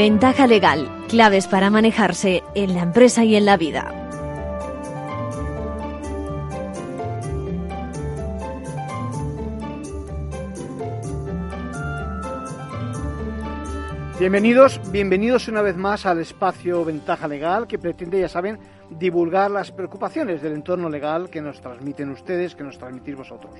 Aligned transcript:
Ventaja 0.00 0.46
legal, 0.46 0.88
claves 1.08 1.46
para 1.46 1.68
manejarse 1.68 2.42
en 2.54 2.72
la 2.72 2.80
empresa 2.80 3.22
y 3.22 3.36
en 3.36 3.44
la 3.44 3.58
vida. 3.58 3.99
Bienvenidos, 14.20 14.78
bienvenidos 14.92 15.48
una 15.48 15.62
vez 15.62 15.78
más 15.78 16.04
al 16.04 16.18
espacio 16.18 16.84
Ventaja 16.84 17.26
Legal 17.26 17.66
que 17.66 17.78
pretende, 17.78 18.20
ya 18.20 18.28
saben, 18.28 18.58
divulgar 18.90 19.50
las 19.50 19.70
preocupaciones 19.70 20.42
del 20.42 20.54
entorno 20.54 20.88
legal 20.88 21.30
que 21.30 21.40
nos 21.40 21.60
transmiten 21.60 22.10
ustedes, 22.10 22.54
que 22.54 22.64
nos 22.64 22.78
transmitís 22.78 23.16
vosotros. 23.16 23.52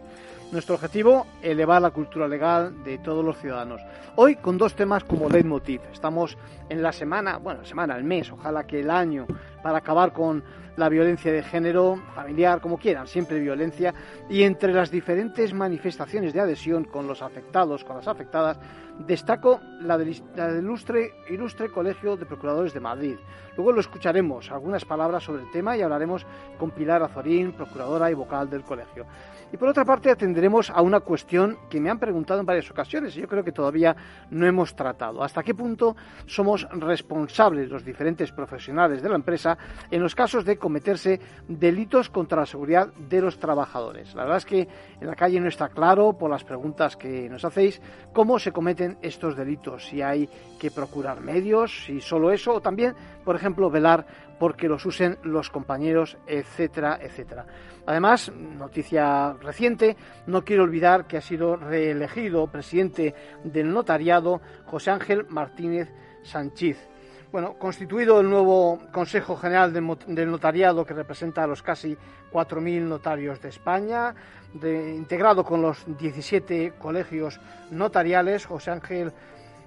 Nuestro 0.51 0.75
objetivo, 0.75 1.27
elevar 1.43 1.80
la 1.80 1.93
cultura 1.93 2.27
legal 2.27 2.83
de 2.83 2.98
todos 2.98 3.25
los 3.25 3.39
ciudadanos. 3.39 3.80
Hoy 4.16 4.37
con 4.37 4.59
dos 4.59 4.75
temas 4.75 5.05
como 5.05 5.29
leitmotiv. 5.29 5.80
Estamos 5.93 6.37
en 6.69 6.83
la 6.83 6.93
semana, 6.93 7.39
bueno, 7.39 7.65
semana, 7.65 7.97
el 7.97 8.05
mes, 8.05 8.33
ojalá 8.33 8.65
que 8.65 8.80
el 8.80 8.91
año, 8.91 9.27
para 9.62 9.79
acabar 9.79 10.12
con 10.12 10.43
la 10.77 10.89
violencia 10.89 11.31
de 11.33 11.42
género, 11.42 12.01
familiar, 12.15 12.61
como 12.61 12.78
quieran, 12.78 13.06
siempre 13.06 13.39
violencia, 13.39 13.95
y 14.28 14.42
entre 14.42 14.73
las 14.73 14.91
diferentes 14.91 15.53
manifestaciones 15.53 16.33
de 16.33 16.41
adhesión 16.41 16.84
con 16.84 17.06
los 17.06 17.23
afectados, 17.23 17.84
con 17.84 17.97
las 17.97 18.09
afectadas, 18.09 18.59
destaco 19.06 19.61
la 19.83 19.98
del, 19.98 20.17
ilustre, 20.59 21.12
ilustre 21.28 21.70
Colegio 21.70 22.17
de 22.17 22.27
Procuradores 22.27 22.73
de 22.73 22.81
Madrid. 22.81 23.17
Luego 23.56 23.73
lo 23.73 23.81
escucharemos, 23.81 24.51
algunas 24.51 24.84
palabras 24.84 25.20
sobre 25.21 25.43
el 25.43 25.51
tema 25.51 25.77
y 25.77 25.83
hablaremos 25.83 26.27
con 26.59 26.71
Pilar 26.71 27.03
Azorín, 27.03 27.53
procuradora 27.53 28.11
y 28.11 28.15
vocal 28.15 28.49
del 28.49 28.63
colegio. 28.63 29.07
Y 29.53 29.57
por 29.57 29.69
otra 29.69 29.85
parte 29.85 30.11
atenderemos 30.11 30.71
a 30.71 30.81
una 30.81 31.01
cuestión 31.01 31.59
que 31.69 31.81
me 31.81 31.91
han 31.91 31.99
preguntado 31.99 32.39
en 32.39 32.47
varias 32.47 32.71
ocasiones 32.71 33.17
y 33.17 33.21
yo 33.21 33.29
creo 33.29 33.43
que 33.43 33.51
todavía 33.51 33.97
no 34.31 34.47
hemos 34.47 34.77
tratado. 34.77 35.25
¿Hasta 35.25 35.43
qué 35.43 35.55
punto 35.55 35.97
somos 36.27 36.69
responsables 36.71 37.69
los 37.69 37.85
diferentes 37.85 38.31
profesionales 38.31 39.03
de 39.03 39.09
la 39.09 39.17
empresa 39.17 39.59
en 39.91 40.03
los 40.03 40.15
casos 40.15 40.45
de 40.45 40.57
cometerse 40.57 41.21
delitos 41.48 42.11
contra 42.11 42.41
la 42.41 42.47
seguridad 42.47 42.93
de 42.95 43.21
los 43.21 43.41
trabajadores? 43.41 44.15
La 44.15 44.23
verdad 44.23 44.39
es 44.39 44.47
que 44.47 44.69
en 45.01 45.07
la 45.09 45.17
calle 45.17 45.41
no 45.41 45.48
está 45.48 45.69
claro, 45.69 46.13
por 46.13 46.31
las 46.31 46.45
preguntas 46.45 46.97
que 46.97 47.29
nos 47.29 47.45
hacéis, 47.45 47.83
cómo 48.13 48.39
se 48.39 48.53
cometen 48.53 48.98
estos 49.03 49.37
delitos, 49.37 49.87
si 49.87 50.01
hay 50.01 50.29
que 50.61 50.71
procurar 50.71 51.21
medios, 51.21 51.85
si 51.87 52.01
solo 52.01 52.31
eso, 52.31 52.55
o 52.55 52.61
también, 52.61 52.95
por 53.25 53.35
ejemplo, 53.35 53.69
velar 53.69 54.07
porque 54.41 54.69
los 54.69 54.86
usen 54.86 55.19
los 55.22 55.50
compañeros, 55.50 56.16
etcétera, 56.27 56.98
etcétera. 57.00 57.44
Además, 57.84 58.33
noticia 58.34 59.34
reciente, 59.34 59.98
no 60.27 60.42
quiero 60.44 60.62
olvidar 60.62 61.06
que 61.06 61.19
ha 61.19 61.20
sido 61.20 61.56
reelegido 61.56 62.46
presidente 62.46 63.14
del 63.44 63.70
notariado 63.70 64.41
José 64.64 64.92
Ángel 64.92 65.27
Martínez 65.28 65.92
Sánchez. 66.22 66.88
Bueno, 67.30 67.58
constituido 67.58 68.20
el 68.20 68.30
nuevo 68.30 68.78
Consejo 68.91 69.36
General 69.36 69.72
del 69.72 70.30
Notariado 70.30 70.86
que 70.86 70.94
representa 70.94 71.44
a 71.44 71.46
los 71.46 71.62
casi 71.62 71.96
4.000 72.33 72.80
notarios 72.80 73.41
de 73.42 73.50
España, 73.50 74.14
integrado 74.55 75.44
con 75.44 75.61
los 75.61 75.84
17 75.98 76.72
colegios 76.78 77.38
notariales, 77.70 78.46
José 78.46 78.70
Ángel 78.70 79.12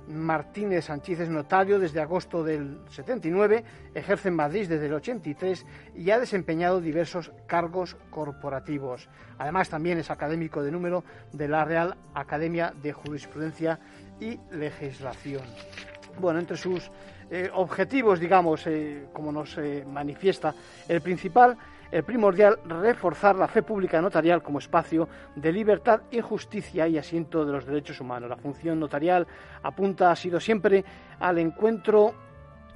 Martínez 0.07 0.85
Sánchez 0.85 1.21
es 1.21 1.29
notario 1.29 1.79
desde 1.79 2.01
agosto 2.01 2.43
del 2.43 2.79
79, 2.89 3.63
ejerce 3.93 4.27
en 4.29 4.35
Madrid 4.35 4.67
desde 4.67 4.87
el 4.87 4.93
83 4.93 5.65
y 5.95 6.11
ha 6.11 6.19
desempeñado 6.19 6.81
diversos 6.81 7.31
cargos 7.47 7.95
corporativos. 8.09 9.07
Además, 9.37 9.69
también 9.69 9.97
es 9.97 10.11
académico 10.11 10.61
de 10.61 10.71
número 10.71 11.03
de 11.31 11.47
la 11.47 11.65
Real 11.65 11.95
Academia 12.13 12.73
de 12.81 12.93
Jurisprudencia 12.93 13.79
y 14.19 14.39
Legislación. 14.51 15.43
Bueno, 16.19 16.39
entre 16.39 16.57
sus 16.57 16.91
eh, 17.31 17.49
objetivos, 17.53 18.19
digamos, 18.19 18.67
eh, 18.67 19.07
como 19.13 19.31
nos 19.31 19.57
eh, 19.57 19.83
manifiesta, 19.87 20.53
el 20.87 21.01
principal 21.01 21.57
el 21.93 22.03
primordial 22.03 22.57
reforzar 22.65 23.35
la 23.35 23.47
fe 23.47 23.61
pública 23.61 24.01
notarial 24.01 24.41
como 24.41 24.57
espacio 24.57 25.07
de 25.35 25.51
libertad 25.51 26.01
y 26.09 26.21
justicia 26.21 26.87
y 26.87 26.97
asiento 26.97 27.45
de 27.45 27.51
los 27.51 27.67
derechos 27.67 28.01
humanos. 28.01 28.31
La 28.31 28.35
función 28.35 28.79
notarial 28.79 29.27
apunta, 29.61 30.09
ha 30.09 30.15
sido 30.15 30.39
siempre 30.39 30.83
al 31.19 31.37
encuentro 31.37 32.15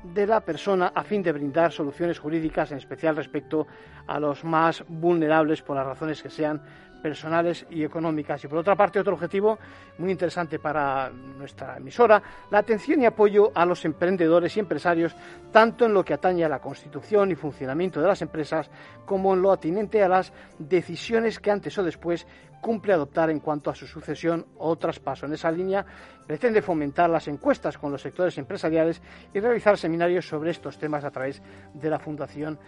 de 0.03 0.27
la 0.27 0.41
persona 0.41 0.91
a 0.93 1.03
fin 1.03 1.23
de 1.23 1.31
brindar 1.31 1.71
soluciones 1.71 2.19
jurídicas, 2.19 2.71
en 2.71 2.77
especial 2.77 3.15
respecto 3.15 3.65
a 4.05 4.19
los 4.19 4.43
más 4.43 4.83
vulnerables 4.87 5.63
por 5.63 5.77
las 5.77 5.87
razones 5.87 6.21
que 6.21 6.29
sean 6.29 6.61
personales 7.07 7.65
y 7.69 7.85
económicas. 7.85 8.43
Y 8.43 8.49
por 8.49 8.57
otra 8.57 8.75
parte, 8.75 8.99
otro 8.99 9.13
objetivo 9.13 9.57
muy 9.97 10.11
interesante 10.11 10.59
para 10.59 11.09
nuestra 11.09 11.77
emisora, 11.77 12.21
la 12.51 12.59
atención 12.59 13.01
y 13.01 13.05
apoyo 13.05 13.49
a 13.55 13.65
los 13.65 13.85
emprendedores 13.85 14.57
y 14.57 14.59
empresarios, 14.59 15.15
tanto 15.49 15.85
en 15.85 15.93
lo 15.93 16.03
que 16.03 16.13
atañe 16.13 16.43
a 16.43 16.49
la 16.49 16.59
constitución 16.59 17.31
y 17.31 17.35
funcionamiento 17.35 18.01
de 18.01 18.07
las 18.07 18.21
empresas, 18.21 18.69
como 19.05 19.33
en 19.33 19.41
lo 19.41 19.53
atinente 19.53 20.03
a 20.03 20.09
las 20.09 20.33
decisiones 20.59 21.39
que 21.39 21.49
antes 21.49 21.77
o 21.77 21.83
después 21.83 22.27
cumple 22.59 22.91
adoptar 22.91 23.29
en 23.29 23.39
cuanto 23.39 23.69
a 23.69 23.75
su 23.75 23.87
sucesión 23.87 24.45
o 24.57 24.75
traspaso. 24.75 25.25
En 25.25 25.33
esa 25.33 25.49
línea 25.49 25.85
pretende 26.25 26.61
fomentar 26.61 27.09
las 27.09 27.29
encuestas 27.29 27.77
con 27.77 27.91
los 27.91 28.01
sectores 28.01 28.37
empresariales 28.37 29.01
y 29.33 29.39
realizar 29.39 29.77
seminarios 29.77 30.27
sobre 30.27 30.51
estos 30.51 30.77
temas 30.77 31.05
a 31.05 31.11
través 31.11 31.41
de 31.73 31.89
la 31.89 31.99
Fundación 31.99 32.59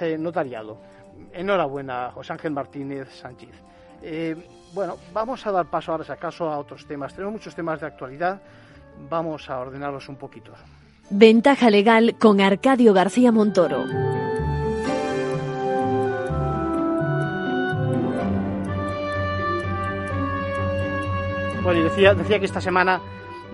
eh, 0.00 0.18
Notariado. 0.18 0.82
Enhorabuena, 1.32 2.10
José 2.12 2.34
Ángel 2.34 2.52
Martínez 2.52 3.08
Sánchez. 3.10 3.69
Eh, 4.02 4.36
bueno, 4.72 4.96
vamos 5.12 5.46
a 5.46 5.52
dar 5.52 5.66
paso 5.66 5.92
ahora, 5.92 6.04
si 6.04 6.12
acaso, 6.12 6.48
a 6.48 6.58
otros 6.58 6.86
temas. 6.86 7.12
Tenemos 7.14 7.32
muchos 7.34 7.54
temas 7.54 7.80
de 7.80 7.86
actualidad. 7.86 8.40
Vamos 9.08 9.48
a 9.50 9.58
ordenarlos 9.58 10.08
un 10.08 10.16
poquito. 10.16 10.52
Ventaja 11.10 11.70
legal 11.70 12.16
con 12.18 12.40
Arcadio 12.40 12.92
García 12.92 13.32
Montoro. 13.32 13.84
Bueno, 21.62 21.80
y 21.80 21.82
decía, 21.82 22.14
decía 22.14 22.38
que 22.38 22.46
esta 22.46 22.60
semana, 22.60 23.00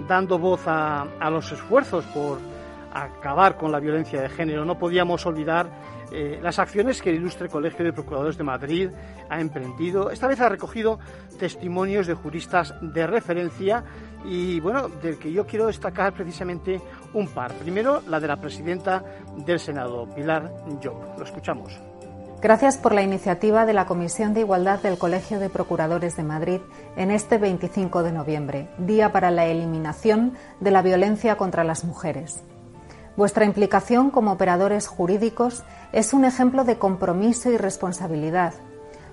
dando 0.07 0.39
voz 0.39 0.69
a, 0.69 1.07
a 1.19 1.31
los 1.31 1.51
esfuerzos 1.51 2.05
por 2.07 2.39
acabar 3.05 3.57
con 3.57 3.73
la 3.73 3.81
violencia 3.81 4.21
de 4.21 4.29
género, 4.29 4.65
no 4.65 4.79
podíamos 4.79 5.25
olvidar 5.27 5.69
eh, 6.13 6.39
las 6.43 6.59
acciones 6.59 7.03
que 7.03 7.11
el 7.11 7.17
ilustre 7.17 7.49
Colegio 7.49 7.85
de 7.85 7.93
Procuradores 7.93 8.39
de 8.39 8.45
Madrid 8.45 8.91
ha 9.29 9.41
emprendido. 9.41 10.11
Esta 10.11 10.29
vez 10.29 10.41
ha 10.41 10.49
recogido 10.49 10.99
testimonios 11.39 12.07
de 12.07 12.15
juristas 12.15 12.75
de 12.81 13.07
referencia 13.07 13.85
y, 14.25 14.61
bueno, 14.61 14.89
del 14.89 15.19
que 15.19 15.33
yo 15.33 15.47
quiero 15.47 15.67
destacar 15.67 16.13
precisamente 16.13 16.81
un 17.13 17.29
par. 17.29 17.53
Primero, 17.55 18.03
la 18.09 18.21
de 18.21 18.29
la 18.29 18.37
presidenta 18.37 19.05
del 19.37 19.59
Senado, 19.59 20.07
Pilar 20.15 20.53
Job. 20.83 21.19
Lo 21.19 21.25
escuchamos. 21.25 21.81
Gracias 22.41 22.77
por 22.77 22.95
la 22.95 23.03
iniciativa 23.03 23.67
de 23.67 23.73
la 23.73 23.87
Comisión 23.87 24.35
de 24.35 24.41
Igualdad 24.41 24.81
del 24.81 24.99
Colegio 24.99 25.41
de 25.41 25.49
Procuradores 25.49 26.17
de 26.17 26.23
Madrid 26.23 26.61
en 26.97 27.11
este 27.11 27.39
25 27.39 28.03
de 28.03 28.13
noviembre, 28.13 28.69
Día 28.79 29.11
para 29.11 29.31
la 29.31 29.47
Eliminación 29.47 30.35
de 30.61 30.71
la 30.71 30.83
Violencia 30.83 31.37
contra 31.37 31.65
las 31.65 31.85
Mujeres. 31.85 32.45
Vuestra 33.17 33.47
implicación 33.47 34.11
como 34.11 34.33
operadores 34.33 34.89
jurídicos 34.89 35.65
es 35.93 36.13
un 36.13 36.27
ejemplo 36.27 36.65
de 36.65 36.79
compromiso 36.79 37.51
y 37.51 37.57
responsabilidad. 37.57 38.53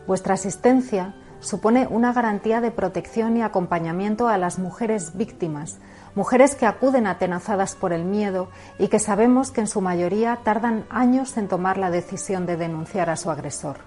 Vuestra 0.05 0.33
asistencia 0.33 1.15
supone 1.39 1.87
una 1.89 2.11
garantía 2.11 2.59
de 2.59 2.71
protección 2.71 3.37
y 3.37 3.41
acompañamiento 3.41 4.27
a 4.27 4.37
las 4.37 4.59
mujeres 4.59 5.15
víctimas, 5.15 5.79
mujeres 6.15 6.55
que 6.55 6.65
acuden 6.65 7.07
atenazadas 7.07 7.75
por 7.75 7.93
el 7.93 8.03
miedo 8.03 8.49
y 8.77 8.89
que 8.89 8.99
sabemos 8.99 9.51
que 9.51 9.61
en 9.61 9.67
su 9.67 9.79
mayoría 9.79 10.39
tardan 10.43 10.85
años 10.89 11.37
en 11.37 11.47
tomar 11.47 11.77
la 11.77 11.89
decisión 11.89 12.45
de 12.45 12.57
denunciar 12.57 13.09
a 13.09 13.15
su 13.15 13.31
agresor. 13.31 13.77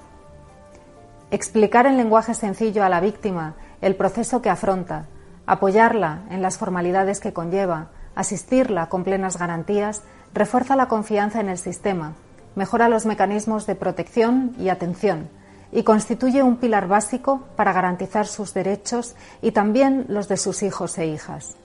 Explicar 1.31 1.87
en 1.87 1.99
lenguaje 1.99 2.33
sencillo 2.33 2.85
a 2.85 2.89
la 2.89 3.01
víctima 3.01 3.55
el 3.83 3.97
proceso 3.97 4.41
que 4.41 4.49
afronta, 4.49 5.07
apoyarla 5.45 6.23
en 6.31 6.41
las 6.41 6.57
formalidades 6.57 7.21
que 7.21 7.33
conlleva, 7.33 7.89
Asistirla 8.17 8.89
con 8.89 9.05
plenas 9.05 9.39
garantías 9.39 10.03
refuerza 10.35 10.75
la 10.75 10.89
confianza 10.89 11.39
en 11.41 11.51
el 11.51 11.59
sistema, 11.59 12.15
mejora 12.57 12.89
los 12.89 13.07
mecanismos 13.07 13.67
de 13.67 13.75
protección 13.75 14.55
y 14.59 14.71
atención 14.71 15.29
y 15.71 15.83
constituye 15.83 16.43
un 16.43 16.57
pilar 16.57 16.89
básico 16.89 17.47
para 17.57 17.75
garantizar 17.75 18.27
sus 18.27 18.55
derechos 18.55 19.15
y 19.43 19.53
también 19.53 20.07
los 20.09 20.29
de 20.29 20.39
sus 20.39 20.63
hijos 20.63 20.97
e 20.97 21.07
hijas. 21.07 21.59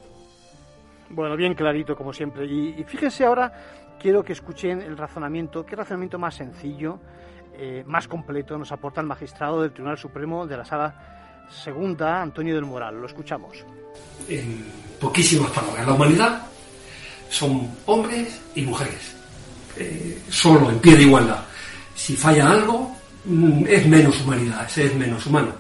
Bueno, 1.10 1.38
bien 1.38 1.54
clarito 1.54 1.96
como 1.96 2.12
siempre. 2.12 2.46
Y, 2.46 2.84
fíjense 2.84 3.26
ahora, 3.26 3.54
quiero 3.98 4.24
que 4.24 4.34
escuchen 4.34 4.82
el 4.82 4.98
razonamiento, 4.98 5.66
qué 5.66 5.78
razonamiento 5.78 6.20
más 6.20 6.36
sencillo, 6.36 7.00
eh, 7.54 7.84
más 7.86 8.10
completo 8.10 8.58
nos 8.58 8.74
aporta 8.74 9.00
el 9.00 9.08
magistrado 9.08 9.62
del 9.62 9.72
Tribunal 9.72 9.98
Supremo 9.98 10.46
de 10.46 10.58
la 10.58 10.66
Sala 10.66 11.48
Segunda, 11.50 12.22
Antonio 12.22 12.56
del 12.56 12.66
Moral. 12.66 13.00
Lo 13.00 13.08
escuchamos 13.08 13.66
poquísimas 15.00 15.52
palabras. 15.52 15.86
La 15.86 15.94
humanidad 15.94 16.42
son 17.30 17.70
hombres 17.86 18.40
y 18.56 18.62
mujeres, 18.62 19.16
eh, 19.78 20.20
solo 20.30 20.70
en 20.70 20.80
pie 20.80 20.96
de 20.96 21.04
igualdad. 21.04 21.44
Si 21.96 22.16
falla 22.16 22.52
algo, 22.52 22.96
mm, 23.26 23.66
es 23.68 23.86
menos 23.88 24.22
humanidad, 24.22 24.70
es 24.78 24.96
menos 24.96 25.26
humano. 25.26 25.54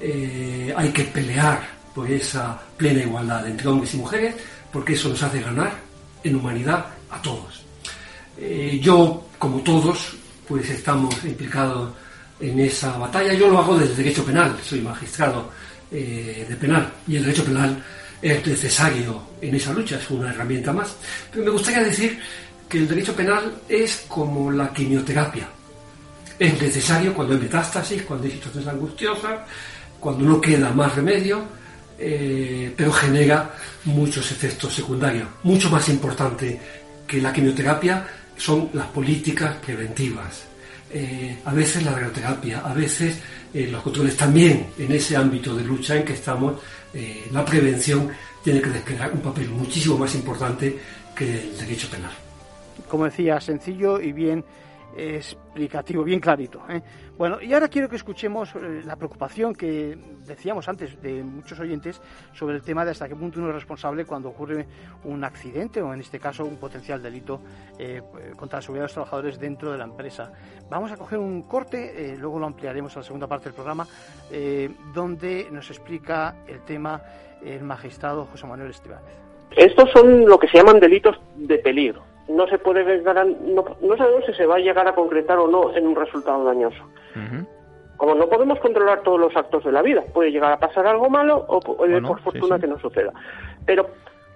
Eh, 0.00 0.74
hay 0.76 0.90
que 0.90 1.04
pelear 1.04 1.60
por 1.94 2.10
esa 2.10 2.60
plena 2.76 3.02
igualdad 3.02 3.46
entre 3.46 3.68
hombres 3.68 3.94
y 3.94 3.98
mujeres, 3.98 4.34
porque 4.72 4.94
eso 4.94 5.10
nos 5.10 5.22
hace 5.22 5.40
ganar 5.40 5.72
en 6.24 6.36
humanidad 6.36 6.86
a 7.10 7.20
todos. 7.22 7.62
Eh, 8.38 8.80
yo, 8.82 9.28
como 9.38 9.60
todos, 9.60 10.16
pues 10.48 10.68
estamos 10.70 11.14
implicados 11.24 11.92
en 12.40 12.58
esa 12.58 12.96
batalla. 12.98 13.34
Yo 13.34 13.48
lo 13.48 13.58
hago 13.58 13.78
desde 13.78 13.96
derecho 13.96 14.24
penal, 14.24 14.56
soy 14.64 14.80
magistrado 14.80 15.50
de 15.92 16.56
penal 16.58 16.90
y 17.06 17.16
el 17.16 17.24
derecho 17.24 17.44
penal 17.44 17.82
es 18.22 18.46
necesario 18.46 19.20
en 19.40 19.54
esa 19.54 19.72
lucha, 19.72 19.96
es 19.96 20.08
una 20.10 20.30
herramienta 20.30 20.72
más. 20.72 20.96
Pero 21.30 21.44
me 21.44 21.50
gustaría 21.50 21.82
decir 21.82 22.18
que 22.68 22.78
el 22.78 22.88
derecho 22.88 23.14
penal 23.14 23.52
es 23.68 24.04
como 24.08 24.50
la 24.50 24.72
quimioterapia. 24.72 25.48
Es 26.38 26.60
necesario 26.62 27.12
cuando 27.12 27.34
hay 27.34 27.40
metástasis, 27.40 28.02
cuando 28.02 28.26
hay 28.26 28.32
situaciones 28.32 28.68
angustiosas, 28.68 29.40
cuando 29.98 30.24
no 30.24 30.40
queda 30.40 30.70
más 30.70 30.94
remedio, 30.94 31.44
eh, 31.98 32.72
pero 32.76 32.92
genera 32.92 33.54
muchos 33.84 34.30
efectos 34.30 34.72
secundarios. 34.72 35.28
Mucho 35.42 35.68
más 35.68 35.88
importante 35.88 36.58
que 37.06 37.20
la 37.20 37.32
quimioterapia 37.32 38.06
son 38.36 38.70
las 38.72 38.86
políticas 38.86 39.56
preventivas. 39.56 40.44
Eh, 40.90 41.38
a 41.44 41.52
veces 41.52 41.82
la 41.82 41.92
radioterapia, 41.92 42.60
a 42.60 42.72
veces 42.72 43.18
eh, 43.54 43.68
los 43.70 43.82
controles 43.82 44.16
también 44.16 44.68
en 44.78 44.92
ese 44.92 45.16
ámbito 45.16 45.54
de 45.54 45.64
lucha 45.64 45.96
en 45.96 46.04
que 46.04 46.14
estamos 46.14 46.54
eh, 46.94 47.28
la 47.32 47.44
prevención 47.44 48.08
tiene 48.42 48.60
que 48.60 48.70
desplegar 48.70 49.12
un 49.12 49.20
papel 49.20 49.48
muchísimo 49.50 49.96
más 49.96 50.14
importante 50.14 50.78
que 51.14 51.40
el 51.40 51.58
derecho 51.58 51.88
penal. 51.88 52.12
Como 52.88 53.04
decía, 53.04 53.40
sencillo 53.40 54.00
y 54.00 54.12
bien 54.12 54.44
explicativo, 54.96 56.04
bien 56.04 56.20
clarito. 56.20 56.62
¿eh? 56.68 56.82
Bueno, 57.16 57.40
y 57.40 57.52
ahora 57.52 57.68
quiero 57.68 57.88
que 57.88 57.96
escuchemos 57.96 58.54
eh, 58.54 58.82
la 58.84 58.96
preocupación 58.96 59.54
que 59.54 59.96
decíamos 60.26 60.68
antes 60.68 61.00
de 61.00 61.22
muchos 61.22 61.58
oyentes 61.60 62.00
sobre 62.32 62.56
el 62.56 62.62
tema 62.62 62.84
de 62.84 62.90
hasta 62.90 63.08
qué 63.08 63.16
punto 63.16 63.40
uno 63.40 63.48
es 63.48 63.54
responsable 63.54 64.04
cuando 64.04 64.28
ocurre 64.28 64.66
un 65.04 65.24
accidente 65.24 65.80
o 65.80 65.92
en 65.92 66.00
este 66.00 66.18
caso 66.18 66.44
un 66.44 66.56
potencial 66.56 67.02
delito 67.02 67.40
contra 68.36 68.58
la 68.58 68.62
seguridad 68.62 68.82
de 68.82 68.86
los 68.86 68.92
trabajadores 68.92 69.38
dentro 69.38 69.72
de 69.72 69.78
la 69.78 69.84
empresa. 69.84 70.32
Vamos 70.70 70.92
a 70.92 70.96
coger 70.96 71.18
un 71.18 71.42
corte, 71.42 72.16
luego 72.18 72.38
lo 72.38 72.46
ampliaremos 72.46 72.94
a 72.96 73.00
la 73.00 73.04
segunda 73.04 73.26
parte 73.26 73.46
del 73.46 73.54
programa, 73.54 73.86
donde 74.94 75.48
nos 75.50 75.68
explica 75.70 76.36
el 76.46 76.60
tema 76.60 77.02
el 77.44 77.62
magistrado 77.62 78.26
José 78.26 78.46
Manuel 78.46 78.70
Estibáñez. 78.70 79.14
Estos 79.56 79.90
son 79.90 80.24
lo 80.26 80.38
que 80.38 80.48
se 80.48 80.58
llaman 80.58 80.78
delitos 80.78 81.20
de 81.36 81.58
peligro 81.58 82.11
no 82.32 82.46
se 82.46 82.58
puede 82.58 83.02
no, 83.02 83.64
no, 83.80 83.96
sabemos 83.96 84.24
si 84.26 84.34
se 84.34 84.46
va 84.46 84.56
a 84.56 84.58
llegar 84.58 84.86
a 84.88 84.94
concretar 84.94 85.38
o 85.38 85.46
no 85.46 85.74
en 85.74 85.86
un 85.86 85.96
resultado 85.96 86.44
dañoso. 86.44 86.82
Como 87.96 88.14
no 88.14 88.28
podemos 88.28 88.58
controlar 88.58 89.02
todos 89.02 89.20
los 89.20 89.36
actos 89.36 89.64
de 89.64 89.70
la 89.70 89.82
vida, 89.82 90.02
puede 90.12 90.32
llegar 90.32 90.52
a 90.52 90.58
pasar 90.58 90.86
algo 90.86 91.08
malo 91.08 91.44
o 91.46 91.60
puede, 91.60 92.00
por 92.02 92.20
fortuna 92.20 92.58
que 92.58 92.66
no 92.66 92.78
suceda. 92.78 93.12
Pero 93.64 93.86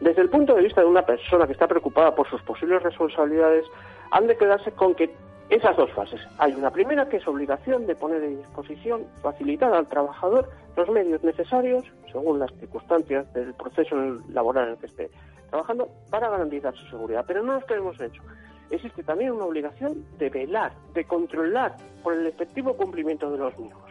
desde 0.00 0.22
el 0.22 0.28
punto 0.28 0.54
de 0.54 0.62
vista 0.62 0.82
de 0.82 0.86
una 0.86 1.02
persona 1.02 1.46
que 1.46 1.52
está 1.52 1.66
preocupada 1.66 2.14
por 2.14 2.28
sus 2.28 2.40
posibles 2.42 2.82
responsabilidades, 2.82 3.64
han 4.12 4.26
de 4.26 4.36
quedarse 4.36 4.70
con 4.72 4.94
que 4.94 5.10
esas 5.48 5.76
dos 5.76 5.90
fases. 5.92 6.20
Hay 6.38 6.52
una 6.54 6.70
primera 6.70 7.08
que 7.08 7.16
es 7.16 7.26
obligación 7.26 7.86
de 7.86 7.94
poner 7.94 8.22
a 8.22 8.26
disposición, 8.26 9.04
facilitar 9.22 9.72
al 9.72 9.86
trabajador 9.88 10.48
los 10.76 10.88
medios 10.90 11.24
necesarios, 11.24 11.84
según 12.12 12.38
las 12.38 12.52
circunstancias 12.60 13.32
del 13.32 13.54
proceso 13.54 13.96
laboral 14.32 14.66
en 14.66 14.70
el 14.72 14.78
que 14.78 14.86
esté 14.86 15.10
trabajando, 15.48 15.88
para 16.10 16.28
garantizar 16.28 16.74
su 16.74 16.86
seguridad. 16.86 17.24
Pero 17.26 17.42
no 17.42 17.54
nos 17.54 17.64
quedemos 17.64 18.00
hecho. 18.00 18.22
Existe 18.70 19.02
también 19.02 19.32
una 19.32 19.44
obligación 19.44 20.04
de 20.18 20.28
velar, 20.28 20.72
de 20.92 21.04
controlar 21.04 21.76
por 22.02 22.14
el 22.14 22.26
efectivo 22.26 22.76
cumplimiento 22.76 23.30
de 23.30 23.38
los 23.38 23.56
mismos. 23.58 23.84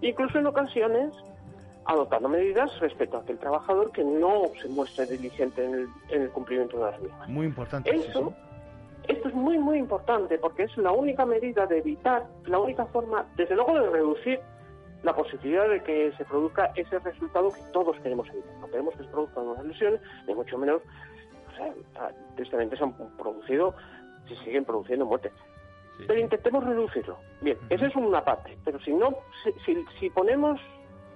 Incluso 0.00 0.38
en 0.38 0.46
ocasiones 0.46 1.12
adoptando 1.84 2.28
medidas 2.28 2.70
respecto 2.80 3.16
a 3.16 3.20
aquel 3.20 3.38
trabajador 3.38 3.90
que 3.92 4.04
no 4.04 4.44
se 4.60 4.68
muestre 4.68 5.06
diligente 5.06 5.64
en 5.64 5.88
el, 6.10 6.30
cumplimiento 6.30 6.78
de 6.78 6.90
las 6.90 7.00
mismas. 7.00 7.28
Muy 7.28 7.46
importante. 7.46 7.94
Eso, 7.94 8.32
esto 9.08 9.28
es 9.28 9.34
muy, 9.34 9.58
muy 9.58 9.78
importante 9.78 10.38
porque 10.38 10.64
es 10.64 10.76
la 10.76 10.92
única 10.92 11.26
medida 11.26 11.66
de 11.66 11.78
evitar, 11.78 12.24
la 12.46 12.58
única 12.58 12.86
forma, 12.86 13.26
desde 13.36 13.56
luego, 13.56 13.74
de 13.74 13.90
reducir 13.90 14.40
la 15.02 15.14
posibilidad 15.14 15.68
de 15.68 15.82
que 15.82 16.12
se 16.16 16.24
produzca 16.24 16.72
ese 16.76 16.98
resultado 17.00 17.50
que 17.50 17.60
todos 17.72 17.96
queremos 18.00 18.28
evitar. 18.28 18.54
No 18.60 18.66
queremos 18.68 18.94
que 18.96 19.04
se 19.04 19.10
produzcan 19.10 19.48
unas 19.48 19.64
lesiones, 19.64 20.00
ni 20.26 20.34
mucho 20.34 20.56
menos, 20.58 20.82
o 21.52 21.56
sea, 21.56 22.10
tristemente 22.36 22.76
se 22.76 22.84
han 22.84 22.92
producido, 23.16 23.74
se 24.28 24.36
siguen 24.44 24.64
produciendo 24.64 25.06
muertes. 25.06 25.32
Pero 26.06 26.18
intentemos 26.18 26.64
reducirlo. 26.64 27.18
Bien, 27.40 27.58
esa 27.68 27.86
es 27.86 27.94
una 27.94 28.24
parte. 28.24 28.56
Pero 28.64 28.80
si 28.80 28.92
no, 28.92 29.16
si, 29.64 29.84
si, 30.00 30.10
ponemos 30.10 30.60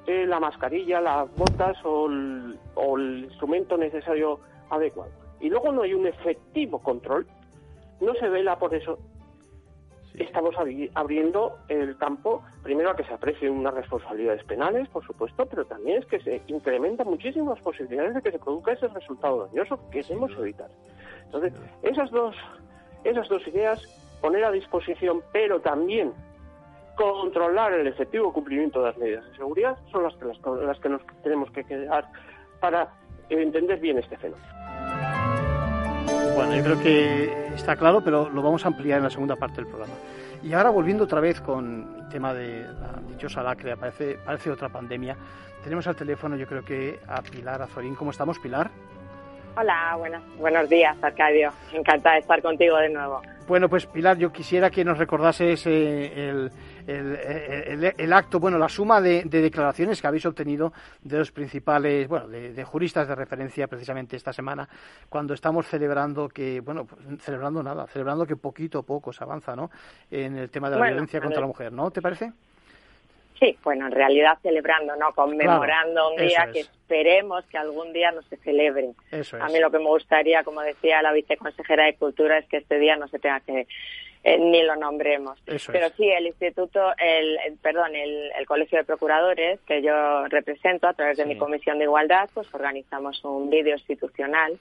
eh, 0.06 0.26
la 0.26 0.38
mascarilla, 0.38 1.00
las 1.00 1.34
botas 1.34 1.76
o 1.84 2.06
el 2.08 3.24
instrumento 3.24 3.76
necesario 3.76 4.40
adecuado, 4.70 5.10
y 5.40 5.48
luego 5.48 5.72
no 5.72 5.82
hay 5.82 5.94
un 5.94 6.06
efectivo 6.06 6.78
control, 6.82 7.26
no 8.00 8.14
se 8.14 8.28
vela 8.28 8.58
por 8.58 8.74
eso. 8.74 8.98
Estamos 10.18 10.54
abriendo 10.94 11.58
el 11.68 11.96
campo, 11.98 12.42
primero 12.62 12.90
a 12.90 12.96
que 12.96 13.04
se 13.04 13.12
aprecien 13.12 13.52
unas 13.52 13.74
responsabilidades 13.74 14.42
penales, 14.44 14.88
por 14.88 15.04
supuesto, 15.04 15.44
pero 15.46 15.66
también 15.66 15.98
es 15.98 16.06
que 16.06 16.20
se 16.20 16.40
incrementan 16.46 17.06
muchísimas 17.06 17.60
posibilidades 17.60 18.14
de 18.14 18.22
que 18.22 18.32
se 18.32 18.38
produzca 18.38 18.72
ese 18.72 18.88
resultado 18.88 19.46
dañoso 19.46 19.78
que 19.90 20.02
queremos 20.02 20.32
evitar. 20.38 20.70
Entonces, 21.26 21.52
esas 21.82 22.10
dos, 22.10 22.34
esas 23.04 23.28
dos 23.28 23.46
ideas, 23.46 23.82
poner 24.22 24.44
a 24.44 24.50
disposición, 24.50 25.22
pero 25.32 25.60
también 25.60 26.12
controlar 26.96 27.74
el 27.74 27.86
efectivo 27.86 28.32
cumplimiento 28.32 28.80
de 28.80 28.86
las 28.86 28.96
medidas 28.96 29.24
de 29.30 29.36
seguridad, 29.36 29.76
son 29.92 30.04
las 30.04 30.14
que, 30.16 30.24
las 30.64 30.80
que 30.80 30.88
nos 30.88 31.02
tenemos 31.22 31.50
que 31.50 31.62
quedar 31.64 32.06
para 32.58 32.88
entender 33.28 33.78
bien 33.80 33.98
este 33.98 34.16
fenómeno. 34.16 34.46
Bueno, 36.36 36.54
yo 36.54 36.62
creo 36.62 36.78
que 36.82 37.54
está 37.54 37.76
claro, 37.76 38.02
pero 38.04 38.28
lo 38.28 38.42
vamos 38.42 38.62
a 38.66 38.68
ampliar 38.68 38.98
en 38.98 39.04
la 39.04 39.10
segunda 39.10 39.36
parte 39.36 39.56
del 39.56 39.68
programa. 39.68 39.94
Y 40.42 40.52
ahora 40.52 40.68
volviendo 40.68 41.04
otra 41.04 41.18
vez 41.18 41.40
con 41.40 41.96
el 41.98 42.08
tema 42.10 42.34
de 42.34 42.60
la 42.60 43.00
dichosa 43.08 43.42
lacrea, 43.42 43.76
parece, 43.76 44.18
parece 44.22 44.50
otra 44.50 44.68
pandemia. 44.68 45.16
Tenemos 45.64 45.86
al 45.86 45.96
teléfono, 45.96 46.36
yo 46.36 46.46
creo 46.46 46.62
que 46.62 47.00
a 47.08 47.22
Pilar 47.22 47.62
Azorín. 47.62 47.94
¿Cómo 47.94 48.10
estamos, 48.10 48.38
Pilar? 48.38 48.70
Hola, 49.56 49.94
buenas, 49.96 50.22
buenos 50.36 50.68
días, 50.68 50.94
Arcadio. 51.02 51.52
Encantada 51.72 52.16
de 52.16 52.20
estar 52.20 52.42
contigo 52.42 52.76
de 52.76 52.90
nuevo. 52.90 53.22
Bueno, 53.46 53.68
pues 53.68 53.86
Pilar, 53.86 54.18
yo 54.18 54.32
quisiera 54.32 54.70
que 54.70 54.84
nos 54.84 54.98
recordases 54.98 55.66
eh, 55.66 56.28
el, 56.28 56.50
el, 56.88 57.94
el, 57.96 58.12
acto, 58.12 58.40
bueno, 58.40 58.58
la 58.58 58.68
suma 58.68 59.00
de, 59.00 59.22
declaraciones 59.22 60.00
que 60.00 60.06
habéis 60.08 60.26
obtenido 60.26 60.72
de 61.02 61.18
los 61.18 61.30
principales, 61.30 62.08
bueno, 62.08 62.26
de, 62.26 62.64
juristas 62.64 63.06
de 63.06 63.14
referencia 63.14 63.68
precisamente 63.68 64.16
esta 64.16 64.32
semana, 64.32 64.68
cuando 65.08 65.32
estamos 65.32 65.64
celebrando 65.66 66.28
que, 66.28 66.60
bueno, 66.60 66.86
pues, 66.86 67.00
celebrando 67.22 67.62
nada, 67.62 67.86
celebrando 67.86 68.26
que 68.26 68.34
poquito 68.34 68.80
a 68.80 68.82
poco 68.82 69.12
se 69.12 69.22
avanza, 69.22 69.54
¿no? 69.54 69.70
En 70.10 70.36
el 70.36 70.50
tema 70.50 70.68
de 70.68 70.78
la 70.78 70.86
violencia 70.86 71.20
contra 71.20 71.40
la 71.40 71.46
mujer, 71.46 71.72
¿no? 71.72 71.92
¿Te 71.92 72.02
parece? 72.02 72.32
Sí, 73.38 73.56
bueno, 73.62 73.86
en 73.86 73.92
realidad 73.92 74.38
celebrando, 74.42 74.96
¿no? 74.96 75.12
Conmemorando 75.12 76.10
un 76.10 76.16
día 76.16 76.48
que 76.52 76.60
esperemos 76.60 77.44
que 77.46 77.58
algún 77.58 77.92
día 77.92 78.10
no 78.10 78.22
se 78.22 78.36
celebre. 78.38 78.90
A 79.40 79.48
mí 79.48 79.58
lo 79.58 79.70
que 79.70 79.78
me 79.78 79.86
gustaría, 79.86 80.42
como 80.42 80.62
decía 80.62 81.02
la 81.02 81.12
viceconsejera 81.12 81.84
de 81.84 81.96
Cultura, 81.96 82.38
es 82.38 82.46
que 82.46 82.58
este 82.58 82.78
día 82.78 82.96
no 82.96 83.08
se 83.08 83.18
tenga 83.18 83.40
que 83.40 83.66
eh, 84.24 84.38
ni 84.38 84.62
lo 84.64 84.74
nombremos. 84.74 85.38
Pero 85.44 85.88
sí, 85.96 86.08
el 86.08 86.26
instituto, 86.26 86.80
el, 86.98 87.38
perdón, 87.62 87.94
el, 87.94 88.46
colegio 88.46 88.78
de 88.78 88.84
procuradores 88.84 89.60
que 89.60 89.82
yo 89.82 90.26
represento 90.26 90.88
a 90.88 90.94
través 90.94 91.18
de 91.18 91.26
mi 91.26 91.36
comisión 91.36 91.78
de 91.78 91.84
igualdad, 91.84 92.28
pues 92.34 92.52
organizamos 92.52 93.22
un 93.24 93.50
vídeo 93.50 93.74
institucional 93.74 94.58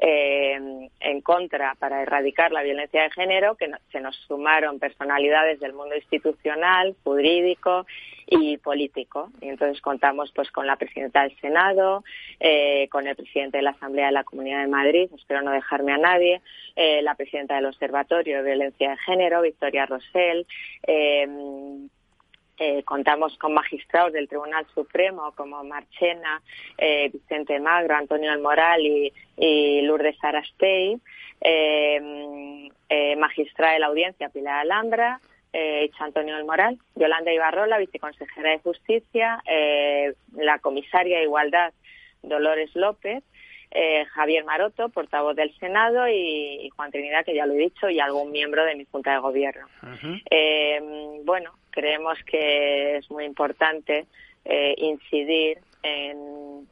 eh, 0.00 0.88
en 1.00 1.20
contra 1.22 1.74
para 1.74 2.02
erradicar 2.02 2.52
la 2.52 2.62
violencia 2.62 3.02
de 3.02 3.10
género, 3.10 3.56
que 3.56 3.68
se 3.90 4.00
nos 4.00 4.14
sumaron 4.28 4.78
personalidades 4.78 5.58
del 5.58 5.72
mundo 5.72 5.96
institucional, 5.96 6.94
jurídico 7.02 7.84
y 8.26 8.58
político. 8.58 9.30
Y 9.40 9.48
entonces 9.48 9.80
contamos 9.80 10.30
pues 10.32 10.50
con 10.52 10.66
la 10.66 10.76
presidenta 10.76 11.22
del 11.22 11.36
Senado, 11.40 12.04
eh, 12.38 12.88
con 12.90 13.08
el 13.08 13.16
presidente 13.16 13.58
de 13.58 13.64
la 13.64 13.70
Asamblea 13.70 14.06
de 14.06 14.12
la 14.12 14.24
Comunidad 14.24 14.60
de 14.60 14.68
Madrid, 14.68 15.10
espero 15.16 15.42
no 15.42 15.50
dejarme 15.50 15.92
a 15.92 15.98
nadie, 15.98 16.42
eh, 16.76 17.02
la 17.02 17.16
presidenta 17.16 17.56
del 17.56 17.66
Observatorio 17.66 18.38
de 18.38 18.50
Violencia 18.50 18.90
de 18.90 18.96
Género, 18.98 19.42
Victoria 19.42 19.86
Rosell, 19.86 20.46
eh, 22.58 22.82
contamos 22.82 23.36
con 23.38 23.54
magistrados 23.54 24.12
del 24.12 24.28
Tribunal 24.28 24.66
Supremo 24.74 25.32
como 25.36 25.62
Marchena, 25.64 26.42
eh, 26.76 27.08
Vicente 27.12 27.60
Magro, 27.60 27.94
Antonio 27.94 28.32
Almoral 28.32 28.84
y, 28.84 29.12
y 29.36 29.82
Lourdes 29.82 30.16
Arastey, 30.22 30.98
eh, 31.40 33.16
magistrada 33.16 33.74
de 33.74 33.78
la 33.78 33.86
audiencia 33.86 34.28
Pilar 34.28 34.60
Alhambra, 34.60 35.20
eh, 35.52 35.90
Antonio 36.00 36.34
Almoral, 36.34 36.78
Yolanda 36.96 37.32
Ibarrola, 37.32 37.78
viceconsejera 37.78 38.50
de 38.50 38.58
Justicia, 38.58 39.42
la 40.34 40.58
comisaria 40.58 41.18
de 41.18 41.24
Igualdad 41.24 41.72
Dolores 42.22 42.74
López, 42.74 43.22
eh, 43.70 44.04
Javier 44.06 44.44
Maroto, 44.44 44.88
portavoz 44.88 45.36
del 45.36 45.54
Senado, 45.58 46.08
y, 46.08 46.70
Juan 46.74 46.90
Trinidad, 46.90 47.24
que 47.24 47.34
ya 47.34 47.46
lo 47.46 47.54
he 47.54 47.58
dicho, 47.58 47.90
y 47.90 48.00
algún 48.00 48.30
miembro 48.30 48.64
de 48.64 48.74
mi 48.76 48.84
Junta 48.84 49.12
de 49.12 49.18
Gobierno. 49.18 49.66
Eh, 50.30 50.80
bueno, 51.24 51.52
creemos 51.70 52.18
que 52.24 52.96
es 52.96 53.10
muy 53.10 53.24
importante 53.24 54.06
eh, 54.44 54.74
incidir 54.78 55.58
en 55.82 56.66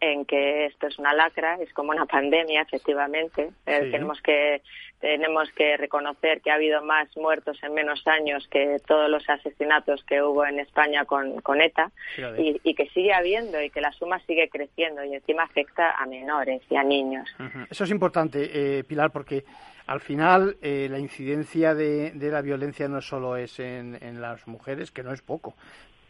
en 0.00 0.24
que 0.24 0.66
esto 0.66 0.86
es 0.86 0.98
una 0.98 1.12
lacra, 1.12 1.56
es 1.60 1.72
como 1.74 1.90
una 1.90 2.06
pandemia, 2.06 2.62
efectivamente. 2.62 3.50
Eh, 3.66 3.88
tenemos 3.90 4.20
que 4.22 4.62
tenemos 5.00 5.50
que 5.52 5.78
reconocer 5.78 6.42
que 6.42 6.50
ha 6.50 6.54
habido 6.54 6.82
más 6.82 7.08
muertos 7.16 7.58
en 7.62 7.72
menos 7.72 8.06
años 8.06 8.46
que 8.50 8.76
todos 8.86 9.10
los 9.10 9.28
asesinatos 9.28 10.04
que 10.04 10.22
hubo 10.22 10.44
en 10.44 10.60
España 10.60 11.06
con, 11.06 11.40
con 11.40 11.60
ETA. 11.62 11.90
Y, 12.36 12.74
que 12.74 12.86
sigue 12.90 13.12
habiendo 13.12 13.60
y 13.62 13.70
que 13.70 13.80
la 13.80 13.92
suma 13.92 14.20
sigue 14.26 14.48
creciendo 14.48 15.02
y 15.04 15.14
encima 15.14 15.42
afecta 15.42 15.92
a 15.92 16.06
menores 16.06 16.62
y 16.70 16.76
a 16.76 16.82
niños. 16.82 17.28
Eso 17.68 17.84
es 17.84 17.90
importante, 17.90 18.78
eh, 18.78 18.84
Pilar, 18.84 19.10
porque 19.10 19.44
al 19.86 20.00
final 20.00 20.56
eh, 20.62 20.86
la 20.90 20.98
incidencia 20.98 21.74
de, 21.74 22.12
de, 22.12 22.30
la 22.30 22.42
violencia 22.42 22.88
no 22.88 23.00
solo 23.00 23.36
es 23.36 23.58
en, 23.58 23.98
en 24.02 24.20
las 24.20 24.46
mujeres, 24.46 24.92
que 24.92 25.02
no 25.02 25.12
es 25.12 25.20
poco, 25.22 25.56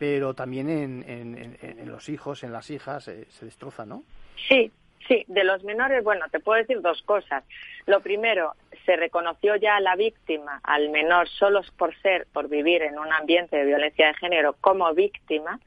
pero 0.01 0.33
también 0.33 0.71
en, 0.71 1.87
los 1.87 2.09
hijos, 2.09 2.43
en 2.43 2.53
las 2.53 2.71
hijas, 2.71 3.07
eh, 3.07 3.27
se 3.29 3.45
destroza, 3.45 3.85
¿no? 3.85 4.03
Sí, 4.49 4.73
sí, 5.07 5.27
de 5.29 5.45
los 5.45 5.63
menores, 5.63 6.03
bueno, 6.03 6.25
te 6.31 6.41
puedo 6.41 6.59
decir 6.59 6.81
dos 6.81 7.03
cosas. 7.03 7.45
Lo 7.85 8.01
primero, 8.01 8.55
se 8.87 8.97
reconoció 8.97 9.57
ya 9.57 9.77
a 9.77 9.81
la 9.81 9.97
víctima, 9.97 10.59
al 10.63 10.89
menor, 10.89 11.29
solo 11.29 11.61
por 11.77 11.95
ser, 12.01 12.27
por 12.33 12.49
vivir 12.49 12.81
en 12.81 12.99
un 12.99 13.13
ambiente 13.13 13.59
de 13.59 13.67
violencia 13.67 14.07
de 14.07 14.15
género 14.15 14.57
como 14.63 14.91
víctima, 14.95 15.61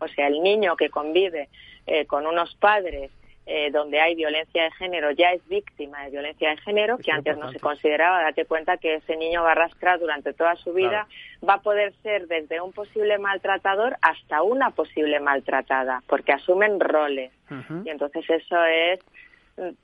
o 0.00 0.08
sea, 0.08 0.26
el 0.26 0.42
niño 0.42 0.76
que 0.76 0.90
convive 0.90 1.48
eh, 1.86 2.04
con 2.04 2.26
unos 2.26 2.54
padres 2.56 3.10
eh, 3.50 3.70
donde 3.70 3.98
hay 3.98 4.14
violencia 4.14 4.64
de 4.64 4.70
género 4.72 5.10
ya 5.10 5.32
es 5.32 5.40
víctima 5.48 6.04
de 6.04 6.10
violencia 6.10 6.50
de 6.50 6.58
género, 6.58 6.98
que 6.98 7.10
antes 7.10 7.38
no 7.38 7.50
se 7.50 7.58
consideraba. 7.58 8.22
Date 8.22 8.44
cuenta 8.44 8.76
que 8.76 8.96
ese 8.96 9.16
niño 9.16 9.42
va 9.42 9.48
a 9.48 9.52
arrastrar 9.52 9.98
durante 9.98 10.34
toda 10.34 10.54
su 10.56 10.74
vida, 10.74 11.06
va 11.48 11.54
a 11.54 11.62
poder 11.62 11.94
ser 12.02 12.28
desde 12.28 12.60
un 12.60 12.74
posible 12.74 13.16
maltratador 13.16 13.96
hasta 14.02 14.42
una 14.42 14.72
posible 14.72 15.18
maltratada, 15.20 16.02
porque 16.06 16.32
asumen 16.32 16.78
roles. 16.78 17.32
Y 17.86 17.88
entonces 17.88 18.28
eso 18.28 18.62
es 18.66 19.00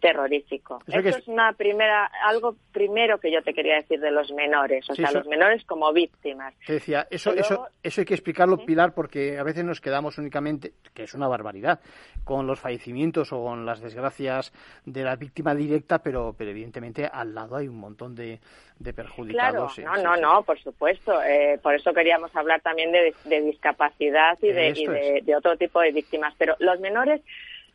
terrorífico. 0.01 0.79
Eso 0.87 1.19
es 1.19 1.29
una 1.29 1.53
primera, 1.53 2.11
algo 2.25 2.57
primero 2.73 3.19
que 3.19 3.33
yo 3.33 3.43
te 3.43 3.53
quería 3.53 3.77
decir 3.77 4.01
de 4.01 4.11
los 4.11 4.31
menores, 4.33 4.89
o 4.89 4.95
sea, 4.95 5.11
los 5.11 5.27
menores 5.27 5.65
como 5.65 5.93
víctimas. 5.93 6.55
Te 6.67 6.75
decía, 6.75 7.07
eso, 7.11 7.33
eso, 7.33 7.69
eso 7.83 8.01
hay 8.01 8.05
que 8.05 8.15
explicarlo, 8.15 8.59
Pilar, 8.65 8.95
porque 8.95 9.39
a 9.39 9.43
veces 9.43 9.65
nos 9.65 9.81
quedamos 9.81 10.19
únicamente, 10.19 10.73
que 10.95 11.05
es 11.05 11.15
una 11.15 11.29
barbaridad, 11.29 11.81
con 12.25 12.47
los 12.47 12.61
fallecimientos 12.61 13.33
o 13.33 13.43
con 13.43 13.67
las 13.67 13.81
desgracias 13.81 14.53
de 14.85 15.03
la 15.03 15.17
víctima 15.17 15.55
directa, 15.55 15.99
pero, 15.99 16.35
pero 16.37 16.51
evidentemente 16.51 17.07
al 17.07 17.35
lado 17.35 17.57
hay 17.57 17.69
un 17.69 17.79
montón 17.79 18.15
de, 18.15 18.41
de 18.79 18.93
perjudicados. 18.93 19.75
Claro, 19.75 20.03
no, 20.03 20.17
no, 20.17 20.35
no, 20.35 20.43
por 20.43 20.59
supuesto. 20.61 21.23
Eh, 21.23 21.59
por 21.63 21.75
eso 21.75 21.93
queríamos 21.93 22.35
hablar 22.35 22.61
también 22.61 22.93
de, 22.93 23.41
discapacidad 23.43 24.39
y, 24.41 24.53
de, 24.53 24.73
y 24.77 25.21
de 25.21 25.37
otro 25.37 25.57
tipo 25.57 25.81
de 25.81 25.93
víctimas. 25.93 26.35
Pero 26.39 26.57
los 26.59 26.81
menores 26.81 27.21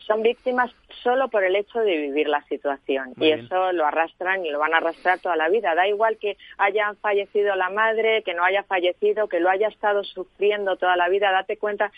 son 0.10 0.24
víctimas 0.24 0.72
solo 1.04 1.30
por 1.30 1.44
el 1.44 1.56
hecho 1.56 1.80
de 1.82 1.96
vivir 1.96 2.28
la 2.28 2.42
situación 2.46 3.14
y 3.18 3.30
eso 3.30 3.72
lo 3.74 3.86
arrastran 3.86 4.44
y 4.44 4.50
lo 4.50 4.58
van 4.58 4.74
a 4.74 4.78
arrastrar 4.78 5.20
toda 5.20 5.36
la 5.36 5.50
vida. 5.50 5.76
Da 5.76 5.88
igual 5.88 6.18
que 6.18 6.36
haya 6.58 6.96
fallecido 6.96 7.56
la 7.56 7.70
madre, 7.70 8.24
que 8.24 8.34
no 8.34 8.44
haya 8.44 8.64
fallecido, 8.64 9.28
que 9.28 9.40
lo 9.40 9.52
haya 9.52 9.68
estado 9.68 10.04
sufriendo 10.04 10.78
toda 10.78 10.96
la 10.98 11.10
vida. 11.10 11.32
Date 11.32 11.58
cuenta 11.58 11.92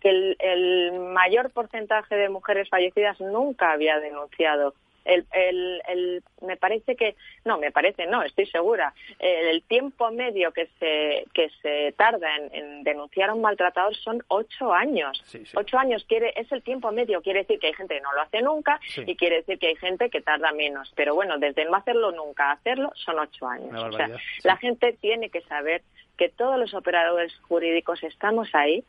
que 0.00 0.10
el, 0.10 0.36
el 0.40 0.92
mayor 1.00 1.50
porcentaje 1.52 2.14
de 2.16 2.28
mujeres 2.28 2.68
fallecidas 2.68 3.18
nunca 3.20 3.72
había 3.72 3.98
denunciado 3.98 4.74
el, 5.04 5.26
el, 5.32 5.82
el, 5.88 6.22
me 6.42 6.56
parece 6.56 6.96
que, 6.96 7.16
no, 7.44 7.58
me 7.58 7.70
parece, 7.70 8.06
no, 8.06 8.22
estoy 8.22 8.46
segura, 8.46 8.94
el, 9.18 9.62
tiempo 9.62 10.10
medio 10.10 10.52
que 10.52 10.68
se, 10.78 11.26
que 11.32 11.50
se 11.62 11.92
tarda 11.96 12.28
en, 12.52 12.84
denunciar 12.84 13.30
a 13.30 13.34
un 13.34 13.42
maltratador 13.42 13.94
son 13.96 14.22
ocho 14.28 14.72
años. 14.72 15.22
Ocho 15.54 15.78
años 15.78 16.04
quiere, 16.08 16.32
es 16.36 16.50
el 16.52 16.62
tiempo 16.62 16.92
medio, 16.92 17.22
quiere 17.22 17.40
decir 17.40 17.58
que 17.58 17.68
hay 17.68 17.74
gente 17.74 17.94
que 17.94 18.00
no 18.00 18.12
lo 18.12 18.22
hace 18.22 18.42
nunca 18.42 18.80
y 18.96 19.16
quiere 19.16 19.36
decir 19.36 19.58
que 19.58 19.68
hay 19.68 19.76
gente 19.76 20.10
que 20.10 20.20
tarda 20.20 20.52
menos. 20.52 20.92
Pero 20.94 21.14
bueno, 21.14 21.38
desde 21.38 21.64
no 21.64 21.74
hacerlo 21.74 22.12
nunca 22.12 22.50
a 22.50 22.52
hacerlo 22.52 22.92
son 22.94 23.18
ocho 23.18 23.46
años. 23.46 23.82
O 23.82 23.92
sea, 23.92 24.10
la 24.42 24.56
gente 24.56 24.92
tiene 25.00 25.30
que 25.30 25.40
saber 25.42 25.82
que 26.16 26.28
todos 26.28 26.58
los 26.58 26.74
operadores 26.74 27.34
jurídicos 27.40 28.02
estamos 28.04 28.48
ahí 28.54 28.84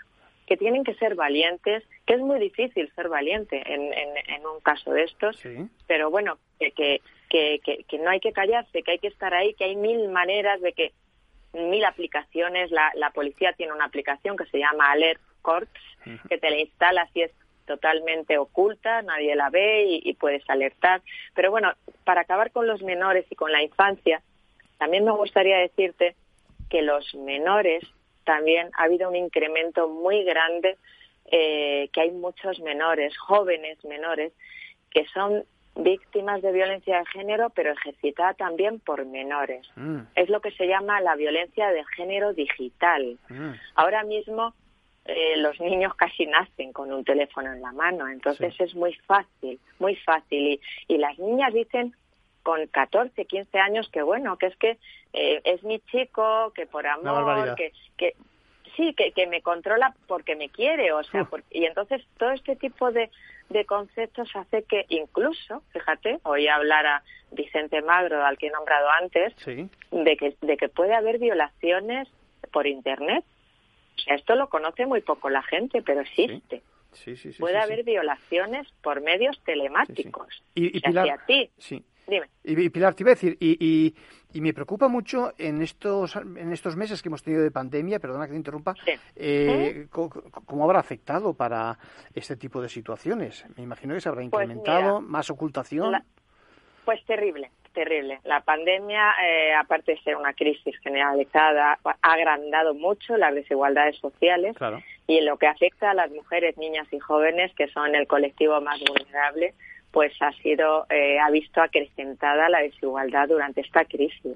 que 0.45 0.57
tienen 0.57 0.83
que 0.83 0.93
ser 0.95 1.15
valientes, 1.15 1.83
que 2.05 2.13
es 2.13 2.19
muy 2.19 2.39
difícil 2.39 2.91
ser 2.95 3.09
valiente 3.09 3.61
en, 3.65 3.91
en, 3.93 4.45
un 4.45 4.59
caso 4.61 4.91
de 4.91 5.03
estos, 5.03 5.41
pero 5.87 6.11
bueno, 6.11 6.37
que, 6.59 6.71
que, 6.71 7.01
que, 7.29 7.83
que, 7.87 7.97
no 7.99 8.09
hay 8.11 8.19
que 8.19 8.31
callarse, 8.31 8.83
que 8.83 8.91
hay 8.91 8.99
que 8.99 9.07
estar 9.07 9.33
ahí, 9.33 9.53
que 9.55 9.65
hay 9.65 9.75
mil 9.75 10.07
maneras 10.09 10.61
de 10.61 10.73
que, 10.73 10.91
mil 11.53 11.83
aplicaciones, 11.85 12.69
la, 12.71 12.91
la 12.95 13.09
policía 13.11 13.53
tiene 13.53 13.73
una 13.73 13.85
aplicación 13.85 14.37
que 14.37 14.45
se 14.45 14.59
llama 14.59 14.91
Alert 14.91 15.21
Corps, 15.41 15.69
que 16.29 16.37
te 16.37 16.49
la 16.49 16.59
instalas 16.59 17.09
y 17.15 17.21
es 17.21 17.31
totalmente 17.65 18.37
oculta, 18.37 19.01
nadie 19.01 19.35
la 19.35 19.49
ve 19.49 19.85
y, 19.85 20.01
y, 20.03 20.13
puedes 20.13 20.47
alertar. 20.49 21.01
Pero 21.33 21.49
bueno, 21.49 21.73
para 22.03 22.21
acabar 22.21 22.51
con 22.51 22.67
los 22.67 22.83
menores 22.83 23.25
y 23.29 23.35
con 23.35 23.51
la 23.51 23.63
infancia, 23.63 24.21
también 24.77 25.05
me 25.05 25.11
gustaría 25.11 25.57
decirte 25.57 26.15
que 26.69 26.81
los 26.81 27.15
menores 27.15 27.83
también 28.25 28.69
ha 28.77 28.83
habido 28.83 29.09
un 29.09 29.15
incremento 29.15 29.87
muy 29.87 30.23
grande, 30.23 30.77
eh, 31.31 31.89
que 31.93 32.01
hay 32.01 32.11
muchos 32.11 32.59
menores, 32.59 33.17
jóvenes 33.17 33.83
menores, 33.85 34.33
que 34.91 35.05
son 35.07 35.43
víctimas 35.75 36.41
de 36.41 36.51
violencia 36.51 36.99
de 36.99 37.05
género, 37.07 37.49
pero 37.49 37.71
ejercitada 37.71 38.33
también 38.33 38.79
por 38.79 39.05
menores. 39.05 39.67
Mm. 39.75 40.01
Es 40.15 40.29
lo 40.29 40.39
que 40.39 40.51
se 40.51 40.67
llama 40.67 41.01
la 41.01 41.15
violencia 41.15 41.69
de 41.69 41.83
género 41.95 42.33
digital. 42.33 43.17
Mm. 43.29 43.51
Ahora 43.75 44.03
mismo 44.03 44.53
eh, 45.05 45.37
los 45.37 45.59
niños 45.59 45.93
casi 45.95 46.25
nacen 46.25 46.71
con 46.73 46.91
un 46.91 47.03
teléfono 47.03 47.51
en 47.51 47.61
la 47.61 47.71
mano, 47.73 48.07
entonces 48.07 48.55
es 48.59 48.73
muy 48.73 48.93
fácil, 49.05 49.59
muy 49.79 49.95
fácil. 49.97 50.47
Y, 50.47 50.61
y 50.87 50.97
las 50.97 51.19
niñas 51.19 51.53
dicen 51.53 51.93
con 52.45 52.67
14, 52.67 53.25
15 53.25 53.57
años 53.57 53.89
que 53.91 54.03
bueno, 54.03 54.37
que 54.37 54.45
es 54.45 54.55
que 54.57 54.77
eh, 55.13 55.41
es 55.43 55.63
mi 55.63 55.79
chico, 55.79 56.53
que 56.53 56.67
por 56.67 56.85
amor, 56.85 57.55
que, 57.55 57.73
que 57.97 58.13
sí, 58.77 58.93
que, 58.93 59.13
que 59.13 59.25
me 59.25 59.41
controla 59.41 59.95
porque 60.05 60.35
me 60.35 60.49
quiere, 60.49 60.93
o 60.93 61.03
sea, 61.03 61.27
y 61.49 61.65
entonces 61.65 62.05
todo 62.19 62.29
este 62.29 62.55
tipo 62.55 62.91
de, 62.91 63.09
de 63.49 63.65
conceptos 63.65 64.29
hace 64.35 64.61
que 64.61 64.85
incluso, 64.89 65.63
fíjate, 65.73 66.19
oí 66.21 66.47
hablar 66.47 66.85
a 66.85 67.03
Vicente 67.31 67.81
Magro, 67.81 68.23
al 68.23 68.37
que 68.37 68.47
he 68.47 68.51
nombrado 68.51 68.89
antes, 69.01 69.33
de, 69.43 70.15
que, 70.15 70.35
de 70.39 70.57
que 70.57 70.69
puede 70.69 70.93
haber 70.93 71.17
violaciones 71.17 72.07
por 72.53 72.67
Internet. 72.67 73.25
O 73.97 74.01
sea, 74.01 74.15
esto 74.17 74.35
lo 74.35 74.49
conoce 74.49 74.85
muy 74.85 75.01
poco 75.01 75.31
la 75.31 75.41
gente, 75.41 75.81
pero 75.81 76.01
existe. 76.01 76.61
Sí. 76.93 77.15
Sí, 77.17 77.33
puede 77.39 77.57
haber 77.57 77.83
violaciones 77.83 78.71
por 78.81 79.01
medios 79.01 79.37
telemáticos. 79.43 80.41
Y, 80.53 80.77
y 80.77 80.97
a 80.97 81.17
ti 81.27 81.51
Dime. 82.07 82.27
Y, 82.43 82.69
Pilar, 82.69 82.93
te 82.93 83.03
iba 83.03 83.11
a 83.11 83.15
decir, 83.15 83.35
y, 83.39 83.93
y, 84.31 84.41
me 84.41 84.53
preocupa 84.53 84.87
mucho 84.87 85.33
en 85.37 85.61
estos, 85.61 86.15
en 86.15 86.51
estos 86.51 86.75
meses 86.75 87.01
que 87.01 87.09
hemos 87.09 87.23
tenido 87.23 87.41
de 87.41 87.51
pandemia, 87.51 87.99
perdona 87.99 88.25
que 88.25 88.31
te 88.31 88.37
interrumpa, 88.37 88.75
eh, 89.15 89.87
¿cómo, 89.89 90.63
habrá 90.63 90.79
afectado 90.79 91.33
para 91.33 91.77
este 92.13 92.35
tipo 92.35 92.61
de 92.61 92.69
situaciones? 92.69 93.45
Me 93.57 93.63
imagino 93.63 93.93
que 93.95 94.01
se 94.01 94.09
habrá 94.09 94.19
pues 94.19 94.27
incrementado, 94.27 95.01
más 95.01 95.29
ocultación. 95.29 95.95
pues 96.83 97.03
terrible, 97.05 97.49
terrible. 97.73 98.19
La 98.23 98.41
pandemia, 98.41 99.13
eh, 99.23 99.53
aparte 99.53 99.93
de 99.93 100.01
ser 100.01 100.15
una 100.15 100.33
crisis 100.33 100.77
generalizada, 100.83 101.79
ha 101.83 102.13
agrandado 102.13 102.75
mucho 102.75 103.17
las 103.17 103.33
desigualdades 103.33 103.97
sociales 103.97 104.55
y 105.07 105.17
en 105.17 105.25
lo 105.25 105.37
que 105.37 105.47
afecta 105.47 105.91
a 105.91 105.93
las 105.93 106.11
mujeres, 106.11 106.57
niñas 106.57 106.87
y 106.91 106.99
jóvenes, 106.99 107.53
que 107.55 107.67
son 107.69 107.95
el 107.95 108.05
colectivo 108.05 108.59
más 108.61 108.79
vulnerable, 108.79 109.55
pues 109.95 110.11
ha 110.19 110.33
sido 110.33 110.85
eh, 110.89 111.17
ha 111.19 111.29
visto 111.31 111.61
acrecentada 111.61 112.49
la 112.49 112.59
desigualdad 112.59 113.29
durante 113.29 113.61
esta 113.61 113.85
crisis. 113.85 114.35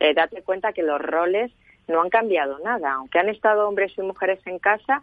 Eh, 0.00 0.12
date 0.12 0.42
cuenta 0.42 0.74
que 0.74 0.82
los 0.82 1.00
roles 1.00 1.50
no 1.88 2.02
han 2.02 2.10
cambiado 2.10 2.58
nada, 2.58 2.92
aunque 2.92 3.18
han 3.18 3.30
estado 3.30 3.66
hombres 3.66 3.90
y 3.96 4.02
mujeres 4.02 4.38
en 4.44 4.58
casa, 4.58 5.02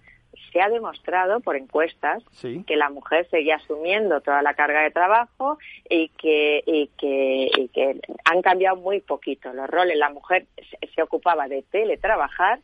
se 0.52 0.62
ha 0.62 0.70
demostrado 0.70 1.40
por 1.40 1.56
encuestas 1.56 2.24
que 2.42 2.76
la 2.76 2.90
mujer 2.90 3.28
seguía 3.30 3.56
asumiendo 3.56 4.22
toda 4.22 4.42
la 4.42 4.54
carga 4.54 4.82
de 4.84 4.92
trabajo 4.92 5.58
y 5.90 6.10
que, 6.10 6.64
y 6.66 6.88
que, 6.98 7.50
y 7.58 7.68
que 7.70 8.00
han 8.24 8.42
cambiado 8.42 8.78
muy 8.78 9.02
poquito 9.02 9.54
los 9.54 9.70
roles. 9.70 9.98
La 9.98 10.10
mujer 10.10 10.46
se, 10.94 11.02
ocupaba 11.02 11.48
de 11.48 11.64
teletrabajar 11.64 12.60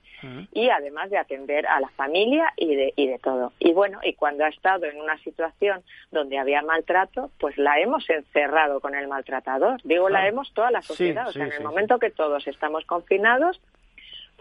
y 0.51 0.69
además 0.69 1.09
de 1.09 1.17
atender 1.17 1.67
a 1.67 1.79
la 1.79 1.89
familia 1.89 2.53
y 2.55 2.75
de, 2.75 2.93
y 2.95 3.07
de 3.07 3.19
todo. 3.19 3.53
Y 3.59 3.73
bueno, 3.73 3.99
y 4.03 4.13
cuando 4.13 4.45
ha 4.45 4.49
estado 4.49 4.85
en 4.85 4.99
una 4.99 5.17
situación 5.19 5.83
donde 6.11 6.37
había 6.37 6.61
maltrato, 6.61 7.31
pues 7.39 7.57
la 7.57 7.79
hemos 7.79 8.09
encerrado 8.09 8.79
con 8.79 8.95
el 8.95 9.07
maltratador. 9.07 9.81
Digo, 9.83 10.09
la 10.09 10.27
hemos 10.27 10.53
toda 10.53 10.71
la 10.71 10.81
sociedad. 10.81 11.27
o 11.27 11.31
sea, 11.31 11.45
en 11.45 11.53
el 11.53 11.63
momento 11.63 11.99
que 11.99 12.11
todos 12.11 12.47
estamos 12.47 12.85
confinados, 12.85 13.59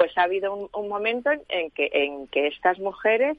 pues 0.01 0.17
ha 0.17 0.23
habido 0.23 0.71
un, 0.73 0.89
momento 0.89 1.31
en, 1.51 1.71
que, 1.73 1.91
en 1.93 2.27
que 2.29 2.47
estas 2.47 2.79
mujeres 2.79 3.37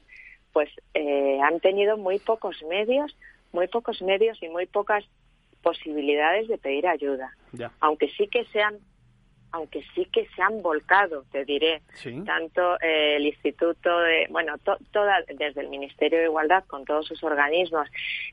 pues 0.52 0.70
eh, 0.94 1.40
han 1.42 1.58
tenido 1.58 1.96
muy 1.96 2.20
pocos 2.20 2.62
medios 2.70 3.16
muy 3.50 3.66
pocos 3.66 4.00
medios 4.00 4.40
y 4.40 4.48
muy 4.48 4.66
pocas 4.66 5.04
posibilidades 5.60 6.46
de 6.46 6.58
pedir 6.58 6.86
ayuda. 6.86 7.36
Aunque 7.80 8.10
sí 8.10 8.28
que 8.28 8.44
sean 8.52 8.78
aunque 9.50 9.82
sí 9.94 10.06
que 10.06 10.26
se 10.36 10.40
han 10.40 10.62
volcado, 10.62 11.24
te 11.32 11.44
diré, 11.44 11.82
tanto 12.24 12.80
eh, 12.80 13.16
el 13.16 13.26
Instituto 13.26 13.98
de, 13.98 14.26
bueno, 14.30 14.54
toda, 14.92 15.22
desde 15.34 15.60
el 15.60 15.68
Ministerio 15.68 16.20
de 16.20 16.24
Igualdad 16.26 16.64
con 16.64 16.86
todos 16.86 17.06
sus 17.06 17.22
organismos, 17.22 17.86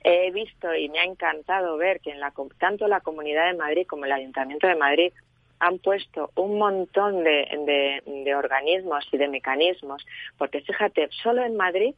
he 0.03 0.31
visto 0.31 0.73
y 0.73 0.87
me 0.87 0.99
ha 0.99 1.03
encantado 1.03 1.75
ver 1.77 1.99
que 1.99 2.11
en 2.11 2.21
la, 2.21 2.31
tanto 2.57 2.87
la 2.87 3.01
Comunidad 3.01 3.51
de 3.51 3.57
Madrid 3.57 3.85
como 3.85 4.05
el 4.05 4.13
Ayuntamiento 4.13 4.67
de 4.67 4.75
Madrid 4.75 5.11
han 5.59 5.79
puesto 5.79 6.31
un 6.35 6.57
montón 6.57 7.23
de, 7.23 8.01
de 8.05 8.35
organismos 8.35 9.07
y 9.11 9.17
de 9.17 9.27
mecanismos, 9.27 10.05
porque 10.37 10.61
fíjate, 10.61 11.09
solo 11.23 11.43
en 11.43 11.55
Madrid 11.57 11.93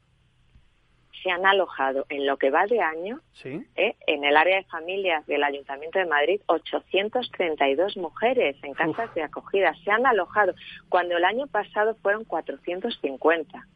se 1.21 1.29
han 1.29 1.45
alojado 1.45 2.05
en 2.09 2.25
lo 2.25 2.37
que 2.37 2.49
va 2.49 2.65
de 2.65 2.81
año, 2.81 3.19
¿eh? 3.43 3.95
en 4.07 4.23
el 4.23 4.37
área 4.37 4.57
de 4.57 4.63
familias 4.63 5.25
del 5.27 5.43
Ayuntamiento 5.43 5.99
de 5.99 6.05
Madrid, 6.05 6.41
832 6.47 7.97
mujeres 7.97 8.57
en 8.63 8.73
casas 8.73 9.13
de 9.13 9.23
acogida. 9.23 9.73
Se 9.83 9.91
han 9.91 10.05
alojado, 10.05 10.53
cuando 10.89 11.17
el 11.17 11.25
año 11.25 11.47
pasado 11.47 11.95
fueron 12.01 12.25
450 12.25 13.67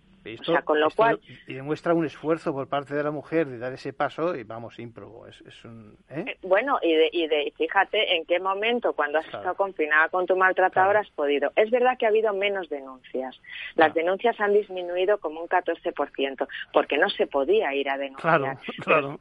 con 0.63 0.79
lo 0.79 0.89
cual... 0.89 1.20
Y 1.48 1.53
demuestra 1.53 1.94
un 1.94 2.05
esfuerzo 2.05 2.53
por 2.53 2.67
parte 2.67 2.96
de 2.96 3.03
la 3.03 3.12
mujer 3.12 3.48
de 3.48 3.58
dar 3.58 3.74
ese 3.74 3.94
paso 3.94 4.36
y 4.36 4.44
vamos, 4.44 4.79
ímprobo. 4.79 5.27
Es, 5.27 5.65
un, 5.65 5.98
¿eh? 6.10 6.25
Eh, 6.27 6.38
bueno, 6.41 6.79
y, 6.82 6.94
de, 6.94 7.10
y 7.12 7.27
de, 7.27 7.53
fíjate 7.58 8.15
en 8.15 8.25
qué 8.25 8.39
momento, 8.39 8.94
cuando 8.94 9.20
has 9.20 9.25
estado 9.25 9.55
confinada 9.55 10.10
con 10.10 10.25
tu 10.25 10.36
maltratador, 10.36 10.98
has 10.98 11.10
podido. 11.12 11.51
Es 11.55 11.70
verdad 11.72 11.98
que 11.98 12.05
ha 12.05 12.10
habido 12.10 12.34
menos 12.34 12.70
denuncias. 12.70 13.39
Las 13.75 13.94
denuncias 13.94 14.39
han 14.39 14.53
disminuido 14.53 15.17
como 15.20 15.41
un 15.41 15.48
14%, 15.48 16.48
porque 16.74 16.98
no 16.98 17.10
se 17.10 17.27
podía 17.27 17.74
ir 17.74 17.89
a 17.89 17.98
denunciar. 17.98 18.39
Claro, 18.39 18.60
claro. 18.84 19.20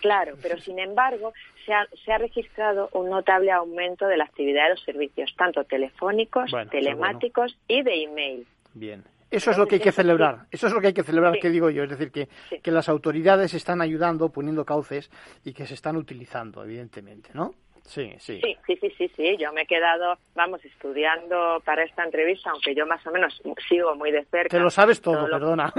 Claro, 0.00 0.34
pero 0.42 0.58
sin 0.60 0.78
embargo 0.78 1.32
se 1.64 1.72
ha, 1.72 1.86
se 2.04 2.12
ha, 2.12 2.18
registrado 2.18 2.88
un 2.92 3.08
notable 3.08 3.50
aumento 3.50 4.06
de 4.06 4.16
la 4.16 4.24
actividad 4.24 4.64
de 4.64 4.70
los 4.70 4.82
servicios, 4.82 5.34
tanto 5.36 5.64
telefónicos, 5.64 6.50
telemáticos 6.70 7.56
y 7.68 7.82
de 7.82 8.04
email. 8.04 8.46
Bien. 8.74 9.04
Eso 9.32 9.50
es 9.50 9.58
lo 9.58 9.66
que 9.66 9.76
hay 9.76 9.80
que 9.80 9.92
celebrar, 9.92 10.46
eso 10.50 10.66
es 10.66 10.72
lo 10.72 10.80
que 10.80 10.88
hay 10.88 10.92
que 10.92 11.02
celebrar, 11.02 11.38
que 11.40 11.50
digo 11.50 11.70
yo, 11.70 11.84
es 11.84 11.90
decir, 11.90 12.12
que, 12.12 12.28
que 12.60 12.70
las 12.70 12.88
autoridades 12.88 13.54
están 13.54 13.80
ayudando, 13.80 14.30
poniendo 14.30 14.64
cauces 14.64 15.10
y 15.44 15.52
que 15.52 15.66
se 15.66 15.74
están 15.74 15.96
utilizando, 15.96 16.62
evidentemente, 16.62 17.30
¿no? 17.32 17.54
Sí, 17.84 18.14
sí. 18.18 18.40
Sí, 18.40 18.56
sí, 18.66 18.76
sí, 18.76 18.90
sí, 18.96 19.12
sí. 19.16 19.36
Yo 19.38 19.52
me 19.52 19.62
he 19.62 19.66
quedado, 19.66 20.16
vamos, 20.34 20.64
estudiando 20.64 21.60
para 21.64 21.82
esta 21.82 22.04
entrevista, 22.04 22.50
aunque 22.50 22.74
yo 22.74 22.86
más 22.86 23.04
o 23.06 23.10
menos 23.10 23.40
sigo 23.68 23.94
muy 23.96 24.12
de 24.12 24.24
cerca. 24.26 24.56
Te 24.56 24.62
lo 24.62 24.70
sabes 24.70 25.00
todo, 25.00 25.28
perdona. 25.28 25.72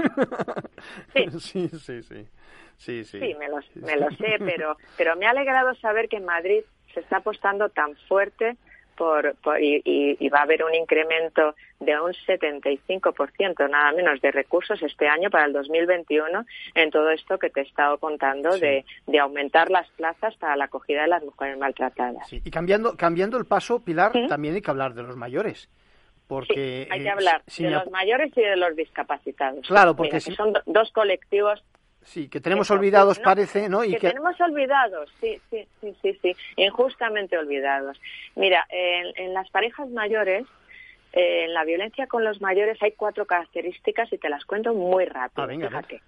Sí. 1.14 1.26
sí, 1.38 1.68
sí, 1.68 2.02
sí. 2.02 2.26
Sí, 2.76 3.04
sí. 3.04 3.20
sí 3.20 3.34
me, 3.38 3.48
lo, 3.48 3.58
me 3.76 3.96
lo 3.96 4.10
sé, 4.16 4.36
pero, 4.38 4.76
pero 4.98 5.16
me 5.16 5.26
ha 5.26 5.30
alegrado 5.30 5.74
saber 5.76 6.08
que 6.08 6.16
en 6.16 6.24
Madrid 6.24 6.62
se 6.92 7.00
está 7.00 7.18
apostando 7.18 7.68
tan 7.68 7.96
fuerte 8.08 8.56
por, 8.96 9.34
y, 9.60 10.28
va 10.28 10.40
a 10.40 10.42
haber 10.42 10.64
un 10.64 10.74
incremento 10.74 11.54
de 11.80 12.00
un 12.00 12.12
75% 12.12 13.68
nada 13.68 13.92
menos 13.92 14.20
de 14.20 14.30
recursos 14.30 14.82
este 14.82 15.06
año 15.06 15.30
para 15.30 15.46
el 15.46 15.52
2021 15.52 16.44
en 16.74 16.90
todo 16.90 17.10
esto 17.10 17.38
que 17.38 17.50
te 17.50 17.60
he 17.60 17.62
estado 17.64 17.98
contando 17.98 18.56
de, 18.58 18.84
aumentar 19.20 19.70
las 19.70 19.88
plazas 19.90 20.34
para 20.36 20.56
la 20.56 20.64
acogida 20.64 21.02
de 21.02 21.08
las 21.08 21.22
mujeres 21.22 21.58
maltratadas. 21.58 22.32
Y 22.32 22.50
cambiando, 22.50 22.96
cambiando 22.96 23.38
el 23.38 23.46
paso, 23.46 23.82
Pilar, 23.82 24.12
también 24.28 24.54
hay 24.54 24.62
que 24.62 24.70
hablar 24.70 24.94
de 24.94 25.02
los 25.02 25.16
mayores. 25.16 25.68
Porque, 26.26 26.88
hay 26.90 27.02
que 27.02 27.10
hablar 27.10 27.42
de 27.44 27.70
los 27.70 27.90
mayores 27.90 28.32
y 28.36 28.40
de 28.40 28.56
los 28.56 28.74
discapacitados. 28.74 29.66
Claro, 29.66 29.94
porque 29.94 30.20
son 30.20 30.54
dos 30.66 30.90
colectivos 30.92 31.62
Sí, 32.04 32.28
que 32.28 32.40
tenemos 32.40 32.70
olvidados, 32.70 33.18
parece, 33.18 33.68
¿no? 33.68 33.82
Y 33.82 33.92
que, 33.92 34.08
tenemos 34.08 34.38
olvidados, 34.40 35.10
sí, 35.20 35.40
sí, 35.50 35.66
sí, 35.80 35.96
sí, 36.02 36.18
sí, 36.20 36.36
injustamente 36.56 37.38
olvidados. 37.38 38.00
Mira, 38.36 38.66
en, 38.68 39.32
las 39.32 39.48
parejas 39.50 39.88
mayores, 39.88 40.44
en 41.12 41.54
la 41.54 41.64
violencia 41.64 42.06
con 42.06 42.22
los 42.22 42.40
mayores 42.40 42.80
hay 42.82 42.92
cuatro 42.92 43.24
características 43.24 44.12
y 44.12 44.18
te 44.18 44.28
las 44.28 44.44
cuento 44.44 44.74
muy 44.74 45.06
rápido. 45.06 45.44
Ah, 45.44 45.48
fíjate. 45.48 46.02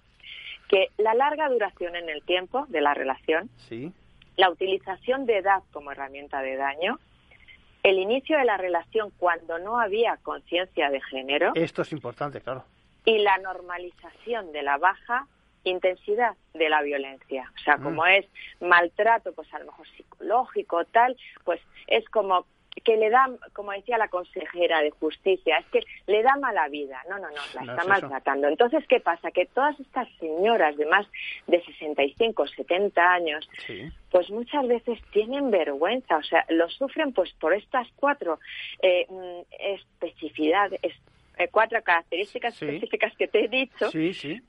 Que 0.69 0.89
la 0.99 1.15
larga 1.15 1.49
duración 1.49 1.97
en 1.97 2.11
el 2.11 2.23
tiempo 2.23 2.67
de 2.69 2.81
la 2.81 2.93
relación, 2.93 3.49
sí. 3.57 3.93
la 4.37 4.51
utilización 4.51 5.25
de 5.25 5.39
edad 5.39 5.63
como 5.73 5.93
herramienta 5.93 6.43
de 6.43 6.57
daño, 6.57 6.99
el 7.83 7.99
inicio 7.99 8.37
de 8.37 8.45
la 8.45 8.57
relación 8.57 9.13
cuando 9.17 9.59
no 9.61 9.81
había 9.81 10.19
conciencia 10.19 10.91
de 10.91 11.01
género. 11.01 11.53
Esto 11.55 11.83
es 11.83 11.93
importante, 11.93 12.41
claro. 12.41 12.65
Y 13.05 13.19
la 13.19 13.39
normalización 13.39 14.53
de 14.53 14.63
la 14.63 14.77
baja 14.77 15.29
intensidad 15.71 16.35
de 16.55 16.69
la 16.69 16.83
violencia. 16.83 17.51
O 17.55 17.59
sea, 17.61 17.79
como 17.79 18.03
mm. 18.03 18.09
es 18.09 18.27
maltrato, 18.61 19.33
pues 19.33 19.53
a 19.53 19.59
lo 19.59 19.67
mejor 19.67 19.87
psicológico, 19.97 20.85
tal, 20.87 21.17
pues 21.45 21.61
es 21.87 22.09
como 22.09 22.47
que 22.85 22.97
le 22.97 23.11
da, 23.11 23.29
como 23.53 23.73
decía 23.73 23.99
la 23.99 24.09
consejera 24.09 24.81
de 24.81 24.91
justicia, 24.91 25.59
es 25.59 25.67
que 25.67 25.81
le 26.07 26.23
da 26.23 26.37
mala 26.37 26.69
vida. 26.69 27.03
No, 27.09 27.19
no, 27.19 27.29
no, 27.29 27.43
la 27.55 27.73
está 27.73 27.85
maltratando. 27.85 28.49
Entonces, 28.49 28.85
¿qué 28.89 29.01
pasa? 29.01 29.31
Que 29.31 29.47
todas 29.47 29.79
estas 29.81 30.09
señoras 30.19 30.77
de 30.77 30.87
más 30.87 31.07
de 31.47 31.65
65, 31.65 32.47
70 32.47 33.13
años, 33.13 33.49
pues 34.11 34.31
muchas 34.31 34.67
veces 34.69 34.99
tienen 35.11 35.51
vergüenza, 35.51 36.19
o 36.19 36.23
sea, 36.23 36.45
lo 36.51 36.69
sufren 36.69 37.13
pues 37.13 37.33
por 37.35 37.55
estas 37.55 37.89
cuatro 37.97 38.39
eh, 38.83 39.07
mm, 39.09 39.41
especificidades, 39.59 40.81
eh, 41.39 41.49
cuatro 41.51 41.83
características 41.83 42.61
específicas 42.63 43.17
que 43.17 43.29
te 43.29 43.45
he 43.45 43.49
dicho, 43.49 43.91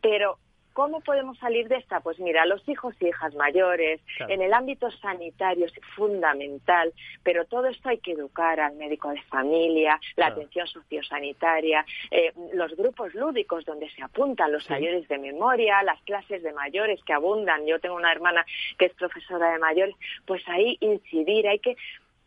pero 0.02 0.38
¿Cómo 0.78 1.02
podemos 1.02 1.40
salir 1.40 1.68
de 1.70 1.78
esta? 1.78 2.02
Pues 2.02 2.20
mira, 2.20 2.46
los 2.46 2.62
hijos 2.70 2.94
y 3.00 3.08
hijas 3.08 3.34
mayores, 3.34 4.00
en 4.20 4.44
el 4.44 4.54
ámbito 4.54 4.92
sanitario 4.92 5.66
es 5.66 5.74
fundamental, 5.96 6.94
pero 7.24 7.46
todo 7.46 7.66
esto 7.66 7.90
hay 7.90 7.98
que 7.98 8.12
educar 8.12 8.60
al 8.60 8.76
médico 8.76 9.10
de 9.10 9.20
familia, 9.24 10.00
la 10.16 10.28
atención 10.28 10.68
sociosanitaria, 10.68 11.84
eh, 12.12 12.32
los 12.54 12.76
grupos 12.76 13.16
lúdicos 13.16 13.66
donde 13.66 13.90
se 13.90 14.04
apuntan 14.04 14.52
los 14.52 14.70
mayores 14.70 15.08
de 15.08 15.18
memoria, 15.18 15.82
las 15.82 16.00
clases 16.04 16.44
de 16.44 16.54
mayores 16.54 17.04
que 17.04 17.14
abundan. 17.14 17.66
Yo 17.66 17.80
tengo 17.80 17.96
una 17.96 18.12
hermana 18.12 18.46
que 18.78 18.86
es 18.86 18.94
profesora 18.94 19.54
de 19.54 19.58
mayores, 19.58 19.96
pues 20.28 20.48
ahí 20.48 20.78
incidir, 20.80 21.48
hay 21.48 21.58
que 21.58 21.76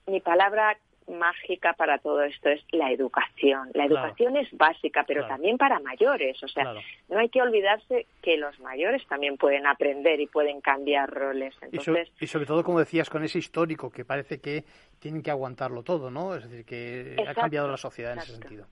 mi 0.09 0.19
palabra 0.19 0.77
mágica 1.09 1.73
para 1.73 1.99
todo 1.99 2.23
esto 2.23 2.49
es 2.49 2.63
la 2.73 2.91
educación. 2.93 3.71
La 3.75 3.85
educación 3.85 4.37
es 4.37 4.49
básica, 4.53 5.05
pero 5.07 5.27
también 5.27 5.59
para 5.59 5.81
mayores. 5.81 6.43
O 6.43 6.49
sea, 6.49 6.75
no 7.09 7.19
hay 7.19 7.29
que 7.29 7.43
olvidarse 7.43 8.07
que 8.23 8.37
los 8.37 8.59
mayores 8.61 9.07
también 9.07 9.37
pueden 9.37 9.67
aprender 9.67 10.21
y 10.21 10.27
pueden 10.27 10.61
cambiar 10.61 11.11
roles. 11.11 11.55
Entonces... 11.63 12.11
Y, 12.21 12.27
sobre 12.27 12.47
todo, 12.47 12.63
como 12.63 12.79
decías, 12.79 13.11
con 13.11 13.25
ese 13.25 13.39
histórico 13.39 13.91
que 13.91 14.05
parece 14.05 14.41
que 14.41 14.65
tienen 14.99 15.23
que 15.23 15.31
aguantarlo 15.31 15.83
todo, 15.83 16.11
¿no? 16.11 16.35
Es 16.35 16.49
decir, 16.49 16.65
que 16.65 17.17
ha 17.27 17.35
cambiado 17.35 17.69
la 17.69 17.77
sociedad 17.77 18.13
en 18.13 18.19
ese 18.19 18.33
sentido. 18.33 18.67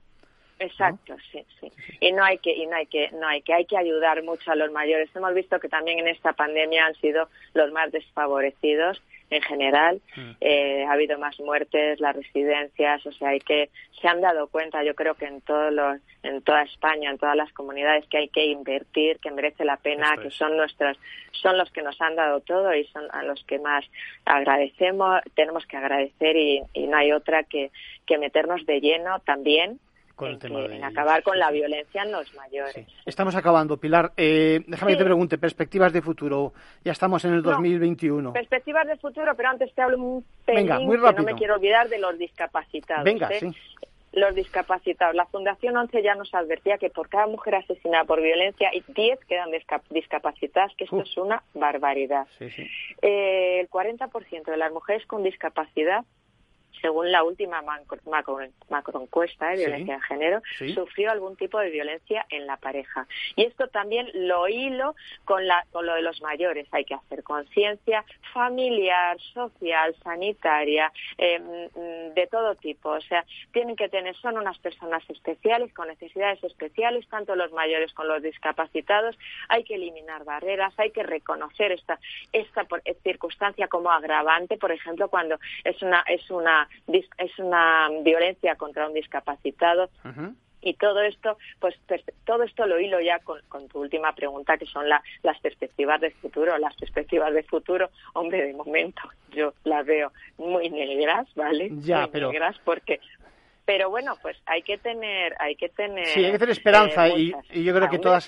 Exacto, 0.59 1.15
sí, 1.31 1.45
sí. 1.59 1.71
Y 2.01 2.11
no 2.11 2.23
hay 2.23 2.37
que, 2.37 2.53
y 2.53 2.67
no 2.67 2.75
hay 2.75 2.85
que, 2.85 3.09
no 3.11 3.25
hay 3.25 3.41
que, 3.41 3.53
hay 3.53 3.65
que 3.65 3.77
ayudar 3.77 4.21
mucho 4.23 4.51
a 4.51 4.55
los 4.55 4.71
mayores. 4.71 5.09
Hemos 5.15 5.33
visto 5.33 5.57
que 5.59 5.69
también 5.69 5.99
en 5.99 6.09
esta 6.09 6.33
pandemia 6.33 6.85
han 6.85 6.95
sido 6.95 7.29
los 7.53 7.71
más 7.71 7.91
desfavorecidos 7.93 9.01
en 9.29 9.41
general. 9.41 10.01
Mm. 10.15 10.31
Eh, 10.41 10.85
ha 10.85 10.93
habido 10.93 11.17
más 11.19 11.39
muertes, 11.39 11.99
las 11.99 12.15
residencias, 12.15 13.05
o 13.05 13.11
sea, 13.11 13.29
hay 13.29 13.39
que 13.39 13.69
se 14.01 14.07
han 14.07 14.21
dado 14.21 14.47
cuenta, 14.47 14.83
yo 14.83 14.95
creo 14.95 15.15
que 15.15 15.25
en 15.25 15.41
todos 15.41 15.73
los, 15.73 15.97
en 16.23 16.41
toda 16.41 16.63
España, 16.63 17.09
en 17.09 17.17
todas 17.17 17.35
las 17.35 17.51
comunidades, 17.53 18.07
que 18.07 18.17
hay 18.17 18.29
que 18.29 18.45
invertir, 18.45 19.19
que 19.19 19.31
merece 19.31 19.65
la 19.65 19.77
pena, 19.77 20.15
que 20.21 20.31
son 20.31 20.55
nuestros, 20.55 20.97
son 21.33 21.57
los 21.57 21.69
que 21.71 21.81
nos 21.81 21.99
han 22.01 22.15
dado 22.15 22.39
todo 22.41 22.73
y 22.73 22.85
son 22.85 23.03
a 23.11 23.23
los 23.23 23.43
que 23.43 23.59
más 23.59 23.85
agradecemos, 24.25 25.21
tenemos 25.35 25.65
que 25.65 25.77
agradecer 25.77 26.35
y, 26.37 26.61
y 26.73 26.87
no 26.87 26.97
hay 26.97 27.11
otra 27.11 27.43
que, 27.43 27.71
que 28.05 28.17
meternos 28.17 28.65
de 28.65 28.79
lleno 28.79 29.19
también 29.19 29.79
en, 30.27 30.83
acabar 30.83 31.23
con 31.23 31.37
la 31.37 31.51
violencia 31.51 32.03
en 32.03 32.11
los 32.11 32.33
mayores. 32.35 32.85
Estamos 33.05 33.35
acabando, 33.35 33.77
Pilar. 33.77 34.11
Eh, 34.17 34.61
déjame 34.67 34.93
que 34.93 34.97
te 34.97 35.05
pregunte, 35.05 35.37
perspectivas 35.37 35.93
de 35.93 36.01
futuro. 36.01 36.53
Ya 36.83 36.91
estamos 36.91 37.23
en 37.25 37.33
el 37.33 37.41
2021. 37.41 38.33
Perspectivas 38.33 38.87
de 38.87 38.97
futuro, 38.97 39.33
pero 39.35 39.49
antes 39.49 39.73
te 39.73 39.81
hablo 39.81 39.97
un 39.97 40.25
pelín 40.45 40.67
Venga, 40.67 40.79
muy 40.79 40.97
rápido. 40.97 41.15
que 41.15 41.21
no 41.21 41.25
me 41.25 41.35
quiero 41.35 41.55
olvidar 41.55 41.89
de 41.89 41.99
los 41.99 42.17
discapacitados. 42.17 43.03
Venga, 43.03 43.29
¿eh? 43.29 43.39
sí. 43.39 43.51
Los 44.11 44.33
discapacitados. 44.33 45.15
La 45.15 45.27
Fundación 45.27 45.77
11 45.77 46.01
ya 46.01 46.15
nos 46.15 46.33
advertía 46.33 46.79
que 46.79 46.89
por 46.89 47.09
cada 47.09 47.27
mujer 47.27 47.55
asesinada 47.55 48.05
por 48.05 48.21
violencia, 48.21 48.71
y 48.73 48.83
10 48.91 49.19
quedan 49.25 49.49
discapacitadas, 49.91 50.73
que 50.75 50.85
esto 50.85 51.01
es 51.01 51.17
una 51.17 51.43
barbaridad. 51.53 52.27
Sí, 52.39 52.49
sí. 52.49 52.67
Eh, 53.03 53.59
el 53.59 53.69
40% 53.69 54.45
de 54.45 54.57
las 54.57 54.71
mujeres 54.73 55.05
con 55.05 55.23
discapacidad 55.23 56.03
según 56.81 57.11
la 57.11 57.23
última 57.23 57.61
macro, 57.61 59.01
encuesta 59.01 59.49
de 59.49 59.57
violencia 59.57 59.95
de 59.95 60.01
género, 60.01 60.41
sufrió 60.73 61.11
algún 61.11 61.35
tipo 61.35 61.59
de 61.59 61.69
violencia 61.69 62.25
en 62.29 62.47
la 62.47 62.57
pareja. 62.57 63.07
Y 63.35 63.45
esto 63.45 63.67
también 63.67 64.09
lo 64.13 64.47
hilo 64.47 64.95
con, 65.25 65.45
la, 65.47 65.65
con 65.71 65.85
lo 65.85 65.95
de 65.95 66.01
los 66.01 66.21
mayores. 66.21 66.67
Hay 66.71 66.85
que 66.85 66.95
hacer 66.95 67.23
conciencia 67.23 68.03
familiar, 68.33 69.19
social, 69.33 69.95
sanitaria, 70.03 70.91
em, 71.17 72.13
de 72.13 72.27
todo 72.27 72.55
tipo. 72.55 72.89
O 72.89 73.01
sea, 73.01 73.25
tienen 73.51 73.75
que 73.75 73.89
tener, 73.89 74.15
son 74.17 74.37
unas 74.37 74.57
personas 74.59 75.03
especiales, 75.09 75.73
con 75.73 75.87
necesidades 75.87 76.43
especiales, 76.43 77.07
tanto 77.09 77.35
los 77.35 77.51
mayores 77.51 77.93
como 77.93 78.09
los 78.09 78.23
discapacitados. 78.23 79.17
Hay 79.49 79.63
que 79.63 79.75
eliminar 79.75 80.23
barreras, 80.23 80.73
hay 80.77 80.91
que 80.91 81.03
reconocer 81.03 81.71
esta, 81.71 81.99
esta 82.31 82.65
circunstancia 83.03 83.67
como 83.67 83.91
agravante, 83.91 84.57
por 84.57 84.71
ejemplo, 84.71 85.09
cuando 85.09 85.39
es 85.63 85.81
una, 85.81 86.03
es 86.07 86.29
una 86.29 86.58
es 86.87 87.39
una 87.39 87.89
violencia 88.03 88.55
contra 88.55 88.87
un 88.87 88.93
discapacitado. 88.93 89.89
Y 90.61 90.73
todo 90.73 91.01
esto, 91.01 91.37
pues 91.59 91.75
todo 92.25 92.43
esto 92.43 92.67
lo 92.67 92.79
hilo 92.79 92.99
ya 92.99 93.19
con, 93.19 93.67
tu 93.69 93.79
última 93.79 94.13
pregunta, 94.13 94.57
que 94.57 94.65
son 94.65 94.89
las 94.89 95.39
perspectivas 95.41 96.01
de 96.01 96.11
futuro. 96.11 96.57
Las 96.57 96.75
perspectivas 96.75 97.33
de 97.33 97.43
futuro, 97.43 97.89
hombre, 98.13 98.45
de 98.45 98.53
momento 98.53 99.01
yo 99.31 99.53
las 99.63 99.85
veo 99.85 100.11
muy 100.37 100.69
negras, 100.69 101.27
¿vale? 101.35 101.69
Ya, 101.77 102.01
muy 102.01 102.09
pero 102.11 102.31
negras 102.31 102.57
porque 102.65 102.99
pero 103.69 103.91
bueno, 103.91 104.15
pues 104.19 104.35
hay 104.47 104.63
que 104.63 104.79
tener, 104.79 105.35
hay 105.39 105.55
que 105.55 105.69
tener. 105.69 106.07
Sí, 106.07 106.25
hay 106.25 106.31
que 106.31 106.39
tener 106.39 106.53
esperanza 106.53 107.07
y, 107.07 107.31
yo 107.53 107.75
creo 107.75 107.87
que 107.87 107.99
todas, 107.99 108.27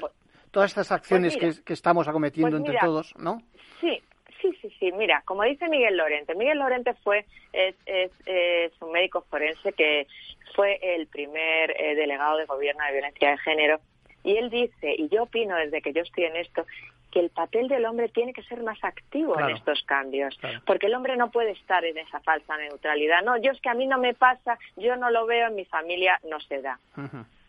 todas 0.52 0.70
estas 0.70 0.91
acciones 0.91 1.36
pues 1.36 1.62
que, 1.62 1.74
estamos 1.74 2.08
acometiendo 2.08 2.60
pues 2.60 2.70
entre 2.70 2.78
todos, 2.78 3.15
¿no? 3.17 3.41
Sí, 3.80 4.00
Sí, 4.41 4.58
sí, 4.62 4.73
sí. 4.80 4.91
Mira, 4.91 5.21
como 5.25 5.43
dice 5.43 5.67
Miguel 5.67 5.97
Lorente, 5.97 6.36
Miguel 6.36 6.60
Lorente 6.60 6.93
fue 7.04 7.25
es, 7.54 7.75
es, 7.86 8.71
un 8.82 8.91
médico 8.91 9.25
forense 9.30 9.73
que 9.73 10.08
fue 10.56 10.80
el 10.82 11.08
primer 11.08 11.71
eh, 11.80 11.95
delegado 11.95 12.38
de 12.38 12.45
gobierno 12.45 12.84
de 12.86 12.91
violencia 12.91 13.32
de 13.32 13.38
género. 13.38 13.80
Y 14.23 14.38
él 14.38 14.49
dice, 14.49 14.95
y 14.97 15.10
yo 15.10 15.23
opino 15.23 15.56
desde 15.56 15.82
que 15.82 15.93
yo 15.93 16.01
estoy 16.01 16.25
en 16.25 16.36
esto, 16.36 16.65
que 17.12 17.19
el 17.19 17.30
papel 17.30 17.67
del 17.67 17.86
hombre 17.86 18.10
tiene 18.10 18.34
que 18.34 18.43
ser 18.43 18.63
más 18.63 18.82
activo 18.84 19.38
en 19.39 19.49
estos 19.49 19.84
cambios, 19.84 20.39
porque 20.65 20.86
el 20.86 20.95
hombre 20.95 21.17
no 21.17 21.30
puede 21.30 21.51
estar 21.51 21.84
en 21.84 21.97
esa 21.97 22.19
falsa 22.21 22.58
neutralidad. 22.58 23.21
No, 23.23 23.38
yo 23.38 23.51
es 23.51 23.60
que 23.60 23.69
a 23.69 23.73
mí 23.73 23.86
no 23.86 23.97
me 23.97 24.13
pasa, 24.13 24.58
yo 24.77 24.95
no 24.95 25.10
lo 25.10 25.25
veo, 25.25 25.47
en 25.47 25.56
mi 25.56 25.65
familia 25.65 26.19
no 26.30 26.39
se 26.39 26.62
da 26.62 26.80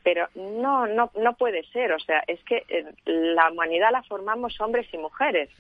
pero 0.03 0.29
no, 0.35 0.87
no, 0.87 1.11
no 1.15 1.35
puede 1.35 1.65
ser. 1.73 1.93
O 1.93 1.99
sea, 2.01 2.23
es 2.27 2.43
que 2.45 2.65
eh, 2.69 2.85
la 3.05 3.51
humanidad 3.51 3.91
la 3.93 4.03
formamos 4.03 4.61
hombres 4.61 4.87
y 4.93 4.99
mujeres. 4.99 5.51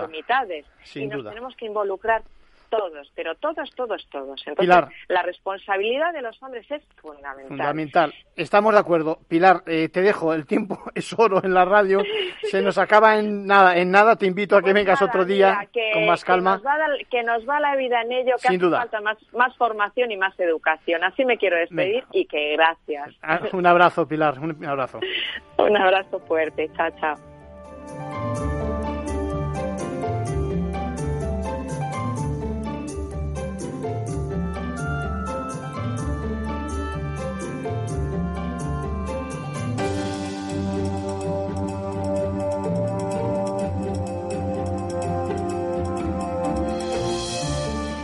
Por 0.00 0.10
mitades. 0.10 0.66
Y 0.94 1.06
nos 1.06 1.24
tenemos 1.24 1.56
que 1.56 1.66
involucrar 1.66 2.22
todos, 2.72 3.12
pero 3.14 3.34
todos, 3.34 3.70
todos, 3.76 4.08
todos. 4.10 4.42
Entonces, 4.46 4.88
la 5.08 5.22
responsabilidad 5.22 6.10
de 6.14 6.22
los 6.22 6.42
hombres 6.42 6.64
es 6.70 6.82
fundamental. 7.02 7.48
Fundamental. 7.48 8.14
Estamos 8.34 8.72
de 8.72 8.80
acuerdo. 8.80 9.18
Pilar, 9.28 9.62
eh, 9.66 9.90
te 9.90 10.00
dejo, 10.00 10.32
el 10.32 10.46
tiempo 10.46 10.78
es 10.94 11.12
oro 11.18 11.44
en 11.44 11.52
la 11.52 11.66
radio, 11.66 12.02
se 12.44 12.62
nos 12.62 12.78
acaba 12.78 13.18
en 13.18 13.46
nada, 13.46 13.76
en 13.76 13.90
nada 13.90 14.16
te 14.16 14.24
invito 14.24 14.56
a 14.56 14.60
que 14.60 14.72
pues 14.72 14.74
vengas 14.74 15.02
otro 15.02 15.26
día 15.26 15.68
con 15.92 16.06
más 16.06 16.24
calma. 16.24 16.62
Que 17.10 17.22
nos, 17.22 17.46
va 17.46 17.60
la 17.60 17.76
vida 17.76 18.00
en 18.00 18.12
ello, 18.12 18.36
que 18.40 18.48
hace 18.48 18.70
falta 18.70 19.02
más, 19.02 19.18
más 19.34 19.54
formación 19.58 20.10
y 20.10 20.16
más 20.16 20.38
educación. 20.40 21.04
Así 21.04 21.26
me 21.26 21.36
quiero 21.36 21.58
despedir 21.58 22.04
y 22.12 22.24
que 22.24 22.56
gracias. 22.56 23.14
Ah, 23.22 23.40
un 23.52 23.66
abrazo, 23.66 24.08
Pilar, 24.08 24.38
un 24.38 24.64
abrazo. 24.64 24.98
un 25.58 25.76
abrazo 25.76 26.20
fuerte, 26.20 26.70
chao, 26.74 26.90
chao. 26.98 28.51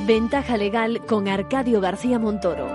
Ventaja 0.09 0.57
legal 0.57 1.05
con 1.05 1.29
Arcadio 1.29 1.83
García 1.83 2.19
Montoro. 2.19 2.67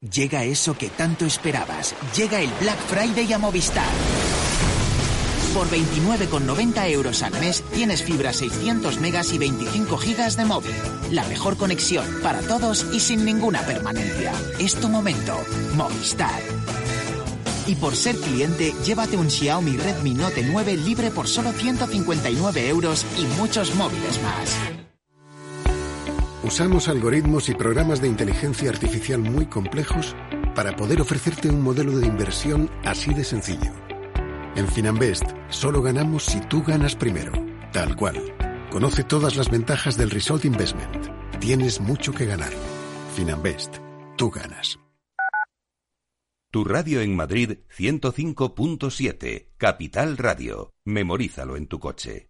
Llega 0.00 0.44
eso 0.44 0.78
que 0.78 0.88
tanto 0.88 1.26
esperabas. 1.26 1.96
Llega 2.16 2.40
el 2.40 2.50
Black 2.60 2.78
Friday 2.78 3.32
a 3.32 3.38
Movistar. 3.38 4.19
Por 5.54 5.68
29,90 5.68 6.90
euros 6.90 7.24
al 7.24 7.32
mes 7.40 7.64
tienes 7.74 8.04
fibra 8.04 8.32
600 8.32 9.00
megas 9.00 9.32
y 9.32 9.38
25 9.38 9.98
gigas 9.98 10.36
de 10.36 10.44
móvil. 10.44 10.74
La 11.10 11.24
mejor 11.24 11.56
conexión 11.56 12.04
para 12.22 12.40
todos 12.40 12.86
y 12.92 13.00
sin 13.00 13.24
ninguna 13.24 13.60
permanencia. 13.62 14.32
Es 14.60 14.76
tu 14.76 14.88
momento. 14.88 15.36
Movistar. 15.74 16.40
Y 17.66 17.74
por 17.74 17.96
ser 17.96 18.16
cliente, 18.16 18.72
llévate 18.84 19.16
un 19.16 19.28
Xiaomi 19.28 19.76
Redmi 19.76 20.14
Note 20.14 20.44
9 20.44 20.76
libre 20.76 21.10
por 21.10 21.26
solo 21.26 21.50
159 21.50 22.68
euros 22.68 23.04
y 23.18 23.24
muchos 23.40 23.74
móviles 23.74 24.20
más. 24.22 24.56
Usamos 26.44 26.88
algoritmos 26.88 27.48
y 27.48 27.54
programas 27.54 28.00
de 28.00 28.06
inteligencia 28.06 28.70
artificial 28.70 29.20
muy 29.20 29.46
complejos 29.46 30.14
para 30.54 30.76
poder 30.76 31.00
ofrecerte 31.00 31.48
un 31.48 31.60
modelo 31.60 31.98
de 31.98 32.06
inversión 32.06 32.70
así 32.84 33.12
de 33.12 33.24
sencillo 33.24 33.89
en 34.56 34.68
Finanbest, 34.68 35.24
solo 35.48 35.82
ganamos 35.82 36.24
si 36.24 36.40
tú 36.40 36.62
ganas 36.62 36.96
primero. 36.96 37.32
Tal 37.72 37.96
cual. 37.96 38.16
Conoce 38.70 39.04
todas 39.04 39.36
las 39.36 39.50
ventajas 39.50 39.96
del 39.96 40.10
Result 40.10 40.44
Investment. 40.44 41.08
Tienes 41.40 41.80
mucho 41.80 42.12
que 42.12 42.26
ganar. 42.26 42.52
Finanbest, 43.14 43.76
tú 44.16 44.30
ganas. 44.30 44.78
Tu 46.52 46.64
radio 46.64 47.00
en 47.00 47.14
Madrid 47.14 47.58
105.7, 47.76 49.50
Capital 49.56 50.16
Radio. 50.16 50.72
Memorízalo 50.84 51.56
en 51.56 51.68
tu 51.68 51.78
coche. 51.78 52.29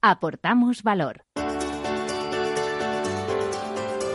Aportamos 0.00 0.84
valor. 0.84 1.24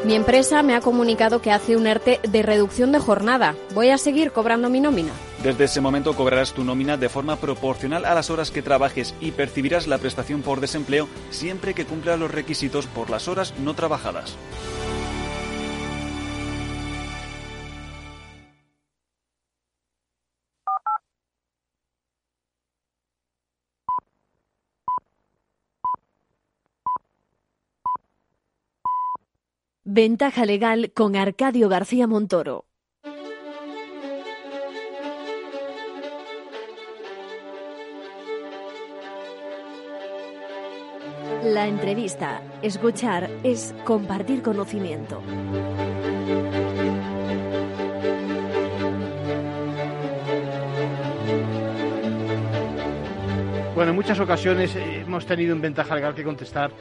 Mi 0.06 0.16
empresa 0.16 0.64
me 0.64 0.76
ha 0.76 0.82
comunicado 0.82 1.42
que 1.42 1.52
hace 1.52 1.76
un 1.76 1.88
ERTE 1.88 2.22
de 2.24 2.42
reducción 2.42 2.94
de 2.94 3.00
jornada. 3.00 3.56
¿Voy 3.74 3.90
a 3.90 3.98
seguir 3.98 4.32
cobrando 4.32 4.70
mi 4.70 4.80
nómina? 4.80 5.12
Desde 5.44 5.66
ese 5.66 5.82
momento 5.82 6.16
cobrarás 6.16 6.54
tu 6.54 6.64
nómina 6.64 6.96
de 6.96 7.10
forma 7.10 7.36
proporcional 7.36 8.06
a 8.06 8.14
las 8.14 8.30
horas 8.30 8.50
que 8.50 8.62
trabajes 8.62 9.14
y 9.20 9.32
percibirás 9.32 9.88
la 9.88 9.98
prestación 9.98 10.42
por 10.42 10.62
desempleo 10.62 11.10
siempre 11.32 11.74
que 11.74 11.86
cumpla 11.86 12.16
los 12.16 12.32
requisitos 12.32 12.88
por 12.88 13.10
las 13.10 13.28
horas 13.28 13.54
no 13.60 13.74
trabajadas. 13.74 14.38
Ventaja 29.86 30.46
legal 30.46 30.94
con 30.94 31.18
Arcadio 31.18 31.68
García 31.68 32.08
Montoro. 32.08 32.68
La 41.44 41.68
entrevista, 41.68 42.42
escuchar, 42.62 43.30
es 43.44 43.76
compartir 43.84 44.42
conocimiento. 44.42 45.22
Bueno, 53.76 53.90
en 53.90 53.96
muchas 53.96 54.22
ocasiones 54.22 54.78
hemos 54.78 55.26
tenido 55.26 55.54
en 55.54 55.60
ventaja 55.60 55.94
legal 55.94 56.16
que 56.16 56.24
contestar 56.24 56.72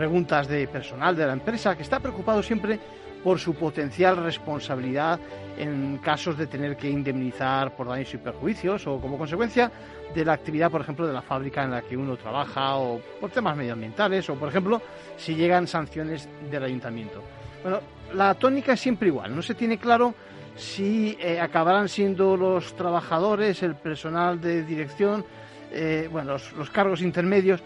preguntas 0.00 0.48
de 0.48 0.66
personal 0.66 1.14
de 1.14 1.26
la 1.26 1.34
empresa 1.34 1.76
que 1.76 1.82
está 1.82 2.00
preocupado 2.00 2.42
siempre 2.42 2.80
por 3.22 3.38
su 3.38 3.52
potencial 3.52 4.16
responsabilidad 4.16 5.20
en 5.58 5.98
casos 5.98 6.38
de 6.38 6.46
tener 6.46 6.74
que 6.78 6.88
indemnizar 6.88 7.76
por 7.76 7.86
daños 7.86 8.14
y 8.14 8.16
perjuicios 8.16 8.86
o 8.86 8.98
como 8.98 9.18
consecuencia 9.18 9.70
de 10.14 10.24
la 10.24 10.32
actividad, 10.32 10.70
por 10.70 10.80
ejemplo, 10.80 11.06
de 11.06 11.12
la 11.12 11.20
fábrica 11.20 11.64
en 11.64 11.72
la 11.72 11.82
que 11.82 11.98
uno 11.98 12.16
trabaja 12.16 12.76
o 12.76 12.98
por 13.20 13.28
temas 13.28 13.54
medioambientales 13.58 14.30
o, 14.30 14.36
por 14.36 14.48
ejemplo, 14.48 14.80
si 15.18 15.34
llegan 15.34 15.66
sanciones 15.66 16.26
del 16.50 16.64
ayuntamiento. 16.64 17.22
Bueno, 17.62 17.80
la 18.14 18.32
tónica 18.36 18.72
es 18.72 18.80
siempre 18.80 19.08
igual, 19.08 19.36
no 19.36 19.42
se 19.42 19.54
tiene 19.54 19.76
claro 19.76 20.14
si 20.56 21.14
eh, 21.20 21.38
acabarán 21.38 21.90
siendo 21.90 22.38
los 22.38 22.74
trabajadores, 22.74 23.62
el 23.62 23.74
personal 23.74 24.40
de 24.40 24.64
dirección, 24.64 25.26
eh, 25.70 26.08
bueno, 26.10 26.38
los 26.56 26.70
cargos 26.70 27.02
intermedios 27.02 27.62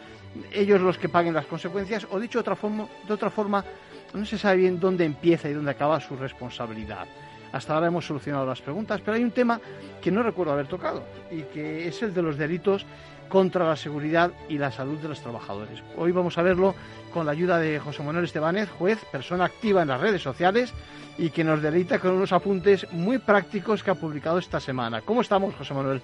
ellos 0.53 0.81
los 0.81 0.99
que 0.99 1.09
paguen 1.09 1.35
las 1.35 1.47
consecuencias, 1.47 2.07
o 2.11 2.19
dicho 2.19 2.39
de 2.39 2.43
otra 2.43 2.57
forma, 2.57 2.87
de 3.07 3.13
otra 3.15 3.31
forma, 3.31 3.65
no 4.13 4.25
se 4.25 4.39
sabe 4.39 4.59
bien 4.59 4.81
dónde 4.81 5.05
empieza 5.05 5.49
y 5.49 5.53
dónde 5.53 5.71
acaba 5.71 6.01
su 6.01 6.17
responsabilidad. 6.17 7.07
Hasta 7.53 7.75
ahora 7.75 7.87
hemos 7.87 8.07
solucionado 8.07 8.47
las 8.47 8.61
preguntas, 8.61 9.01
pero 9.01 9.17
hay 9.17 9.23
un 9.23 9.31
tema 9.31 9.61
que 10.03 10.11
no 10.11 10.23
recuerdo 10.23 10.53
haber 10.53 10.67
tocado 10.67 11.05
y 11.31 11.43
que 11.43 11.87
es 11.87 12.03
el 12.03 12.13
de 12.13 12.23
los 12.23 12.37
delitos 12.37 12.85
contra 13.29 13.67
la 13.67 13.77
seguridad 13.77 14.33
y 14.49 14.59
la 14.59 14.71
salud 14.71 14.99
de 14.99 15.09
los 15.09 15.21
trabajadores. 15.21 15.83
Hoy 15.97 16.13
vamos 16.13 16.37
a 16.37 16.43
verlo 16.43 16.75
con 17.13 17.27
la 17.27 17.33
ayuda 17.33 17.59
de 17.59 17.79
José 17.79 18.03
Manuel 18.03 18.25
Estebanez, 18.25 18.69
juez, 18.71 19.05
persona 19.11 19.45
activa 19.45 19.83
en 19.83 19.89
las 19.89 20.01
redes 20.01 20.23
sociales 20.23 20.75
y 21.17 21.31
que 21.31 21.45
nos 21.45 21.63
deleita 21.63 22.01
con 22.01 22.13
unos 22.13 22.33
apuntes 22.33 22.91
muy 22.93 23.19
prácticos 23.19 23.83
que 23.83 23.91
ha 23.93 23.95
publicado 23.95 24.39
esta 24.39 24.59
semana. 24.61 25.01
¿Cómo 25.03 25.21
estamos, 25.21 25.55
José 25.55 25.75
Manuel? 25.75 26.03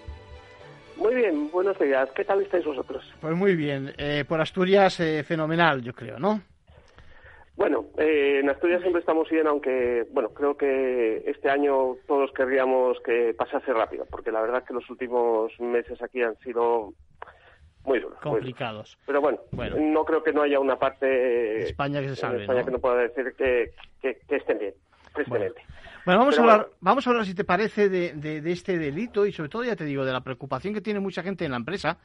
Muy 1.01 1.15
bien, 1.15 1.51
buenos 1.51 1.79
días. 1.79 2.11
¿Qué 2.15 2.27
tal 2.27 2.43
estáis 2.43 2.63
vosotros? 2.67 3.03
Pues 3.23 3.35
muy 3.35 3.57
bien. 3.57 3.91
Eh, 3.97 4.27
por 4.29 4.39
Asturias, 4.39 5.01
eh, 5.01 5.25
fenomenal, 5.25 5.81
yo 5.81 5.95
creo, 5.95 6.19
¿no? 6.19 6.43
Bueno, 7.57 7.87
eh, 7.97 8.41
en 8.43 8.51
Asturias 8.51 8.83
siempre 8.83 9.01
estamos 9.01 9.27
bien, 9.31 9.47
aunque, 9.47 10.07
bueno, 10.13 10.29
creo 10.29 10.59
que 10.59 11.23
este 11.27 11.49
año 11.49 11.97
todos 12.07 12.31
querríamos 12.33 12.99
que 13.01 13.33
pasase 13.33 13.73
rápido, 13.73 14.07
porque 14.11 14.31
la 14.31 14.43
verdad 14.43 14.63
que 14.63 14.75
los 14.75 14.89
últimos 14.91 15.59
meses 15.59 16.03
aquí 16.03 16.21
han 16.21 16.37
sido 16.41 16.93
muy 17.85 17.99
duros. 17.99 18.19
Complicados. 18.21 18.99
Pero 19.07 19.23
bueno, 19.23 19.39
no 19.79 20.05
creo 20.05 20.23
que 20.23 20.35
no 20.35 20.43
haya 20.43 20.61
una 20.61 20.79
parte 20.79 21.63
España 21.63 22.03
que 22.03 22.11
se 22.11 22.17
salve, 22.17 22.43
España 22.43 22.63
que 22.63 22.73
no 22.73 22.79
pueda 22.79 22.97
decir 22.97 23.35
que, 23.39 23.73
que, 24.03 24.37
estén 24.37 24.59
bien, 24.59 24.75
bueno, 26.05 26.21
vamos 26.21 26.39
a 26.39 26.41
hablar, 26.41 26.69
vamos 26.81 27.07
a 27.07 27.11
hablar 27.11 27.27
si 27.27 27.35
te 27.35 27.45
parece 27.45 27.89
de, 27.89 28.13
de, 28.15 28.53
este 28.53 28.79
delito 28.79 29.27
y 29.27 29.33
sobre 29.33 29.51
todo 29.51 29.65
ya 29.65 29.77
te 29.77 29.85
digo 29.85 30.05
de 30.05 30.13
la 30.13 30.23
preocupación 30.23 30.73
que 30.73 30.81
tiene 30.81 31.01
mucha 31.01 31.23
gente 31.23 31.45
en 31.45 31.51
la 31.51 31.59
empresa 31.59 31.99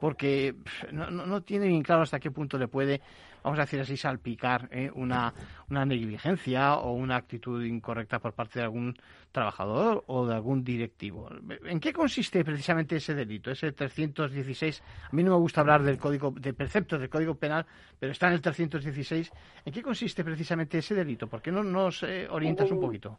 porque 0.00 0.54
no, 0.92 1.10
no, 1.10 1.42
tiene 1.42 1.66
bien 1.66 1.82
claro 1.82 2.02
hasta 2.02 2.20
qué 2.20 2.30
punto 2.30 2.58
le 2.58 2.68
puede, 2.68 3.00
vamos 3.48 3.60
a 3.60 3.62
decir 3.62 3.80
así, 3.80 3.96
salpicar 3.96 4.68
¿eh? 4.70 4.90
una, 4.94 5.32
una 5.70 5.86
negligencia 5.86 6.76
o 6.76 6.92
una 6.92 7.16
actitud 7.16 7.64
incorrecta 7.64 8.18
por 8.18 8.34
parte 8.34 8.58
de 8.58 8.66
algún 8.66 8.94
trabajador 9.32 10.04
o 10.06 10.26
de 10.26 10.34
algún 10.34 10.62
directivo. 10.62 11.30
¿En 11.64 11.80
qué 11.80 11.94
consiste 11.94 12.44
precisamente 12.44 12.96
ese 12.96 13.14
delito, 13.14 13.50
ese 13.50 13.72
316? 13.72 14.82
A 15.10 15.16
mí 15.16 15.22
no 15.22 15.30
me 15.30 15.38
gusta 15.38 15.62
hablar 15.62 15.82
del 15.82 15.96
código, 15.96 16.30
de 16.36 16.52
preceptos 16.52 17.00
del 17.00 17.08
Código 17.08 17.36
Penal, 17.36 17.64
pero 17.98 18.12
está 18.12 18.26
en 18.26 18.34
el 18.34 18.42
316. 18.42 19.32
¿En 19.64 19.72
qué 19.72 19.82
consiste 19.82 20.22
precisamente 20.22 20.76
ese 20.76 20.94
delito? 20.94 21.26
¿Por 21.26 21.40
qué 21.40 21.50
no 21.50 21.64
nos 21.64 22.02
eh, 22.02 22.28
orientas 22.30 22.70
un 22.70 22.80
poquito? 22.80 23.18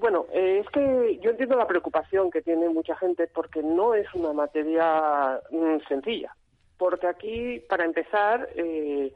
Bueno, 0.00 0.24
eh, 0.32 0.62
es 0.64 0.70
que 0.70 1.18
yo 1.22 1.30
entiendo 1.30 1.56
la 1.56 1.66
preocupación 1.66 2.30
que 2.30 2.40
tiene 2.40 2.70
mucha 2.70 2.96
gente 2.96 3.28
porque 3.34 3.62
no 3.62 3.94
es 3.94 4.06
una 4.14 4.32
materia 4.32 5.40
mm, 5.50 5.86
sencilla. 5.88 6.34
Porque 6.78 7.06
aquí, 7.06 7.60
para 7.68 7.84
empezar, 7.84 8.48
eh, 8.54 9.12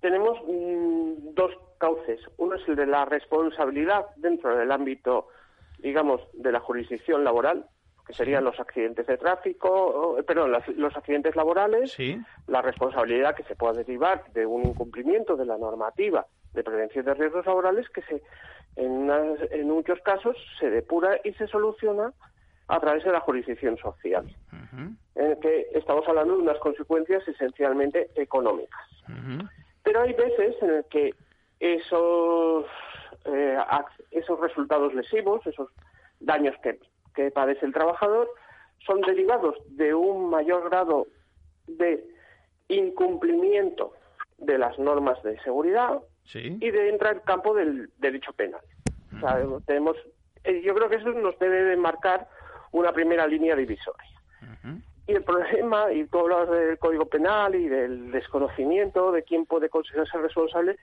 tenemos 0.00 0.38
mm, 0.46 1.34
dos 1.34 1.52
cauces. 1.78 2.20
Uno 2.36 2.56
es 2.56 2.68
el 2.68 2.76
de 2.76 2.86
la 2.86 3.04
responsabilidad 3.04 4.06
dentro 4.16 4.56
del 4.56 4.70
ámbito, 4.70 5.28
digamos, 5.78 6.20
de 6.34 6.52
la 6.52 6.60
jurisdicción 6.60 7.24
laboral, 7.24 7.66
que 8.06 8.14
serían 8.14 8.44
los 8.44 8.58
accidentes 8.58 9.06
de 9.06 9.18
tráfico, 9.18 10.16
perdón, 10.26 10.52
los 10.76 10.96
accidentes 10.96 11.36
laborales, 11.36 11.94
la 12.46 12.62
responsabilidad 12.62 13.34
que 13.34 13.42
se 13.44 13.54
pueda 13.54 13.74
derivar 13.74 14.24
de 14.32 14.46
un 14.46 14.66
incumplimiento 14.66 15.36
de 15.36 15.44
la 15.44 15.58
normativa 15.58 16.26
de 16.54 16.64
prevención 16.64 17.04
de 17.04 17.14
riesgos 17.14 17.44
laborales 17.44 17.86
que 17.90 18.00
se 18.02 18.22
en, 18.76 19.68
muchos 19.68 20.00
casos 20.00 20.36
se 20.60 20.70
depura 20.70 21.20
y 21.24 21.32
se 21.34 21.46
soluciona 21.48 22.12
a 22.68 22.80
través 22.80 23.04
de 23.04 23.12
la 23.12 23.20
jurisdicción 23.20 23.76
social, 23.78 24.24
en 25.14 25.40
que 25.40 25.68
estamos 25.74 26.06
hablando 26.06 26.36
de 26.36 26.42
unas 26.42 26.58
consecuencias 26.58 27.26
esencialmente 27.26 28.10
económicas. 28.14 28.86
Pero 29.82 30.02
hay 30.02 30.12
veces 30.12 30.54
en 30.62 30.70
el 30.70 30.84
que 30.90 31.14
esos, 31.60 32.66
eh, 33.24 33.58
esos 34.10 34.38
resultados 34.38 34.94
lesivos, 34.94 35.46
esos 35.46 35.70
daños 36.20 36.54
que, 36.62 36.78
que 37.14 37.30
padece 37.30 37.64
el 37.64 37.72
trabajador, 37.72 38.28
son 38.86 39.00
derivados 39.00 39.56
de 39.70 39.94
un 39.94 40.30
mayor 40.30 40.68
grado 40.68 41.06
de 41.66 42.04
incumplimiento 42.68 43.94
de 44.36 44.58
las 44.58 44.78
normas 44.78 45.22
de 45.22 45.40
seguridad, 45.40 46.00
y 46.34 46.70
de 46.70 46.90
entrar 46.90 47.12
en 47.12 47.18
el 47.18 47.24
campo 47.24 47.54
del 47.54 47.90
derecho 47.98 48.32
penal. 48.34 48.60
tenemos, 49.66 49.96
eh, 50.44 50.60
yo 50.62 50.74
creo 50.74 50.88
que 50.88 50.96
eso 50.96 51.10
nos 51.12 51.38
debe 51.38 51.64
de 51.64 51.76
marcar 51.76 52.28
una 52.72 52.92
primera 52.92 53.26
línea 53.26 53.56
divisoria. 53.56 54.10
Y 55.06 55.12
el 55.12 55.24
problema, 55.24 55.90
y 55.90 56.04
tú 56.04 56.18
hablas 56.18 56.50
del 56.50 56.78
Código 56.78 57.06
Penal 57.06 57.54
y 57.54 57.66
del 57.66 58.10
desconocimiento 58.10 59.10
de 59.10 59.22
quién 59.22 59.46
puede 59.46 59.70
considerarse 59.70 60.18
responsable, 60.18 60.76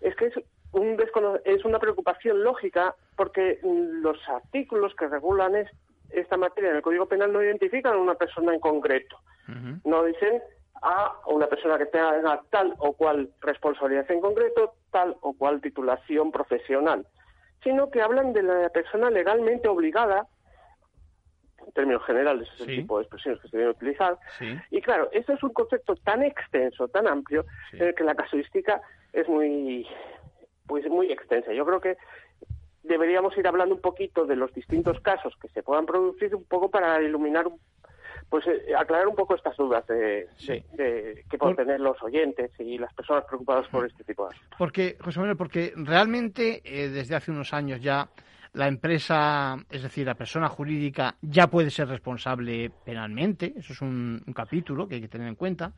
es 0.00 0.16
que 0.16 0.26
es, 0.26 0.34
un 0.72 0.96
es 1.44 1.64
una 1.64 1.78
preocupación 1.78 2.42
lógica 2.42 2.94
porque 3.16 3.60
los 3.62 4.18
artículos 4.28 4.94
que 4.96 5.06
regulan 5.06 5.54
esta 6.10 6.36
materia 6.36 6.70
en 6.70 6.76
el 6.76 6.82
Código 6.82 7.06
Penal 7.06 7.32
no 7.32 7.42
identifican 7.42 7.94
a 7.94 7.98
una 7.98 8.14
persona 8.14 8.52
en 8.52 8.60
concreto. 8.60 9.18
No 9.84 10.04
dicen 10.04 10.40
a 10.82 11.14
una 11.26 11.46
persona 11.46 11.76
que 11.78 11.86
tenga 11.86 12.42
tal 12.50 12.74
o 12.78 12.92
cual 12.92 13.30
responsabilidad 13.40 14.10
en 14.10 14.20
concreto, 14.20 14.74
tal 14.90 15.16
o 15.20 15.32
cual 15.34 15.60
titulación 15.60 16.32
profesional, 16.32 17.06
sino 17.62 17.90
que 17.90 18.00
hablan 18.00 18.32
de 18.32 18.42
la 18.42 18.68
persona 18.70 19.10
legalmente 19.10 19.68
obligada, 19.68 20.26
en 21.66 21.72
términos 21.72 22.04
generales 22.04 22.48
es 22.54 22.60
el 22.60 22.76
tipo 22.76 22.98
de 22.98 23.04
expresiones 23.04 23.40
que 23.40 23.48
se 23.48 23.56
deben 23.56 23.72
utilizar, 23.72 24.18
y 24.70 24.80
claro, 24.80 25.08
eso 25.12 25.32
es 25.32 25.42
un 25.42 25.52
concepto 25.52 25.94
tan 25.96 26.22
extenso, 26.22 26.88
tan 26.88 27.06
amplio, 27.06 27.44
en 27.72 27.88
el 27.88 27.94
que 27.94 28.04
la 28.04 28.14
casuística 28.14 28.80
es 29.12 29.28
muy, 29.28 29.86
pues 30.66 30.86
muy 30.88 31.10
extensa. 31.10 31.52
Yo 31.52 31.64
creo 31.64 31.80
que 31.80 31.96
deberíamos 32.82 33.36
ir 33.36 33.46
hablando 33.46 33.74
un 33.74 33.80
poquito 33.80 34.24
de 34.26 34.36
los 34.36 34.52
distintos 34.54 35.00
casos 35.00 35.34
que 35.40 35.48
se 35.48 35.62
puedan 35.62 35.86
producir 35.86 36.34
un 36.34 36.44
poco 36.44 36.70
para 36.70 37.00
iluminar 37.02 37.46
un 37.46 37.58
pues 38.30 38.46
eh, 38.46 38.74
aclarar 38.78 39.08
un 39.08 39.16
poco 39.16 39.34
estas 39.34 39.56
dudas 39.56 39.84
de, 39.88 40.28
que 40.46 41.38
pueden 41.38 41.56
tener 41.56 41.80
los 41.80 42.00
oyentes 42.00 42.52
y 42.60 42.78
las 42.78 42.94
personas 42.94 43.24
preocupadas 43.24 43.66
por 43.68 43.84
este 43.84 44.04
tipo 44.04 44.22
de 44.24 44.36
asuntos. 44.36 44.56
Porque, 44.56 44.96
José 45.00 45.18
Manuel, 45.18 45.36
porque 45.36 45.72
realmente 45.74 46.62
eh, 46.64 46.88
desde 46.88 47.16
hace 47.16 47.32
unos 47.32 47.52
años 47.52 47.80
ya 47.82 48.08
la 48.52 48.66
empresa, 48.68 49.56
es 49.70 49.82
decir, 49.82 50.06
la 50.06 50.14
persona 50.14 50.48
jurídica 50.48 51.16
ya 51.22 51.48
puede 51.48 51.70
ser 51.70 51.88
responsable 51.88 52.70
penalmente, 52.84 53.54
eso 53.56 53.72
es 53.72 53.80
un, 53.80 54.22
capítulo 54.34 54.88
que 54.88 54.96
hay 54.96 55.00
que 55.00 55.08
tener 55.08 55.28
en 55.28 55.36
cuenta, 55.36 55.72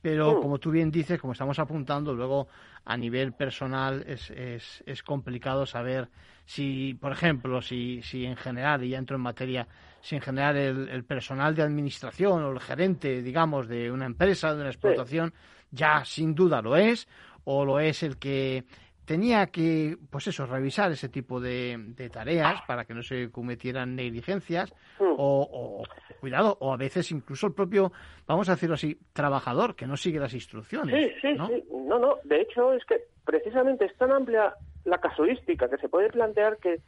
pero 0.00 0.38
mm. 0.38 0.42
como 0.42 0.58
tú 0.58 0.70
bien 0.70 0.90
dices, 0.90 1.20
como 1.20 1.32
estamos 1.32 1.58
apuntando, 1.58 2.12
luego 2.12 2.48
a 2.84 2.96
nivel 2.96 3.32
personal 3.32 4.04
es, 4.06 4.30
es, 4.30 4.82
es 4.84 5.02
complicado 5.02 5.64
saber 5.64 6.08
si, 6.44 6.94
por 6.94 7.12
ejemplo, 7.12 7.62
si, 7.62 8.02
si 8.02 8.24
en 8.26 8.36
general, 8.36 8.84
y 8.84 8.90
ya 8.90 8.98
entro 8.98 9.16
en 9.16 9.22
materia, 9.22 9.66
si 10.00 10.16
en 10.16 10.20
general 10.20 10.56
el, 10.56 11.04
personal 11.04 11.54
de 11.54 11.62
administración 11.62 12.42
o 12.42 12.50
el 12.50 12.60
gerente, 12.60 13.22
digamos, 13.22 13.68
de 13.68 13.90
una 13.90 14.06
empresa, 14.06 14.54
de 14.54 14.60
una 14.60 14.70
explotación, 14.70 15.32
ya 15.70 16.04
sin 16.04 16.34
duda 16.34 16.60
lo 16.60 16.76
es, 16.76 17.08
o 17.44 17.64
lo 17.64 17.80
es 17.80 18.02
el 18.02 18.18
que 18.18 18.64
tenía 19.04 19.46
que, 19.48 19.96
pues 20.10 20.26
eso, 20.28 20.46
revisar 20.46 20.92
ese 20.92 21.08
tipo 21.08 21.40
de, 21.40 21.94
tareas 22.12 22.62
para 22.66 22.84
que 22.84 22.94
no 22.94 23.02
se 23.02 23.30
cometieran 23.30 23.96
negligencias 23.96 24.72
mm. 24.98 25.14
o, 25.16 25.82
cuidado, 26.20 26.56
o 26.60 26.72
a 26.72 26.76
veces 26.76 27.10
incluso 27.10 27.46
el 27.46 27.54
propio, 27.54 27.92
vamos 28.26 28.48
a 28.48 28.52
decirlo 28.52 28.74
así, 28.74 28.98
trabajador 29.12 29.74
que 29.74 29.86
no 29.86 29.96
sigue 29.96 30.20
las 30.20 30.34
instrucciones. 30.34 30.94
Sí, 30.94 31.14
sí, 31.20 31.34
¿no? 31.34 31.48
sí. 31.48 31.64
No, 31.72 31.98
no, 31.98 32.16
de 32.24 32.42
hecho 32.42 32.72
es 32.72 32.84
que 32.84 33.02
precisamente 33.24 33.86
es 33.86 33.96
tan 33.96 34.12
amplia 34.12 34.54
la 34.84 34.98
casuística 34.98 35.68
que 35.68 35.78
se 35.78 35.88
puede 35.88 36.10
plantear 36.10 36.58
que 36.58 36.80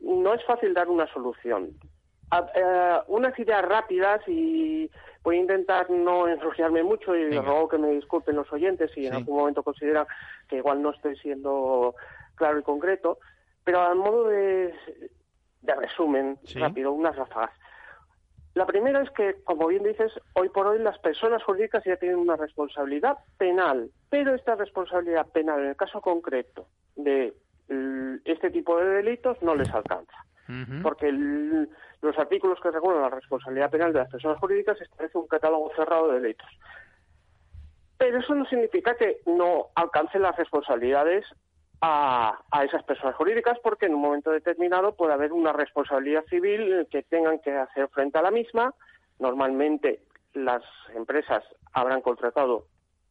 no 0.00 0.34
es 0.34 0.44
fácil 0.44 0.74
dar 0.74 0.88
una 0.88 1.06
solución. 1.12 1.70
Eh, 2.30 2.98
unas 3.06 3.38
ideas 3.38 3.64
rápidas 3.64 4.20
y 4.26 4.90
voy 5.22 5.36
a 5.36 5.40
intentar 5.40 5.90
no 5.90 6.28
ensuciarme 6.28 6.82
mucho 6.82 7.16
y 7.16 7.38
ruego 7.38 7.68
que 7.68 7.78
me 7.78 7.90
disculpen 7.90 8.36
los 8.36 8.52
oyentes 8.52 8.90
si 8.92 9.06
en 9.06 9.14
algún 9.14 9.38
momento 9.38 9.62
consideran 9.62 10.06
que 10.46 10.56
igual 10.56 10.82
no 10.82 10.90
estoy 10.90 11.16
siendo 11.16 11.94
claro 12.34 12.58
y 12.58 12.62
concreto, 12.62 13.18
pero 13.64 13.80
a 13.80 13.94
modo 13.94 14.28
de, 14.28 14.74
resumen 15.62 16.38
rápido, 16.54 16.92
unas 16.92 17.16
ráfagas. 17.16 17.50
La 18.54 18.66
primera 18.66 19.02
es 19.02 19.10
que, 19.10 19.36
como 19.44 19.68
bien 19.68 19.84
dices, 19.84 20.12
hoy 20.34 20.48
por 20.48 20.66
hoy 20.66 20.78
las 20.78 20.98
personas 20.98 21.42
jurídicas 21.44 21.84
ya 21.84 21.96
tienen 21.96 22.18
una 22.18 22.36
responsabilidad 22.36 23.18
penal, 23.36 23.90
pero 24.10 24.34
esta 24.34 24.54
responsabilidad 24.56 25.26
penal, 25.28 25.60
en 25.60 25.68
el 25.68 25.76
caso 25.76 26.00
concreto 26.00 26.66
de 26.96 27.34
este 28.24 28.50
tipo 28.50 28.78
de 28.78 28.86
delitos, 28.86 29.40
no 29.42 29.54
les 29.54 29.72
alcanza. 29.72 30.24
Porque 30.82 31.12
los 32.00 32.18
artículos 32.18 32.60
que 32.60 32.70
regulan 32.70 33.02
la 33.02 33.10
responsabilidad 33.10 33.70
penal 33.70 33.92
de 33.92 34.00
las 34.00 34.10
personas 34.10 34.38
jurídicas 34.38 34.80
establecen 34.80 35.22
un 35.22 35.28
catálogo 35.28 35.72
cerrado 35.74 36.08
de 36.08 36.20
delitos. 36.20 36.48
Pero 37.96 38.18
eso 38.18 38.34
no 38.34 38.44
significa 38.46 38.94
que 38.96 39.20
no 39.26 39.68
alcance 39.74 40.18
las 40.18 40.36
responsabilidades 40.36 41.26
a, 41.80 42.38
esas 42.64 42.82
personas 42.84 43.16
jurídicas 43.16 43.58
porque 43.60 43.86
en 43.86 43.94
un 43.94 44.00
momento 44.00 44.30
determinado 44.30 44.94
puede 44.94 45.12
haber 45.12 45.32
una 45.32 45.52
responsabilidad 45.52 46.24
civil 46.26 46.86
que 46.90 47.02
tengan 47.02 47.38
que 47.40 47.52
hacer 47.52 47.88
frente 47.88 48.18
a 48.18 48.22
la 48.22 48.30
misma. 48.30 48.74
Normalmente 49.18 50.02
las 50.34 50.62
empresas 50.94 51.42
habrán 51.72 52.00
contratado 52.00 52.66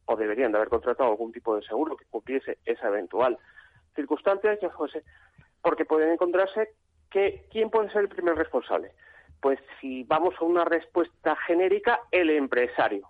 o 0.06 0.16
deberían 0.16 0.52
de 0.52 0.58
haber 0.58 0.70
contratado 0.70 1.10
algún 1.10 1.32
tipo 1.32 1.54
de 1.54 1.62
seguro 1.62 1.96
que 1.96 2.06
cumpliese 2.06 2.58
esa 2.64 2.88
eventual 2.88 3.38
circunstancia 3.94 4.56
que 4.58 4.70
fuese, 4.70 5.02
porque 5.60 5.84
pueden 5.84 6.12
encontrarse 6.12 6.70
que 7.10 7.46
¿quién 7.50 7.70
puede 7.70 7.90
ser 7.90 8.02
el 8.02 8.08
primer 8.08 8.34
responsable? 8.36 8.92
Pues 9.40 9.58
si 9.80 10.04
vamos 10.04 10.34
a 10.40 10.44
una 10.44 10.64
respuesta 10.64 11.36
genérica, 11.46 12.00
el 12.10 12.30
empresario. 12.30 13.08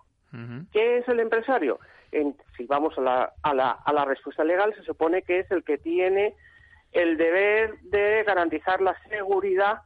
¿Qué 0.71 0.99
es 0.99 1.07
el 1.07 1.19
empresario? 1.19 1.79
si 2.57 2.65
vamos 2.65 2.97
a 2.97 3.01
la, 3.01 3.33
a, 3.43 3.53
la, 3.53 3.71
a 3.71 3.93
la 3.93 4.03
respuesta 4.03 4.43
legal, 4.43 4.73
se 4.75 4.83
supone 4.83 5.21
que 5.21 5.39
es 5.39 5.51
el 5.51 5.63
que 5.63 5.77
tiene 5.77 6.35
el 6.91 7.17
deber 7.17 7.79
de 7.81 8.23
garantizar 8.23 8.81
la 8.81 8.95
seguridad, 9.09 9.81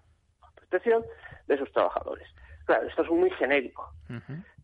protección 0.56 1.04
de 1.48 1.58
sus 1.58 1.72
trabajadores. 1.72 2.28
Claro, 2.66 2.88
esto 2.88 3.02
es 3.04 3.10
muy 3.10 3.30
genérico. 3.32 3.92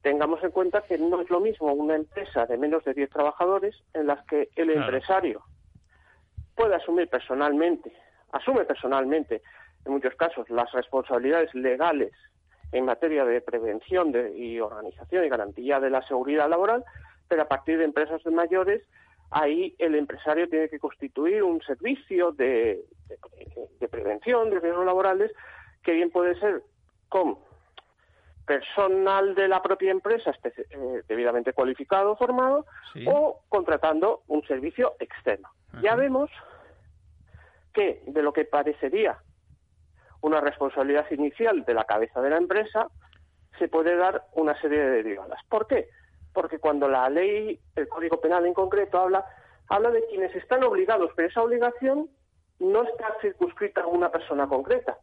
Tengamos 0.02 0.42
en 0.44 0.52
cuenta 0.52 0.82
que 0.82 0.98
no 0.98 1.22
es 1.22 1.30
lo 1.30 1.42
mismo 1.42 1.74
una 1.74 1.96
empresa 1.96 2.46
de 2.46 2.58
menos 2.58 2.84
de 2.86 2.94
10 2.94 3.10
trabajadores 3.10 3.76
en 3.94 4.08
las 4.08 4.26
que 4.26 4.50
el 4.56 4.70
empresario 4.70 5.44
puede 6.56 6.76
asumir 6.76 7.10
personalmente, 7.10 7.92
asume 8.32 8.66
personalmente, 8.66 9.42
en 9.86 9.94
muchos 9.94 10.16
casos, 10.16 10.50
las 10.50 10.72
responsabilidades 10.72 11.54
legales 11.54 12.12
en 12.72 12.86
materia 12.86 13.26
de 13.26 13.42
prevención 13.42 14.14
y 14.36 14.60
organización 14.60 15.26
y 15.26 15.30
garantía 15.30 15.80
de 15.80 15.90
la 15.90 16.06
seguridad 16.08 16.50
laboral, 16.50 16.84
pero 17.28 17.44
a 17.44 17.48
partir 17.48 17.78
de 17.78 17.86
empresas 17.86 18.24
de 18.24 18.32
mayores, 18.32 18.84
ahí 19.32 19.76
el 19.80 19.96
empresario 19.96 20.48
tiene 20.50 20.70
que 20.70 20.80
constituir 20.80 21.44
un 21.44 21.62
servicio 21.62 22.32
de, 22.32 22.84
prevención 23.90 24.50
de 24.50 24.60
riesgos 24.60 24.86
laborales 24.86 25.32
que 25.84 25.94
bien 25.94 26.12
puede 26.12 26.40
ser 26.40 26.64
con 27.08 27.38
personal 28.46 29.36
de 29.36 29.48
la 29.48 29.62
propia 29.62 29.92
empresa 29.92 30.32
eh, 30.44 31.04
debidamente 31.08 31.54
cualificado, 31.54 32.16
formado, 32.16 32.66
o 33.06 33.42
contratando 33.48 34.24
un 34.28 34.44
servicio 34.48 34.96
externo. 35.00 35.48
Ya 35.84 35.96
vemos 35.96 36.32
que 37.74 38.04
de 38.08 38.22
lo 38.22 38.34
que 38.34 38.46
parecería 38.46 39.20
una 40.22 40.42
responsabilidad 40.42 41.10
inicial 41.12 41.64
de 41.64 41.74
la 41.74 41.86
cabeza 41.86 42.22
de 42.22 42.30
la 42.30 42.38
empresa, 42.38 42.88
se 43.58 43.68
puede 43.68 43.96
dar 43.96 44.26
una 44.34 44.60
serie 44.60 44.80
de 44.80 44.90
derivadas. 44.90 45.40
¿Por 45.48 45.66
qué? 45.68 45.88
porque 46.34 46.60
cuando 46.60 46.88
la 46.88 47.10
ley, 47.10 47.60
el 47.76 47.88
Código 47.88 48.20
Penal 48.22 48.46
en 48.46 48.54
concreto, 48.54 49.00
habla, 49.00 49.26
habla 49.68 49.92
de 49.92 50.06
quienes 50.08 50.36
están 50.36 50.64
obligados, 50.64 51.12
pero 51.16 51.28
esa 51.28 51.42
obligación 51.42 52.10
no 52.60 52.84
está 52.84 53.14
circunscrita 53.22 53.82
a 53.82 53.88
una 53.88 54.12
persona 54.12 54.48
concreta. 54.48 54.98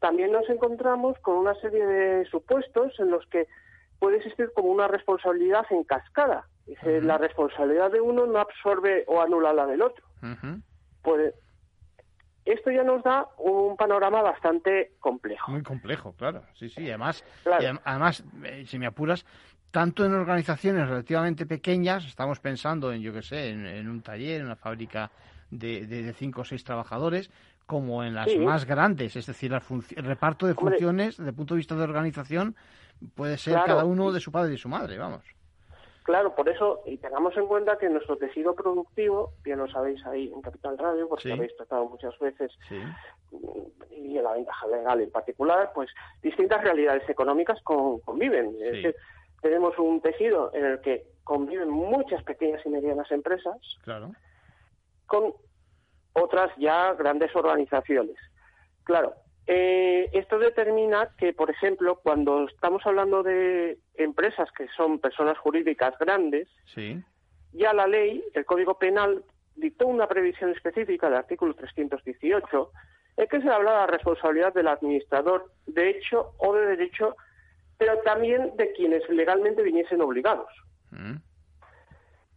También 0.00 0.32
nos 0.32 0.48
encontramos 0.48 1.18
con 1.20 1.36
una 1.36 1.54
serie 1.56 1.86
de 1.86 2.24
supuestos 2.26 2.92
en 2.98 3.10
los 3.10 3.24
que 3.26 3.46
puede 3.98 4.16
existir 4.16 4.50
como 4.52 4.68
una 4.68 4.88
responsabilidad 4.88 5.64
en 5.70 5.84
cascada. 5.84 6.48
Dice, 6.66 7.00
la 7.02 7.18
responsabilidad 7.18 7.90
de 7.90 8.00
uno 8.00 8.26
no 8.26 8.38
absorbe 8.38 9.04
o 9.06 9.20
anula 9.20 9.52
la 9.52 9.66
del 9.66 9.82
otro. 9.82 10.04
Esto 12.44 12.70
ya 12.70 12.82
nos 12.82 13.02
da 13.02 13.28
un 13.38 13.76
panorama 13.76 14.22
bastante 14.22 14.92
complejo. 14.98 15.50
Muy 15.50 15.62
complejo, 15.62 16.12
claro. 16.12 16.42
Sí, 16.54 16.68
sí. 16.68 16.88
Además, 16.88 17.24
además 17.84 18.24
eh, 18.44 18.64
si 18.66 18.78
me 18.78 18.86
apuras, 18.86 19.24
tanto 19.70 20.04
en 20.04 20.14
organizaciones 20.14 20.88
relativamente 20.88 21.46
pequeñas, 21.46 22.04
estamos 22.04 22.40
pensando 22.40 22.92
en, 22.92 23.00
yo 23.00 23.12
qué 23.12 23.22
sé, 23.22 23.50
en, 23.50 23.88
un 23.88 24.02
taller, 24.02 24.40
en 24.40 24.46
una 24.46 24.56
fábrica 24.56 25.10
de, 25.50 25.86
de, 25.86 26.12
cinco 26.14 26.40
o 26.40 26.44
seis 26.44 26.64
trabajadores, 26.64 27.30
como 27.66 28.02
en 28.02 28.14
las 28.14 28.34
más 28.36 28.64
grandes, 28.64 29.16
es 29.16 29.26
decir, 29.26 29.52
el 29.52 30.04
reparto 30.04 30.46
de 30.46 30.54
funciones 30.54 31.16
desde 31.16 31.30
el 31.30 31.36
punto 31.36 31.54
de 31.54 31.58
vista 31.58 31.76
de 31.76 31.84
organización 31.84 32.56
puede 33.14 33.38
ser 33.38 33.54
cada 33.64 33.84
uno 33.84 34.12
de 34.12 34.20
su 34.20 34.32
padre 34.32 34.54
y 34.54 34.58
su 34.58 34.68
madre, 34.68 34.98
vamos. 34.98 35.24
Claro, 36.02 36.34
por 36.34 36.48
eso, 36.48 36.82
y 36.84 36.98
tengamos 36.98 37.36
en 37.36 37.46
cuenta 37.46 37.78
que 37.78 37.88
nuestro 37.88 38.16
tejido 38.16 38.54
productivo, 38.54 39.34
bien 39.44 39.58
lo 39.58 39.68
sabéis 39.68 40.04
ahí 40.06 40.32
en 40.34 40.42
Capital 40.42 40.76
Radio, 40.76 41.08
porque 41.08 41.32
habéis 41.32 41.56
tratado 41.56 41.84
muchas 41.88 42.18
veces, 42.18 42.50
y 43.90 44.18
en 44.18 44.24
la 44.24 44.32
ventaja 44.32 44.66
legal 44.66 45.00
en 45.00 45.10
particular, 45.10 45.70
pues 45.74 45.90
distintas 46.20 46.62
realidades 46.62 47.08
económicas 47.08 47.60
conviven. 47.62 48.56
Tenemos 49.40 49.78
un 49.78 50.00
tejido 50.00 50.50
en 50.54 50.64
el 50.64 50.80
que 50.80 51.06
conviven 51.24 51.70
muchas 51.70 52.22
pequeñas 52.24 52.60
y 52.64 52.68
medianas 52.68 53.10
empresas 53.12 53.56
con 55.06 55.32
otras 56.14 56.50
ya 56.58 56.94
grandes 56.94 57.34
organizaciones. 57.36 58.16
Claro, 58.84 59.14
eh, 59.46 60.08
esto 60.12 60.38
determina 60.38 61.10
que, 61.18 61.32
por 61.32 61.50
ejemplo, 61.50 62.00
cuando 62.02 62.46
estamos 62.48 62.84
hablando 62.86 63.22
de 63.22 63.78
empresas 63.94 64.48
que 64.52 64.68
son 64.76 64.98
personas 64.98 65.36
jurídicas 65.38 65.98
grandes, 65.98 66.48
ya 67.52 67.72
la 67.72 67.86
ley, 67.86 68.24
el 68.34 68.44
Código 68.44 68.78
Penal, 68.78 69.24
dictó 69.56 69.86
una 69.86 70.06
previsión 70.06 70.50
específica 70.50 71.08
del 71.08 71.18
artículo 71.18 71.54
318 71.54 72.70
en 73.18 73.26
que 73.26 73.42
se 73.42 73.48
habla 73.50 73.72
de 73.72 73.76
la 73.78 73.86
responsabilidad 73.86 74.54
del 74.54 74.68
administrador 74.68 75.52
de 75.66 75.90
hecho 75.90 76.32
o 76.38 76.54
de 76.54 76.66
derecho 76.66 77.16
pero 77.76 77.98
también 77.98 78.56
de 78.56 78.72
quienes 78.72 79.06
legalmente 79.08 79.60
viniesen 79.60 80.00
obligados. 80.02 80.48
Mm. 80.92 81.16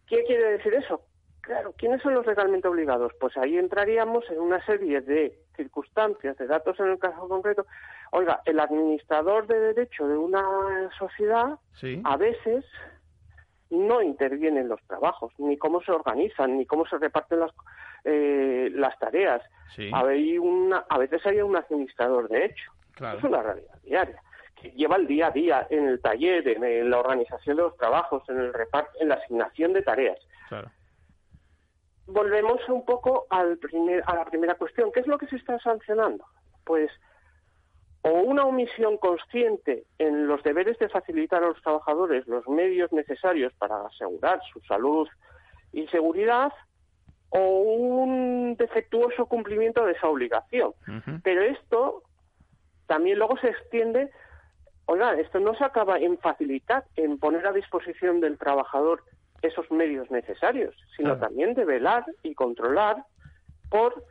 ¿Qué 0.07 0.23
quiere 0.23 0.53
decir 0.53 0.73
eso? 0.73 1.01
Claro, 1.45 1.73
¿quiénes 1.77 2.01
son 2.01 2.15
los 2.15 2.25
legalmente 2.25 2.67
obligados? 2.67 3.13
Pues 3.19 3.37
ahí 3.37 3.57
entraríamos 3.57 4.27
en 4.31 4.39
una 4.39 4.65
serie 4.65 5.01
de 5.01 5.37
circunstancias, 5.55 6.35
de 6.37 6.47
datos 6.47 6.79
en 6.79 6.87
el 6.87 6.97
caso 6.97 7.27
concreto. 7.29 7.67
Oiga, 8.11 8.41
el 8.45 8.59
administrador 8.59 9.45
de 9.45 9.59
derecho 9.59 10.07
de 10.07 10.17
una 10.17 10.89
sociedad 10.97 11.59
a 12.03 12.17
veces 12.17 12.65
no 13.69 14.01
interviene 14.01 14.61
en 14.61 14.69
los 14.69 14.81
trabajos, 14.87 15.33
ni 15.37 15.55
cómo 15.55 15.81
se 15.81 15.91
organizan, 15.91 16.57
ni 16.57 16.65
cómo 16.65 16.87
se 16.87 16.97
reparten 16.97 17.41
las, 17.41 17.51
eh, 18.05 18.69
las 18.73 18.97
tareas. 18.97 19.43
Hay 19.93 20.39
una, 20.39 20.85
a 20.89 20.97
veces 20.97 21.23
hay 21.27 21.41
un 21.41 21.55
administrador 21.55 22.27
de 22.27 22.45
hecho. 22.45 22.71
Es 23.17 23.23
una 23.23 23.43
realidad 23.43 23.77
diaria 23.83 24.19
lleva 24.75 24.95
el 24.95 25.05
día 25.05 25.27
a 25.27 25.31
día 25.31 25.67
en 25.69 25.87
el 25.87 26.01
taller, 26.01 26.47
en, 26.47 26.89
la 26.89 26.97
organización 26.97 27.57
de 27.57 27.63
los 27.63 27.77
trabajos, 27.77 28.23
en 28.29 28.39
el 28.39 28.53
reparto, 28.53 28.91
en 28.99 29.09
la 29.09 29.15
asignación 29.15 29.73
de 29.73 29.83
tareas. 29.83 30.17
Volvemos 32.07 32.59
un 32.69 32.85
poco 32.85 33.25
al 33.29 33.57
primer, 33.57 34.03
a 34.05 34.15
la 34.15 34.25
primera 34.25 34.55
cuestión. 34.55 34.91
¿Qué 34.91 34.99
es 34.99 35.07
lo 35.07 35.17
que 35.17 35.27
se 35.27 35.37
está 35.37 35.59
sancionando? 35.59 36.25
Pues 36.63 36.91
o 38.01 38.11
una 38.11 38.45
omisión 38.45 38.97
consciente 38.97 39.85
en 39.97 40.27
los 40.27 40.43
deberes 40.43 40.77
de 40.77 40.89
facilitar 40.89 41.43
a 41.43 41.47
los 41.47 41.61
trabajadores 41.63 42.27
los 42.27 42.47
medios 42.47 42.93
necesarios 42.93 43.51
para 43.53 43.83
asegurar 43.83 44.39
su 44.53 44.59
salud 44.61 45.07
y 45.73 45.87
seguridad, 45.87 46.53
o 47.29 47.39
un 47.39 48.55
defectuoso 48.57 49.25
cumplimiento 49.25 49.83
de 49.85 49.93
esa 49.93 50.07
obligación. 50.07 50.73
Pero 51.23 51.41
esto 51.41 52.03
también 52.85 53.17
luego 53.17 53.37
se 53.37 53.49
extiende, 53.49 54.11
oiga, 54.85 55.15
esto 55.15 55.39
no 55.39 55.55
se 55.55 55.63
acaba 55.63 55.97
en 55.97 56.17
facilitar, 56.19 56.85
en 56.95 57.17
poner 57.17 57.45
a 57.47 57.51
disposición 57.51 58.21
del 58.21 58.37
trabajador 58.37 59.03
esos 59.45 59.69
medios 59.71 60.09
necesarios, 60.11 60.75
sino 60.95 61.17
también 61.17 61.53
de 61.53 61.65
velar 61.65 62.05
y 62.23 62.33
controlar 62.33 63.03
por 63.69 64.03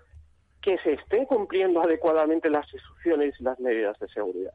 que 0.60 0.78
se 0.78 0.94
estén 0.94 1.26
cumpliendo 1.26 1.82
adecuadamente 1.82 2.48
las 2.48 2.72
instrucciones 2.72 3.38
y 3.38 3.44
las 3.44 3.60
medidas 3.60 3.98
de 3.98 4.08
seguridad. 4.08 4.52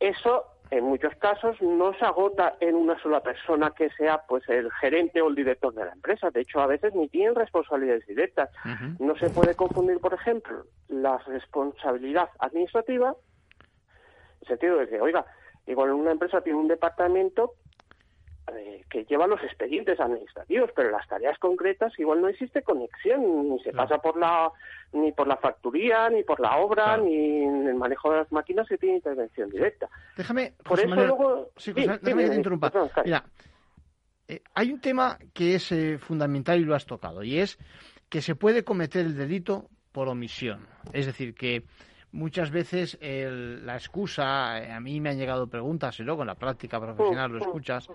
Eso, 0.00 0.44
en 0.70 0.84
muchos 0.84 1.14
casos, 1.16 1.60
no 1.62 1.94
se 1.94 2.04
agota 2.04 2.56
en 2.60 2.74
una 2.74 3.00
sola 3.00 3.20
persona 3.20 3.70
que 3.70 3.88
sea 3.90 4.22
pues 4.26 4.46
el 4.48 4.70
gerente 4.72 5.22
o 5.22 5.28
el 5.28 5.36
director 5.36 5.72
de 5.74 5.84
la 5.84 5.92
empresa. 5.92 6.30
De 6.30 6.40
hecho, 6.40 6.60
a 6.60 6.66
veces 6.66 6.92
ni 6.94 7.08
tienen 7.08 7.36
responsabilidades 7.36 8.04
directas. 8.06 8.50
No 8.98 9.16
se 9.16 9.30
puede 9.30 9.54
confundir, 9.54 10.00
por 10.00 10.12
ejemplo, 10.12 10.64
la 10.88 11.18
responsabilidad 11.18 12.28
administrativa, 12.40 13.10
en 13.10 14.38
el 14.40 14.48
sentido 14.48 14.78
de 14.78 14.88
que, 14.88 15.00
oiga, 15.00 15.24
igual 15.66 15.92
una 15.92 16.10
empresa 16.10 16.40
tiene 16.40 16.58
un 16.58 16.68
departamento 16.68 17.54
eh, 18.54 18.84
que 18.88 19.04
lleva 19.04 19.26
los 19.26 19.42
expedientes 19.42 19.98
administrativos, 19.98 20.70
pero 20.74 20.90
las 20.90 21.06
tareas 21.08 21.38
concretas 21.38 21.92
igual 21.98 22.20
no 22.20 22.28
existe 22.28 22.62
conexión, 22.62 23.50
ni 23.50 23.58
se 23.60 23.72
pasa 23.72 23.98
por 23.98 24.16
la 24.16 24.50
ni 24.92 25.12
por 25.12 25.26
la 25.26 25.36
facturía, 25.36 26.08
ni 26.08 26.22
por 26.22 26.40
la 26.40 26.56
obra, 26.56 26.96
ni 26.96 27.42
en 27.42 27.66
el 27.66 27.74
manejo 27.74 28.10
de 28.12 28.18
las 28.18 28.32
máquinas 28.32 28.66
se 28.68 28.78
tiene 28.78 28.96
intervención 28.96 29.50
directa. 29.50 29.88
Déjame, 30.16 30.54
por 30.64 30.78
eso 30.78 30.94
luego... 30.94 31.50
sí, 31.56 31.72
déjame 31.72 32.28
que 32.28 32.34
interrumpa. 32.34 32.72
Mira, 33.04 33.24
eh, 34.28 34.42
hay 34.54 34.72
un 34.72 34.80
tema 34.80 35.18
que 35.34 35.56
es 35.56 35.72
eh, 35.72 35.98
fundamental 35.98 36.60
y 36.60 36.64
lo 36.64 36.74
has 36.74 36.86
tocado, 36.86 37.22
y 37.22 37.38
es 37.38 37.58
que 38.08 38.22
se 38.22 38.36
puede 38.36 38.64
cometer 38.64 39.06
el 39.06 39.16
delito 39.16 39.68
por 39.92 40.08
omisión. 40.08 40.66
Es 40.92 41.06
decir, 41.06 41.34
que 41.34 41.64
muchas 42.16 42.50
veces 42.50 42.98
la 43.00 43.74
excusa, 43.74 44.56
a 44.74 44.80
mí 44.80 45.00
me 45.00 45.10
han 45.10 45.18
llegado 45.18 45.46
preguntas 45.46 46.00
y 46.00 46.02
luego 46.02 46.22
en 46.22 46.28
la 46.28 46.34
práctica 46.34 46.80
profesional 46.80 47.30
lo 47.30 47.38
escuchas, 47.38 47.88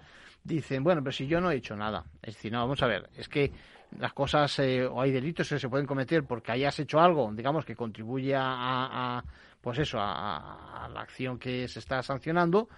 dicen, 0.43 0.83
bueno, 0.83 1.01
pero 1.03 1.11
si 1.11 1.27
yo 1.27 1.41
no 1.41 1.51
he 1.51 1.55
hecho 1.55 1.75
nada. 1.75 2.05
Es 2.21 2.35
decir, 2.35 2.51
no, 2.51 2.59
vamos 2.59 2.81
a 2.83 2.87
ver, 2.87 3.09
es 3.17 3.27
que 3.27 3.51
las 3.97 4.13
cosas 4.13 4.57
eh, 4.59 4.85
o 4.85 5.01
hay 5.01 5.11
delitos 5.11 5.49
que 5.49 5.59
se 5.59 5.69
pueden 5.69 5.85
cometer 5.85 6.23
porque 6.23 6.51
hayas 6.51 6.79
hecho 6.79 6.99
algo, 6.99 7.31
digamos, 7.33 7.65
que 7.65 7.75
contribuye 7.75 8.33
a, 8.37 9.23
pues 9.59 9.79
eso, 9.79 9.97
a, 9.99 10.87
la 10.93 11.01
acción 11.01 11.37
que 11.37 11.67
se 11.67 11.79
está 11.79 12.01
sancionando, 12.01 12.69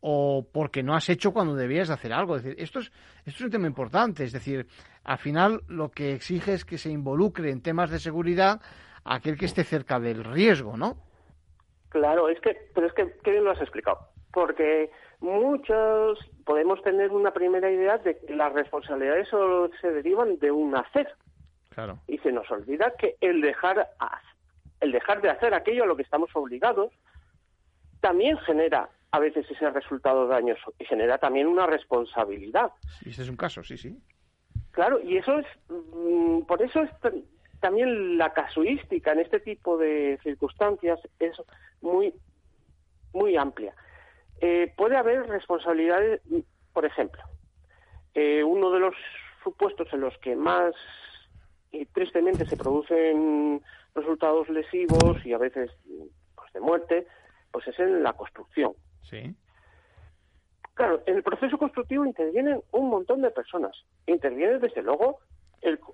o 0.00 0.46
porque 0.50 0.82
no 0.82 0.94
has 0.94 1.08
hecho 1.08 1.32
cuando 1.32 1.54
debías 1.54 1.88
de 1.88 1.94
hacer 1.94 2.12
algo. 2.12 2.36
Es 2.36 2.42
decir, 2.42 2.62
esto 2.62 2.80
es, 2.80 2.86
esto 3.24 3.38
es 3.38 3.40
un 3.42 3.50
tema 3.50 3.66
importante. 3.66 4.24
Es 4.24 4.32
decir, 4.32 4.66
al 5.04 5.18
final 5.18 5.62
lo 5.68 5.90
que 5.90 6.14
exige 6.14 6.54
es 6.54 6.64
que 6.64 6.78
se 6.78 6.90
involucre 6.90 7.50
en 7.50 7.60
temas 7.60 7.90
de 7.90 7.98
seguridad 7.98 8.60
aquel 9.06 9.38
que 9.38 9.46
esté 9.46 9.64
cerca 9.64 10.00
del 10.00 10.24
riesgo, 10.24 10.76
¿no? 10.76 10.96
Claro, 11.88 12.28
es 12.28 12.40
que, 12.40 12.56
pero 12.74 12.86
es 12.86 12.92
que, 12.92 13.14
¿qué 13.22 13.30
bien 13.32 13.44
lo 13.44 13.52
has 13.52 13.60
explicado? 13.60 13.98
Porque 14.32 14.90
muchos 15.20 16.18
podemos 16.44 16.82
tener 16.82 17.10
una 17.10 17.32
primera 17.32 17.70
idea 17.70 17.98
de 17.98 18.18
que 18.18 18.34
las 18.34 18.52
responsabilidades 18.52 19.28
solo 19.28 19.70
se 19.80 19.90
derivan 19.90 20.38
de 20.38 20.50
un 20.50 20.76
hacer. 20.76 21.08
Claro. 21.70 21.98
Y 22.06 22.18
se 22.18 22.32
nos 22.32 22.50
olvida 22.50 22.94
que 22.98 23.16
el 23.20 23.40
dejar, 23.40 23.88
el 24.80 24.92
dejar 24.92 25.20
de 25.22 25.30
hacer 25.30 25.54
aquello 25.54 25.84
a 25.84 25.86
lo 25.86 25.96
que 25.96 26.02
estamos 26.02 26.30
obligados 26.34 26.92
también 28.00 28.38
genera 28.38 28.88
a 29.10 29.18
veces 29.18 29.46
ese 29.50 29.70
resultado 29.70 30.26
dañoso 30.26 30.74
y 30.78 30.84
genera 30.84 31.18
también 31.18 31.46
una 31.46 31.66
responsabilidad. 31.66 32.72
Sí, 33.00 33.10
ese 33.10 33.22
es 33.22 33.28
un 33.28 33.36
caso, 33.36 33.62
sí, 33.62 33.78
sí. 33.78 33.98
Claro, 34.72 35.00
y 35.00 35.16
eso 35.16 35.38
es, 35.38 35.46
mm, 35.68 36.42
por 36.42 36.60
eso 36.60 36.82
es 36.82 36.90
también 37.60 38.18
la 38.18 38.32
casuística 38.32 39.12
en 39.12 39.20
este 39.20 39.40
tipo 39.40 39.78
de 39.78 40.18
circunstancias 40.22 41.00
es 41.18 41.36
muy, 41.80 42.14
muy 43.12 43.36
amplia. 43.36 43.74
Eh, 44.40 44.72
puede 44.76 44.96
haber 44.96 45.26
responsabilidades, 45.26 46.20
por 46.72 46.84
ejemplo, 46.84 47.22
eh, 48.14 48.44
uno 48.44 48.70
de 48.70 48.80
los 48.80 48.94
supuestos 49.42 49.88
en 49.92 50.00
los 50.00 50.16
que 50.18 50.36
más 50.36 50.74
y 51.70 51.86
tristemente 51.86 52.46
se 52.46 52.56
producen 52.56 53.62
resultados 53.94 54.48
lesivos 54.48 55.24
y 55.24 55.32
a 55.32 55.38
veces 55.38 55.70
pues, 56.34 56.52
de 56.52 56.60
muerte, 56.60 57.06
pues 57.50 57.66
es 57.68 57.78
en 57.78 58.02
la 58.02 58.12
construcción. 58.12 58.72
Sí. 59.02 59.34
Claro, 60.74 61.02
en 61.06 61.16
el 61.16 61.22
proceso 61.22 61.56
constructivo 61.56 62.04
intervienen 62.04 62.60
un 62.72 62.90
montón 62.90 63.22
de 63.22 63.30
personas. 63.30 63.74
Interviene 64.06 64.58
desde 64.58 64.82
luego 64.82 65.20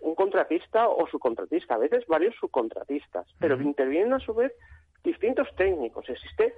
un 0.01 0.15
contratista 0.15 0.89
o 0.89 1.07
subcontratista, 1.07 1.75
a 1.75 1.79
veces 1.79 2.07
varios 2.07 2.35
subcontratistas, 2.37 3.27
pero 3.39 3.61
intervienen 3.61 4.13
a 4.13 4.21
su 4.21 4.35
vez 4.35 4.53
distintos 5.03 5.49
técnicos. 5.57 6.09
Existe 6.09 6.55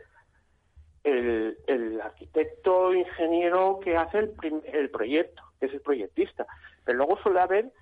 el, 1.05 1.57
el 1.67 2.01
arquitecto 2.01 2.93
ingeniero 2.95 3.79
que 3.81 3.97
hace 3.97 4.19
el, 4.19 4.35
el 4.73 4.91
proyecto, 4.91 5.43
que 5.61 5.67
es 5.67 5.73
el 5.73 5.81
proyectista, 5.81 6.47
pero 6.85 6.99
luego 6.99 7.19
suele 7.19 7.41
haber 7.41 7.73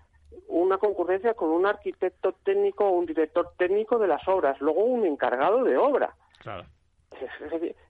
una 0.48 0.78
concurrencia 0.78 1.34
con 1.34 1.50
un 1.50 1.66
arquitecto 1.66 2.32
técnico 2.44 2.86
o 2.86 2.90
un 2.90 3.06
director 3.06 3.52
técnico 3.56 3.98
de 3.98 4.08
las 4.08 4.26
obras, 4.28 4.60
luego 4.60 4.82
un 4.84 5.04
encargado 5.06 5.64
de 5.64 5.76
obra. 5.76 6.14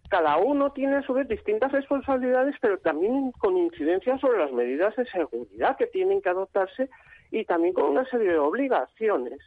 Cada 0.08 0.36
uno 0.36 0.72
tiene 0.72 0.96
a 0.96 1.02
su 1.02 1.14
vez 1.14 1.26
distintas 1.26 1.72
responsabilidades, 1.72 2.56
pero 2.60 2.78
también 2.78 3.32
con 3.32 3.56
incidencia 3.56 4.18
sobre 4.18 4.38
las 4.38 4.52
medidas 4.52 4.94
de 4.96 5.06
seguridad 5.06 5.76
que 5.76 5.86
tienen 5.86 6.20
que 6.20 6.28
adoptarse 6.28 6.90
y 7.32 7.44
también 7.44 7.74
con 7.74 7.84
una 7.84 8.04
serie 8.04 8.30
de 8.30 8.38
obligaciones 8.38 9.40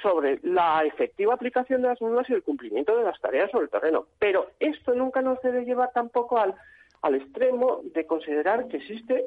sobre 0.00 0.38
la 0.44 0.84
efectiva 0.84 1.34
aplicación 1.34 1.82
de 1.82 1.88
las 1.88 2.00
normas 2.00 2.28
y 2.30 2.34
el 2.34 2.44
cumplimiento 2.44 2.96
de 2.96 3.02
las 3.02 3.20
tareas 3.20 3.50
sobre 3.50 3.64
el 3.64 3.70
terreno. 3.70 4.06
Pero 4.20 4.50
esto 4.60 4.94
nunca 4.94 5.22
nos 5.22 5.40
debe 5.42 5.64
llevar 5.64 5.90
tampoco 5.92 6.38
al, 6.38 6.54
al 7.02 7.14
extremo 7.16 7.80
de 7.82 8.06
considerar 8.06 8.68
que 8.68 8.76
existe 8.76 9.26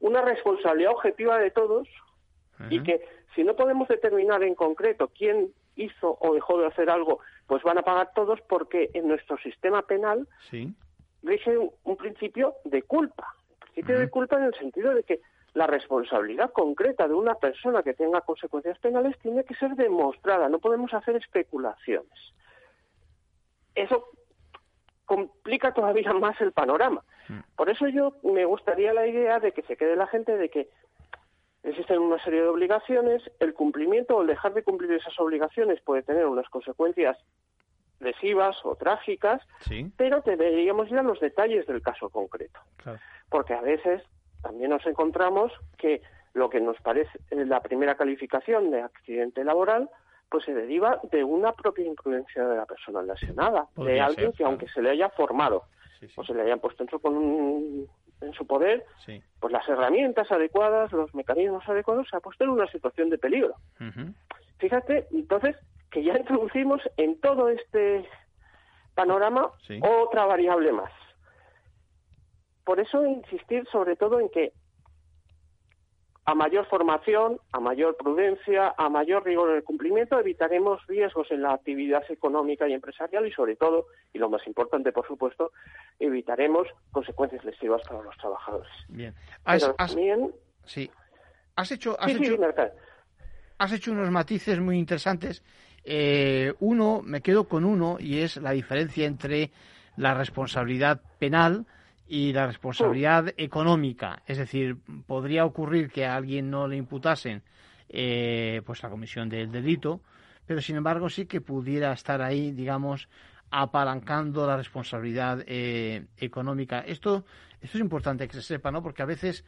una 0.00 0.22
responsabilidad 0.22 0.92
objetiva 0.92 1.38
de 1.38 1.50
todos 1.50 1.88
y 2.70 2.82
que 2.82 3.00
si 3.34 3.42
no 3.42 3.56
podemos 3.56 3.88
determinar 3.88 4.44
en 4.44 4.54
concreto 4.54 5.10
quién 5.16 5.52
hizo 5.76 6.16
o 6.20 6.34
dejó 6.34 6.58
de 6.60 6.66
hacer 6.66 6.88
algo, 6.88 7.18
pues 7.46 7.62
van 7.62 7.78
a 7.78 7.82
pagar 7.82 8.10
todos 8.14 8.40
porque 8.42 8.90
en 8.94 9.08
nuestro 9.08 9.36
sistema 9.38 9.82
penal 9.82 10.28
sí. 10.50 10.72
rige 11.22 11.58
un, 11.58 11.96
principio 11.96 12.54
de 12.64 12.82
culpa. 12.82 13.34
El 13.60 13.72
principio 13.72 13.98
de 13.98 14.10
culpa 14.10 14.36
en 14.36 14.44
el 14.44 14.54
sentido 14.54 14.94
de 14.94 15.02
que 15.02 15.20
la 15.54 15.66
responsabilidad 15.68 16.50
concreta 16.50 17.06
de 17.06 17.14
una 17.14 17.36
persona 17.36 17.82
que 17.82 17.94
tenga 17.94 18.20
consecuencias 18.20 18.78
penales 18.78 19.18
tiene 19.20 19.44
que 19.44 19.54
ser 19.54 19.74
demostrada, 19.76 20.48
no 20.48 20.58
podemos 20.58 20.92
hacer 20.92 21.16
especulaciones. 21.16 22.32
Eso 23.74 24.08
complica 25.04 25.72
todavía 25.72 26.12
más 26.12 26.40
el 26.40 26.52
panorama. 26.52 27.04
Mm. 27.28 27.38
Por 27.56 27.70
eso 27.70 27.86
yo 27.88 28.16
me 28.22 28.44
gustaría 28.44 28.92
la 28.92 29.06
idea 29.06 29.38
de 29.38 29.52
que 29.52 29.62
se 29.62 29.76
quede 29.76 29.96
la 29.96 30.08
gente 30.08 30.36
de 30.36 30.48
que 30.48 30.68
existen 31.62 31.98
una 32.00 32.22
serie 32.22 32.42
de 32.42 32.48
obligaciones, 32.48 33.22
el 33.38 33.54
cumplimiento 33.54 34.16
o 34.16 34.22
el 34.22 34.26
dejar 34.26 34.54
de 34.54 34.64
cumplir 34.64 34.92
esas 34.92 35.18
obligaciones 35.20 35.80
puede 35.80 36.02
tener 36.02 36.26
unas 36.26 36.48
consecuencias 36.48 37.16
lesivas 38.00 38.56
o 38.64 38.74
trágicas, 38.74 39.40
pero 39.96 40.20
deberíamos 40.20 40.90
ir 40.90 40.98
a 40.98 41.02
los 41.02 41.20
detalles 41.20 41.66
del 41.66 41.80
caso 41.80 42.10
concreto. 42.10 42.60
Porque 43.30 43.54
a 43.54 43.62
veces 43.62 44.02
también 44.44 44.70
nos 44.70 44.86
encontramos 44.86 45.50
que 45.78 46.02
lo 46.34 46.50
que 46.50 46.60
nos 46.60 46.80
parece 46.80 47.18
eh, 47.30 47.44
la 47.46 47.60
primera 47.60 47.96
calificación 47.96 48.70
de 48.70 48.82
accidente 48.82 49.42
laboral 49.42 49.88
pues 50.28 50.44
se 50.44 50.54
deriva 50.54 51.00
de 51.10 51.24
una 51.24 51.52
propia 51.52 51.86
imprudencia 51.86 52.46
de 52.46 52.56
la 52.56 52.66
persona 52.66 53.02
lesionada, 53.02 53.68
de 53.76 54.00
alguien 54.00 54.32
que 54.32 54.44
aunque 54.44 54.68
se 54.68 54.82
le 54.82 54.90
haya 54.90 55.08
formado 55.10 55.64
o 56.16 56.24
se 56.24 56.34
le 56.34 56.42
hayan 56.42 56.60
puesto 56.60 56.82
en 56.82 56.90
su, 56.90 57.88
en 58.20 58.32
su 58.34 58.46
poder, 58.46 58.84
pues 59.40 59.52
las 59.52 59.66
herramientas 59.68 60.30
adecuadas, 60.32 60.92
los 60.92 61.14
mecanismos 61.14 61.66
adecuados, 61.68 62.08
se 62.10 62.16
ha 62.16 62.20
puesto 62.20 62.44
en 62.44 62.50
una 62.50 62.66
situación 62.66 63.10
de 63.10 63.18
peligro. 63.18 63.54
Fíjate, 64.58 65.06
entonces, 65.12 65.56
que 65.90 66.02
ya 66.02 66.18
introducimos 66.18 66.82
en 66.96 67.20
todo 67.20 67.48
este 67.48 68.04
panorama 68.94 69.50
otra 69.82 70.26
variable 70.26 70.72
más. 70.72 70.90
Por 72.64 72.80
eso 72.80 73.04
insistir 73.06 73.66
sobre 73.70 73.96
todo 73.96 74.20
en 74.20 74.28
que 74.30 74.52
a 76.26 76.34
mayor 76.34 76.66
formación, 76.66 77.38
a 77.52 77.60
mayor 77.60 77.96
prudencia, 77.96 78.74
a 78.78 78.88
mayor 78.88 79.24
rigor 79.26 79.50
en 79.50 79.56
el 79.56 79.62
cumplimiento, 79.62 80.18
evitaremos 80.18 80.80
riesgos 80.86 81.30
en 81.30 81.42
la 81.42 81.52
actividad 81.52 82.02
económica 82.08 82.66
y 82.66 82.72
empresarial 82.72 83.26
y, 83.26 83.32
sobre 83.32 83.56
todo, 83.56 83.86
y 84.14 84.18
lo 84.18 84.30
más 84.30 84.46
importante, 84.46 84.90
por 84.90 85.06
supuesto, 85.06 85.52
evitaremos 85.98 86.66
consecuencias 86.92 87.44
lesivas 87.44 87.82
para 87.86 88.02
los 88.02 88.16
trabajadores. 88.16 88.72
Bien. 88.88 89.14
Has, 89.44 89.70
sí. 90.64 90.90
Has 91.56 91.70
hecho, 91.70 91.94
has, 92.00 92.10
hecho, 92.12 92.38
has 93.58 93.72
hecho 93.72 93.92
unos 93.92 94.10
matices 94.10 94.58
muy 94.60 94.78
interesantes 94.78 95.42
Eh, 95.84 96.54
uno, 96.60 97.02
me 97.04 97.20
quedo 97.20 97.46
con 97.46 97.64
uno 97.64 97.98
y 98.00 98.20
es 98.20 98.38
la 98.38 98.52
diferencia 98.52 99.06
entre 99.06 99.50
la 99.96 100.14
responsabilidad 100.14 101.02
penal 101.18 101.66
y 102.06 102.32
la 102.32 102.46
responsabilidad 102.46 103.32
económica. 103.36 104.22
Es 104.26 104.38
decir, 104.38 104.76
podría 105.06 105.44
ocurrir 105.44 105.90
que 105.90 106.04
a 106.04 106.16
alguien 106.16 106.50
no 106.50 106.68
le 106.68 106.76
imputasen 106.76 107.42
eh, 107.88 108.62
pues 108.64 108.82
la 108.82 108.90
comisión 108.90 109.28
del 109.28 109.50
delito, 109.50 110.00
pero 110.46 110.60
sin 110.60 110.76
embargo 110.76 111.08
sí 111.08 111.26
que 111.26 111.40
pudiera 111.40 111.92
estar 111.92 112.20
ahí, 112.20 112.52
digamos, 112.52 113.08
apalancando 113.50 114.46
la 114.46 114.56
responsabilidad 114.56 115.44
eh, 115.46 116.06
económica. 116.18 116.80
Esto, 116.80 117.24
esto 117.60 117.78
es 117.78 117.82
importante 117.82 118.26
que 118.28 118.34
se 118.34 118.42
sepa, 118.42 118.70
¿no? 118.70 118.82
Porque 118.82 119.02
a 119.02 119.06
veces 119.06 119.44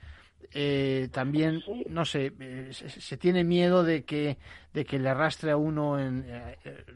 eh, 0.52 1.08
también, 1.12 1.62
no 1.88 2.04
sé, 2.04 2.32
eh, 2.38 2.70
se, 2.72 3.16
tiene 3.16 3.42
miedo 3.42 3.82
de 3.82 4.04
que, 4.04 4.38
de 4.72 4.84
que 4.84 4.98
le 4.98 5.08
arrastre 5.08 5.50
a 5.50 5.56
uno 5.56 5.98
en 5.98 6.24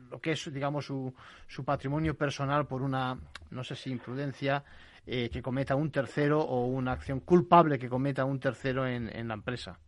lo 0.08 0.20
que 0.20 0.32
es, 0.32 0.52
digamos, 0.52 0.86
su, 0.86 1.12
su 1.48 1.64
patrimonio 1.64 2.16
personal 2.16 2.66
por 2.66 2.82
una, 2.82 3.18
no 3.50 3.64
sé 3.64 3.74
si 3.74 3.90
imprudencia 3.90 4.64
que 5.06 5.42
cometa 5.42 5.74
un 5.74 5.90
tercero 5.90 6.40
o 6.40 6.66
una 6.66 6.92
acción 6.92 7.20
culpable 7.20 7.78
que 7.78 7.88
cometa 7.88 8.24
un 8.24 8.38
tercero 8.38 8.86
en, 8.86 9.08
en 9.14 9.28
la 9.28 9.34
empresa. 9.34 9.78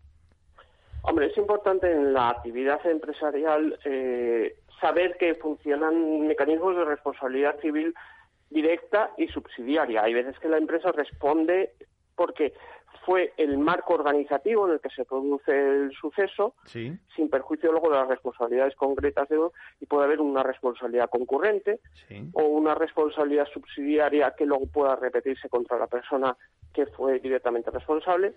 Hombre, 1.02 1.26
es 1.26 1.36
importante 1.36 1.90
en 1.90 2.12
la 2.12 2.30
actividad 2.30 2.84
empresarial 2.86 3.78
eh, 3.84 4.56
saber 4.80 5.16
que 5.18 5.34
funcionan 5.34 6.26
mecanismos 6.28 6.76
de 6.76 6.84
responsabilidad 6.84 7.58
civil 7.60 7.94
directa 8.50 9.10
y 9.16 9.26
subsidiaria. 9.28 10.02
Hay 10.02 10.14
veces 10.14 10.38
que 10.38 10.48
la 10.48 10.58
empresa 10.58 10.92
responde 10.92 11.72
porque 12.14 12.52
fue 13.04 13.32
el 13.36 13.58
marco 13.58 13.94
organizativo 13.94 14.66
en 14.66 14.74
el 14.74 14.80
que 14.80 14.90
se 14.90 15.04
produce 15.04 15.52
el 15.52 15.92
suceso, 15.92 16.54
sin 16.64 17.28
perjuicio 17.30 17.72
luego 17.72 17.90
de 17.90 17.96
las 17.96 18.08
responsabilidades 18.08 18.76
concretas 18.76 19.28
de 19.28 19.38
uno, 19.38 19.52
y 19.80 19.86
puede 19.86 20.04
haber 20.04 20.20
una 20.20 20.42
responsabilidad 20.42 21.10
concurrente 21.10 21.80
o 22.32 22.42
una 22.44 22.74
responsabilidad 22.74 23.46
subsidiaria 23.52 24.34
que 24.36 24.46
luego 24.46 24.66
pueda 24.66 24.96
repetirse 24.96 25.48
contra 25.48 25.78
la 25.78 25.86
persona 25.86 26.36
que 26.72 26.86
fue 26.86 27.18
directamente 27.18 27.70
responsable. 27.70 28.34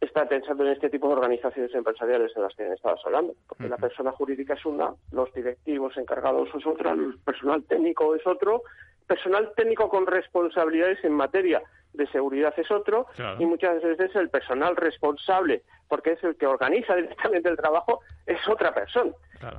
Está 0.00 0.28
pensando 0.28 0.64
en 0.64 0.72
este 0.72 0.90
tipo 0.90 1.08
de 1.08 1.14
organizaciones 1.14 1.74
empresariales 1.74 2.30
en 2.36 2.42
las 2.42 2.54
que 2.54 2.72
estabas 2.72 3.00
hablando, 3.04 3.34
porque 3.48 3.68
la 3.68 3.78
persona 3.78 4.12
jurídica 4.12 4.54
es 4.54 4.64
una, 4.64 4.94
los 5.10 5.32
directivos 5.32 5.96
encargados 5.96 6.48
es 6.54 6.64
otra, 6.64 6.92
el 6.92 7.18
personal 7.24 7.64
técnico 7.64 8.14
es 8.14 8.24
otro, 8.24 8.62
personal 9.08 9.52
técnico 9.56 9.88
con 9.88 10.06
responsabilidades 10.06 11.02
en 11.02 11.14
materia 11.14 11.62
de 11.98 12.06
seguridad 12.06 12.54
es 12.56 12.70
otro 12.70 13.06
y 13.38 13.44
muchas 13.44 13.82
veces 13.82 14.14
el 14.16 14.30
personal 14.30 14.76
responsable, 14.76 15.62
porque 15.88 16.12
es 16.12 16.24
el 16.24 16.36
que 16.36 16.46
organiza 16.46 16.94
directamente 16.96 17.50
el 17.50 17.56
trabajo, 17.56 18.00
es 18.24 18.38
otra 18.48 18.72
persona. 18.72 19.12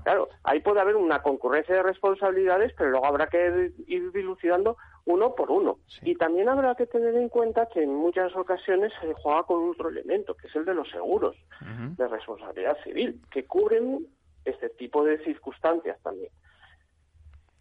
Claro. 0.03 0.27
ahí 0.43 0.59
puede 0.59 0.81
haber 0.81 0.97
una 0.97 1.21
concurrencia 1.21 1.75
de 1.75 1.83
responsabilidades, 1.83 2.73
pero 2.77 2.89
luego 2.89 3.05
habrá 3.05 3.27
que 3.27 3.71
ir 3.87 4.11
dilucidando 4.11 4.75
uno 5.05 5.35
por 5.35 5.51
uno. 5.51 5.79
Y 6.01 6.15
también 6.15 6.49
habrá 6.49 6.75
que 6.75 6.85
tener 6.85 7.15
en 7.15 7.29
cuenta 7.29 7.67
que 7.67 7.83
en 7.83 7.95
muchas 7.95 8.35
ocasiones 8.35 8.91
se 8.99 9.13
juega 9.13 9.43
con 9.43 9.69
otro 9.69 9.89
elemento, 9.89 10.35
que 10.35 10.47
es 10.47 10.55
el 10.55 10.65
de 10.65 10.73
los 10.73 10.89
seguros 10.89 11.35
de 11.61 12.07
responsabilidad 12.07 12.77
civil, 12.83 13.21
que 13.31 13.45
cubren 13.45 14.05
este 14.45 14.69
tipo 14.69 15.03
de 15.03 15.17
circunstancias 15.23 15.97
también. 16.03 16.31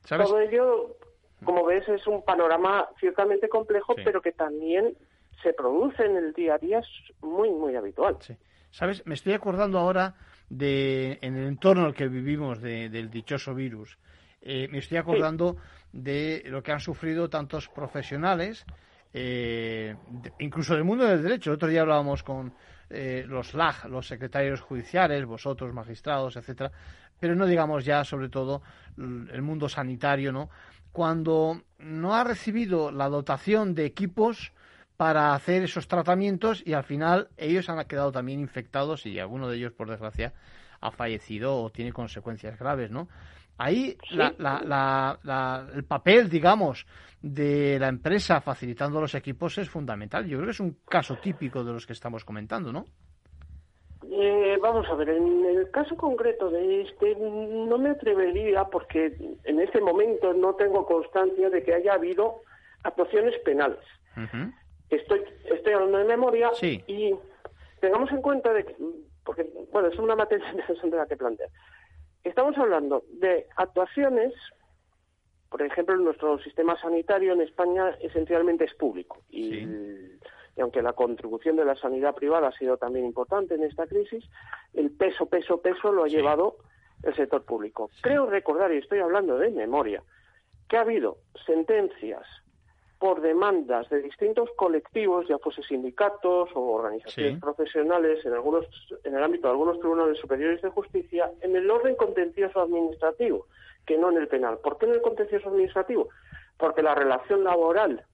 Todo 0.09 0.41
ello, 0.41 0.97
como 1.45 1.64
ves, 1.64 1.89
es 1.89 2.07
un 2.07 2.24
panorama 2.24 2.89
ciertamente 2.99 3.49
complejo, 3.49 3.95
pero 4.05 4.20
que 4.20 4.32
también 4.32 4.97
se 5.43 5.53
produce 5.53 6.05
en 6.05 6.16
el 6.16 6.32
día 6.32 6.55
a 6.55 6.59
día, 6.59 6.80
es 6.80 6.89
muy, 7.20 7.51
muy 7.51 7.76
habitual. 7.76 8.16
¿Sabes? 8.70 9.07
Me 9.07 9.14
estoy 9.14 9.32
acordando 9.32 9.78
ahora 9.78 10.14
de, 10.51 11.18
en 11.22 11.36
el 11.36 11.47
entorno 11.47 11.82
en 11.82 11.89
el 11.89 11.95
que 11.95 12.09
vivimos 12.09 12.61
del 12.61 13.11
dichoso 13.11 13.55
virus, 13.55 13.99
eh, 14.41 14.68
me 14.70 14.78
estoy 14.78 14.99
acordando 14.99 15.57
de 15.93 16.43
lo 16.47 16.62
que 16.62 16.72
han 16.72 16.80
sufrido 16.80 17.28
tantos 17.28 17.68
profesionales, 17.68 18.64
eh, 19.12 19.97
incluso 20.39 20.74
del 20.74 20.84
mundo 20.84 21.05
del 21.05 21.22
derecho. 21.22 21.51
El 21.51 21.57
otro 21.57 21.68
día 21.68 21.82
hablábamos 21.82 22.22
con 22.22 22.53
eh, 22.91 23.24
los 23.26 23.55
LAG, 23.55 23.89
los 23.89 24.07
secretarios 24.07 24.61
judiciales, 24.61 25.24
vosotros, 25.24 25.72
magistrados, 25.72 26.36
etcétera, 26.36 26.70
pero 27.18 27.34
no 27.34 27.47
digamos 27.47 27.84
ya 27.84 28.05
sobre 28.05 28.28
todo 28.28 28.62
el 28.97 29.43
mundo 29.43 29.68
sanitario, 29.68 30.32
¿no? 30.32 30.51
Cuando 30.99 31.62
no 31.78 32.16
ha 32.16 32.24
recibido 32.24 32.90
la 32.90 33.09
dotación 33.09 33.76
de 33.76 33.84
equipos 33.84 34.51
para 34.96 35.32
hacer 35.32 35.62
esos 35.62 35.86
tratamientos 35.86 36.61
y 36.66 36.72
al 36.72 36.82
final 36.82 37.28
ellos 37.36 37.68
han 37.68 37.86
quedado 37.86 38.11
también 38.11 38.40
infectados 38.40 39.07
y 39.07 39.20
alguno 39.20 39.49
de 39.49 39.59
ellos, 39.59 39.72
por 39.72 39.88
desgracia, 39.88 40.32
ha 40.80 40.90
fallecido 40.90 41.62
o 41.62 41.70
tiene 41.70 41.92
consecuencias 41.92 42.59
graves, 42.59 42.90
¿no? 42.90 43.09
Ahí 43.59 43.96
el 44.11 45.84
papel, 45.84 46.28
digamos, 46.28 46.84
de 47.22 47.78
la 47.78 47.86
empresa 47.86 48.40
facilitando 48.40 49.01
los 49.01 49.14
equipos 49.14 49.57
es 49.59 49.70
fundamental. 49.70 50.26
Yo 50.26 50.38
creo 50.38 50.46
que 50.46 50.51
es 50.51 50.59
un 50.59 50.78
caso 50.84 51.14
típico 51.18 51.62
de 51.62 51.74
los 51.74 51.86
que 51.86 51.92
estamos 51.92 52.24
comentando, 52.24 52.72
¿no? 52.72 52.86
Eh, 54.11 54.59
vamos 54.61 54.89
a 54.89 54.95
ver, 54.95 55.11
en 55.11 55.45
el 55.45 55.71
caso 55.71 55.97
concreto 55.97 56.49
de 56.51 56.83
este, 56.83 57.15
no 57.17 57.77
me 57.77 57.91
atrevería 57.91 58.65
porque 58.65 59.15
en 59.45 59.61
este 59.61 59.81
momento 59.81 60.33
no 60.33 60.55
tengo 60.55 60.87
constancia 60.87 61.51
de 61.51 61.63
que 61.63 61.75
haya 61.75 61.95
habido 61.95 62.43
actuaciones 62.85 63.39
penales. 63.41 63.85
Estoy, 64.89 65.23
estoy 65.45 65.73
hablando 65.75 65.99
de 65.99 66.05
memoria 66.05 66.51
y 66.63 67.15
tengamos 67.81 68.11
en 68.11 68.23
cuenta 68.23 68.53
de 68.53 68.65
que, 68.65 68.77
porque, 69.25 69.47
bueno, 69.73 69.89
es 69.89 69.99
una 69.99 70.17
materia 70.17 70.49
interesante 70.51 70.97
la 70.97 71.07
que 71.07 71.17
plantear. 71.17 71.51
Estamos 72.25 72.57
hablando 72.57 73.05
de 73.11 73.47
actuaciones, 73.57 74.33
por 75.51 75.63
ejemplo, 75.63 75.97
nuestro 75.97 76.39
sistema 76.41 76.81
sanitario 76.81 77.35
en 77.35 77.43
España 77.43 77.91
esencialmente 78.01 78.65
es 78.65 78.75
público 78.75 79.23
y, 79.31 79.67
aunque 80.61 80.83
la 80.83 80.93
contribución 80.93 81.57
de 81.57 81.65
la 81.65 81.77
sanidad 81.77 82.15
privada 82.15 82.49
ha 82.49 82.59
sido 82.59 82.77
también 82.77 83.05
importante 83.05 83.55
en 83.55 83.65
esta 83.65 83.87
crisis, 83.87 84.25
el 84.75 84.91
peso, 84.91 85.27
peso, 85.27 85.61
peso 85.61 85.93
lo 85.93 86.05
ha 86.05 86.09
llevado 86.09 86.57
el 87.03 87.15
sector 87.15 87.45
público. 87.45 87.91
Creo 88.03 88.27
recordar, 88.27 88.73
y 88.73 88.79
estoy 88.79 88.99
hablando 88.99 89.39
de 89.39 89.51
memoria, 89.51 90.03
que 90.69 90.77
ha 90.77 90.83
habido 90.83 91.19
sentencias 91.47 92.25
por 92.99 93.21
demandas 93.21 93.89
de 93.91 94.03
distintos 94.03 94.51
colectivos, 94.57 95.27
ya 95.29 95.39
fuese 95.39 95.63
sindicatos 95.63 96.51
o 96.55 96.61
organizaciones 96.61 97.41
profesionales 97.41 98.25
en 98.27 98.33
algunos 98.33 98.67
en 99.05 99.15
el 99.15 99.23
ámbito 99.23 99.47
de 99.47 99.53
algunos 99.53 99.79
tribunales 99.79 100.19
superiores 100.19 100.61
de 100.63 100.71
justicia 100.71 101.31
en 101.41 101.55
el 101.55 101.71
orden 101.71 101.95
contencioso 101.95 102.61
administrativo, 102.61 103.47
que 103.87 103.97
no 103.97 104.11
en 104.11 104.19
el 104.19 104.27
penal. 104.27 104.59
¿Por 104.59 104.79
qué 104.79 104.87
en 104.87 104.95
el 104.95 105.03
contencioso 105.03 105.49
administrativo? 105.49 106.09
Porque 106.57 106.83
la 106.83 106.97
relación 106.97 107.45
laboral 107.45 108.05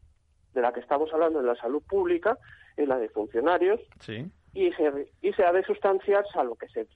de 0.55 0.63
la 0.63 0.73
que 0.73 0.81
estamos 0.81 1.13
hablando 1.13 1.41
en 1.41 1.47
la 1.47 1.57
salud 1.57 1.83
pública 1.83 2.39
es 2.77 2.89
la 2.89 2.99
de 2.99 3.09
funcionarios 3.09 3.81
y 4.55 4.73
se 4.73 5.13
y 5.21 5.33
se 5.33 5.45
ha 5.45 5.53
de 5.53 5.65
sustanciar 5.65 6.25
salvo 6.33 6.57
que 6.57 6.69
se 6.69 6.87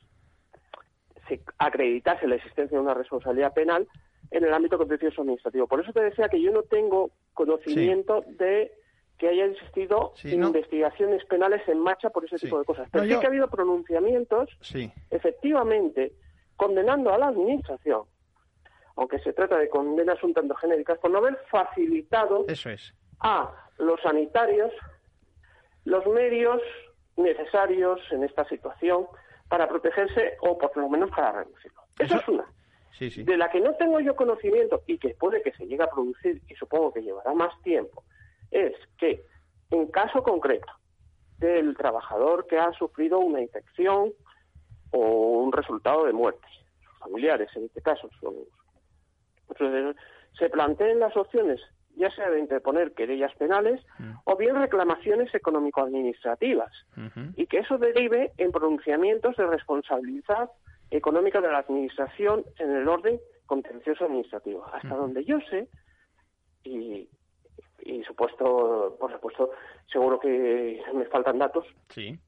se 1.29 1.41
acreditase 1.59 2.27
la 2.27 2.37
existencia 2.37 2.79
de 2.79 2.83
una 2.83 2.95
responsabilidad 2.95 3.53
penal 3.53 3.87
en 4.31 4.45
el 4.45 4.53
ámbito 4.53 4.79
contencioso 4.79 5.23
administrativo. 5.23 5.67
Por 5.67 5.81
eso 5.81 5.93
te 5.93 6.03
decía 6.03 6.29
que 6.29 6.41
yo 6.41 6.51
no 6.53 6.63
tengo 6.63 7.11
conocimiento 7.35 8.25
de 8.27 8.73
que 9.19 9.29
haya 9.29 9.47
existido 9.47 10.13
investigaciones 10.25 11.25
penales 11.25 11.67
en 11.69 11.81
marcha 11.81 12.11
por 12.11 12.25
ese 12.25 12.39
tipo 12.39 12.59
de 12.59 12.65
cosas. 12.65 12.89
Pero 12.91 13.05
sí 13.05 13.11
que 13.19 13.27
ha 13.27 13.29
habido 13.29 13.49
pronunciamientos, 13.49 14.49
efectivamente, 15.11 16.13
condenando 16.57 17.13
a 17.13 17.19
la 17.19 17.29
Administración, 17.29 18.03
aunque 18.97 19.19
se 19.21 19.33
trata 19.33 19.59
de 19.59 19.69
condenas 19.69 20.23
un 20.23 20.35
tanto 20.35 20.55
genéricas, 20.55 20.99
por 20.99 21.11
no 21.11 21.19
haber 21.19 21.37
facilitado 21.51 22.47
a 23.21 23.53
los 23.79 24.01
sanitarios 24.03 24.73
los 25.85 26.07
medios 26.07 26.61
necesarios 27.17 28.01
en 28.11 28.25
esta 28.25 28.45
situación 28.49 29.07
para 29.49 29.69
protegerse 29.69 30.37
o 30.41 30.59
por 30.59 30.77
lo 30.77 30.89
menos 30.89 31.11
para 31.11 31.33
reducirlo. 31.33 31.83
Eso 31.99 32.17
es 32.17 32.29
una 32.29 32.47
de 33.01 33.37
la 33.37 33.49
que 33.51 33.61
no 33.61 33.75
tengo 33.75 34.01
yo 34.01 34.17
conocimiento 34.17 34.83
y 34.87 34.99
que 34.99 35.11
puede 35.11 35.43
que 35.43 35.53
se 35.53 35.67
llegue 35.67 35.85
a 35.85 35.91
producir 35.91 36.43
y 36.49 36.55
supongo 36.55 36.93
que 36.93 37.03
llevará 37.03 37.33
más 37.33 37.53
tiempo, 37.63 38.03
es 38.51 38.75
que 38.97 39.25
en 39.71 39.87
caso 39.89 40.23
concreto 40.23 40.73
del 41.39 41.77
trabajador 41.77 42.47
que 42.47 42.59
ha 42.59 42.73
sufrido 42.73 43.21
una 43.21 43.41
infección 43.41 44.13
o 44.91 44.99
un 44.99 45.53
resultado 45.53 46.07
de 46.07 46.13
muerte, 46.13 46.47
sus 46.85 46.99
familiares 46.99 47.49
en 47.55 47.65
este 47.67 47.81
caso, 47.83 48.11
son, 48.21 48.35
se 50.37 50.51
planteen 50.51 50.99
las 50.99 51.17
opciones 51.17 51.61
ya 51.99 52.11
sea 52.13 52.31
de 52.31 52.41
interponer 52.41 52.93
querellas 52.93 53.35
penales 53.35 53.85
mm. 53.99 54.13
o 54.25 54.37
bien 54.37 54.57
reclamaciones 54.57 55.35
económico-administrativas 55.35 56.73
y 57.37 57.47
que 57.47 57.59
eso 57.59 57.77
derive 57.79 58.33
en 58.39 58.53
pronunciamientos 58.53 59.37
de 59.37 59.47
responsabilidad 59.47 60.51
económica 60.91 61.41
de 61.41 61.49
la 61.49 61.59
Administración 61.59 62.45
en 62.59 62.71
el 62.71 62.89
orden 62.89 63.21
contencioso 63.47 64.05
administrativo. 64.05 64.65
Hasta 64.73 64.95
donde 64.95 65.25
yo 65.25 65.39
sé, 65.51 65.69
y, 66.65 67.09
y 67.81 68.05
supuesto, 68.05 68.97
por 68.99 69.13
supuesto, 69.13 69.51
seguro 69.91 70.19
que 70.19 70.81
me 70.95 71.05
faltan 71.07 71.39
datos, 71.39 71.67
sí. 71.89 72.19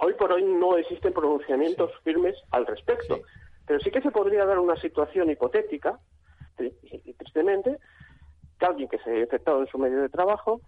Hoy 0.00 0.14
por 0.14 0.32
hoy 0.32 0.42
no 0.42 0.76
existen 0.78 1.12
pronunciamientos 1.12 1.90
firmes 2.02 2.34
al 2.50 2.66
respecto, 2.66 3.20
pero 3.66 3.78
sí 3.80 3.90
que 3.90 4.00
se 4.00 4.10
podría 4.10 4.46
dar 4.46 4.58
una 4.58 4.76
situación 4.76 5.30
hipotética, 5.30 5.98
y 6.58 7.12
tristemente, 7.14 7.78
que 8.62 8.66
alguien 8.66 8.88
que 8.88 8.98
se 8.98 9.10
haya 9.10 9.20
infectado 9.22 9.60
en 9.60 9.66
su 9.66 9.78
medio 9.78 10.00
de 10.00 10.08
trabajo 10.08 10.60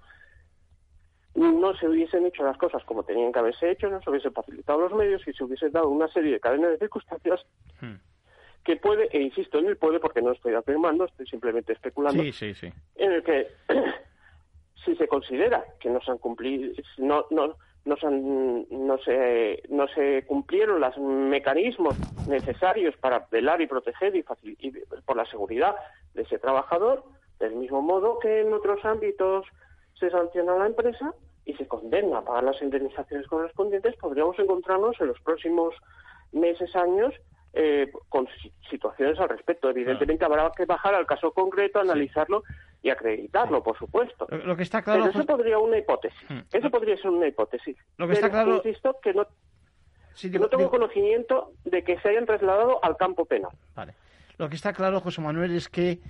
no 1.36 1.74
se 1.76 1.88
hubiesen 1.88 2.26
hecho 2.26 2.44
las 2.44 2.56
cosas 2.56 2.82
como 2.84 3.04
tenían 3.04 3.32
que 3.32 3.38
haberse 3.38 3.70
hecho, 3.70 3.88
no 3.88 4.00
se 4.02 4.10
hubiesen 4.10 4.32
facilitado 4.32 4.80
los 4.80 4.92
medios 4.92 5.26
y 5.26 5.32
se 5.32 5.44
hubiesen 5.44 5.72
dado 5.72 5.88
una 5.88 6.08
serie 6.08 6.32
de 6.32 6.40
cadenas 6.40 6.70
de 6.70 6.78
circunstancias 6.78 7.44
hmm. 7.80 7.94
que 8.64 8.76
puede, 8.76 9.08
e 9.12 9.20
insisto 9.20 9.58
en 9.58 9.66
el 9.66 9.76
puede 9.76 10.00
porque 10.00 10.22
no 10.22 10.32
estoy 10.32 10.54
afirmando, 10.54 11.04
estoy 11.04 11.26
simplemente 11.26 11.72
especulando, 11.72 12.22
en 12.22 13.12
el 13.12 13.22
que 13.22 13.48
si 14.84 14.94
se 14.96 15.08
considera 15.08 15.64
que 15.80 15.90
no 15.90 16.00
se 16.00 16.10
han 16.10 16.18
cumplido, 16.18 16.72
no, 16.98 17.26
no, 17.30 17.56
no 17.84 17.96
se, 17.96 18.06
no, 18.10 18.98
se, 18.98 19.62
no 19.68 19.88
se 19.88 20.24
cumplieron 20.26 20.80
los 20.80 20.96
mecanismos 20.98 21.96
necesarios 22.28 22.96
para 22.96 23.26
velar 23.30 23.60
y 23.60 23.66
proteger 23.66 24.14
y, 24.16 24.24
y 24.60 24.70
por 25.04 25.16
la 25.16 25.26
seguridad 25.26 25.74
de 26.14 26.22
ese 26.22 26.38
trabajador, 26.38 27.04
del 27.44 27.56
mismo 27.56 27.82
modo 27.82 28.18
que 28.18 28.40
en 28.40 28.52
otros 28.52 28.84
ámbitos 28.84 29.46
se 29.98 30.10
sanciona 30.10 30.54
a 30.54 30.58
la 30.58 30.66
empresa 30.66 31.14
y 31.44 31.54
se 31.54 31.68
condena 31.68 32.18
a 32.18 32.24
pagar 32.24 32.44
las 32.44 32.60
indemnizaciones 32.62 33.26
correspondientes, 33.26 33.96
podríamos 33.96 34.38
encontrarnos 34.38 34.98
en 35.00 35.08
los 35.08 35.20
próximos 35.20 35.74
meses, 36.32 36.74
años, 36.74 37.14
eh, 37.52 37.92
con 38.08 38.26
situaciones 38.70 39.18
al 39.20 39.28
respecto. 39.28 39.68
Evidentemente 39.68 40.24
habrá 40.24 40.50
que 40.56 40.64
bajar 40.64 40.94
al 40.94 41.06
caso 41.06 41.32
concreto, 41.32 41.78
analizarlo 41.78 42.42
y 42.82 42.90
acreditarlo, 42.90 43.62
por 43.62 43.78
supuesto. 43.78 44.26
Lo 44.30 44.56
que 44.56 44.64
está 44.64 44.82
claro... 44.82 45.04
Pero 45.04 45.18
eso 45.18 45.26
podría 45.26 45.58
una 45.58 45.78
hipótesis. 45.78 46.18
Hmm. 46.28 46.40
Eso 46.52 46.70
podría 46.70 46.96
ser 46.96 47.10
una 47.10 47.28
hipótesis. 47.28 47.76
Lo 47.98 48.08
que 48.08 48.14
está 48.14 48.30
claro... 48.30 48.56
Insisto 48.56 48.96
que 49.02 49.14
no, 49.14 49.26
no 50.38 50.48
tengo 50.48 50.70
conocimiento 50.70 51.52
de 51.64 51.84
que 51.84 51.98
se 52.00 52.08
hayan 52.08 52.26
trasladado 52.26 52.82
al 52.82 52.96
campo 52.96 53.26
penal. 53.26 53.52
Vale. 53.74 53.94
Lo 54.38 54.48
que 54.48 54.56
está 54.56 54.72
claro, 54.72 55.00
José 55.00 55.20
Manuel, 55.20 55.54
es 55.54 55.68
que 55.68 56.00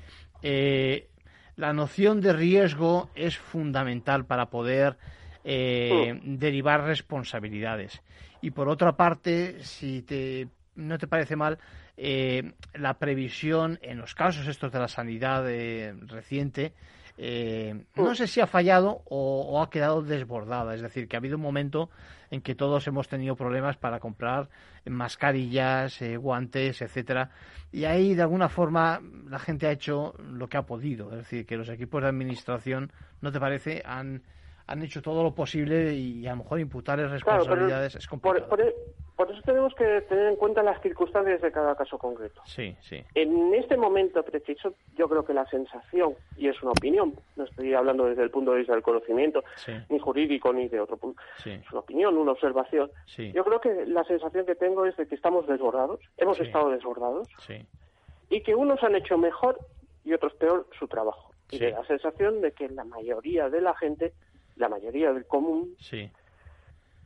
eh, 0.43 1.09
la 1.57 1.73
noción 1.73 2.21
de 2.21 2.33
riesgo 2.33 3.11
es 3.15 3.39
fundamental 3.39 4.25
para 4.25 4.47
poder 4.47 4.97
eh, 5.45 6.21
mm. 6.23 6.37
derivar 6.37 6.85
responsabilidades. 6.85 8.03
Y 8.41 8.51
por 8.51 8.69
otra 8.69 8.97
parte, 8.97 9.63
si 9.63 10.03
te, 10.03 10.49
no 10.75 10.99
te 10.99 11.07
parece 11.07 11.37
mal, 11.37 11.59
eh, 11.97 12.53
la 12.75 12.99
previsión 12.99 13.79
en 13.83 13.99
los 13.99 14.15
casos 14.15 14.49
estos 14.49 14.73
de 14.73 14.79
la 14.79 14.89
sanidad 14.89 15.49
eh, 15.49 15.95
reciente, 16.07 16.73
no 17.17 18.11
mm. 18.11 18.15
sé 18.15 18.27
si 18.27 18.41
ha 18.41 18.47
fallado 18.47 19.03
o, 19.07 19.62
ha 19.62 19.71
quedado 19.71 20.03
desbordada. 20.03 20.75
Es 20.75 20.83
decir, 20.83 21.09
que 21.09 21.17
ha 21.17 21.19
habido 21.19 21.37
un 21.37 21.43
momento 21.43 21.91
en 22.31 22.41
que 22.41 22.55
todos 22.55 22.87
hemos 22.87 23.09
tenido 23.09 23.37
problemas 23.37 23.77
para 23.77 24.01
comprar 24.01 24.49
mascarillas, 24.85 26.01
guantes, 26.19 26.83
etcétera. 26.83 27.31
Y 27.71 27.85
ahí, 27.85 28.15
de 28.15 28.23
alguna 28.23 28.49
forma, 28.49 29.01
la 29.29 29.39
gente 29.39 29.67
ha 29.67 29.73
hecho 29.73 30.15
lo 30.19 30.49
que 30.49 30.57
ha 30.57 30.62
podido. 30.62 31.11
Es 31.12 31.19
decir, 31.19 31.47
que 31.47 31.57
los 31.57 31.69
equipos 31.69 32.03
de 32.03 32.09
administración, 32.09 32.93
¿no 33.21 33.31
te 33.31 33.41
parece?, 33.41 33.83
han 33.85 34.23
han 34.67 34.83
hecho 34.83 35.03
todo 35.03 35.23
lo 35.23 35.35
posible 35.35 35.95
y 35.95 36.27
a 36.27 36.31
lo 36.31 36.37
mejor 36.39 36.61
imputarles 36.61 37.11
responsabilidades 37.11 37.97
es 37.97 38.07
complicado. 38.07 38.49
Por, 39.17 39.31
eso 39.31 39.41
tenemos 39.43 39.73
que 39.77 40.01
tener 40.09 40.27
en 40.27 40.35
cuenta 40.35 40.61
las 40.61 40.83
circunstancias 40.83 41.41
de 41.41 41.53
cada 41.53 41.77
caso 41.77 41.97
concreto. 41.99 42.43
Sí, 42.47 42.75
sí. 42.81 43.01
En 43.15 43.55
este 43.55 43.77
momento 43.77 44.25
preciso, 44.25 44.75
yo 44.97 45.09
creo 45.09 45.25
que 45.25 45.33
la 45.33 45.47
sensación, 45.47 46.15
y 46.37 46.49
es 46.49 46.61
una 46.62 46.73
opinión, 46.73 47.15
no 47.37 47.45
estoy 47.45 47.75
hablando 47.75 48.07
desde 48.07 48.25
el 48.25 48.31
punto 48.31 48.51
de 48.51 48.59
vista 48.59 48.73
del 48.73 48.83
conocimiento, 48.83 49.45
ni 49.89 50.01
jurídico 50.01 50.53
ni 50.53 50.67
de 50.67 50.81
otro 50.81 50.97
punto, 50.97 51.23
es 51.45 51.71
una 51.71 51.81
opinión, 51.81 52.17
una 52.17 52.33
observación. 52.33 52.91
Yo 53.17 53.45
creo 53.45 53.61
que 53.61 53.87
la 53.87 54.03
sensación 54.03 54.47
que 54.47 54.57
tengo 54.57 54.85
es 54.85 54.97
de 54.97 55.07
que 55.07 55.15
estamos 55.15 55.47
desbordados, 55.47 56.01
hemos 56.17 56.41
estado 56.41 56.71
desbordados, 56.71 57.29
y 58.31 58.41
que 58.41 58.57
unos 58.57 58.83
han 58.83 58.97
hecho 58.97 59.17
mejor 59.17 59.61
y 60.05 60.12
otros 60.12 60.35
peor 60.35 60.67
su 60.77 60.89
trabajo. 60.89 61.31
Y 61.51 61.59
de 61.59 61.71
la 61.71 61.85
sensación 61.85 62.41
de 62.41 62.51
que 62.51 62.69
la 62.69 62.85
mayoría 62.85 63.49
de 63.49 63.61
la 63.61 63.77
gente 63.77 64.12
la 64.57 64.69
mayoría 64.69 65.13
del 65.13 65.27
común, 65.27 65.75
sí. 65.79 66.11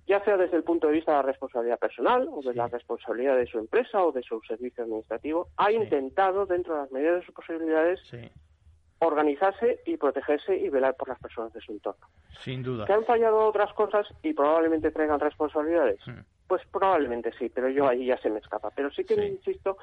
ya 0.07 0.23
sea 0.25 0.37
desde 0.37 0.57
el 0.57 0.65
punto 0.65 0.87
de 0.87 0.95
vista 0.95 1.13
de 1.13 1.19
la 1.19 1.23
responsabilidad 1.23 1.79
personal 1.79 2.29
o 2.31 2.43
de 2.43 2.55
la 2.55 2.69
responsabilidad 2.69 3.37
de 3.37 3.47
su 3.47 3.59
empresa 3.59 4.03
o 4.03 4.13
de 4.13 4.23
su 4.23 4.41
servicio 4.43 4.85
administrativo, 4.85 5.49
ha 5.57 5.73
intentado, 5.73 6.47
dentro 6.47 6.75
de 6.75 6.81
las 6.81 6.93
medidas 6.93 7.21
de 7.21 7.27
sus 7.27 7.35
posibilidades, 7.35 8.01
organizarse 9.01 9.81
y 9.87 9.97
protegerse 9.97 10.57
y 10.57 10.69
velar 10.69 10.97
por 10.97 11.09
las 11.09 11.19
personas 11.19 11.53
de 11.53 11.61
su 11.61 11.73
entorno. 11.73 12.07
Sin 12.43 12.63
duda. 12.63 12.85
¿Que 12.85 12.93
han 12.93 13.05
fallado 13.05 13.45
otras 13.47 13.73
cosas 13.75 14.07
y 14.23 14.33
probablemente 14.33 14.91
traigan 14.91 15.21
responsabilidades? 15.21 16.01
Hmm. 16.07 16.21
Pues 16.47 16.63
probablemente 16.73 17.33
sí, 17.39 17.49
pero 17.49 17.69
yo 17.69 17.87
ahí 17.87 18.07
ya 18.07 18.19
se 18.19 18.31
me 18.31 18.41
escapa. 18.41 18.71
Pero 18.75 18.91
sí 18.91 19.05
que 19.05 19.15
insisto 19.15 19.77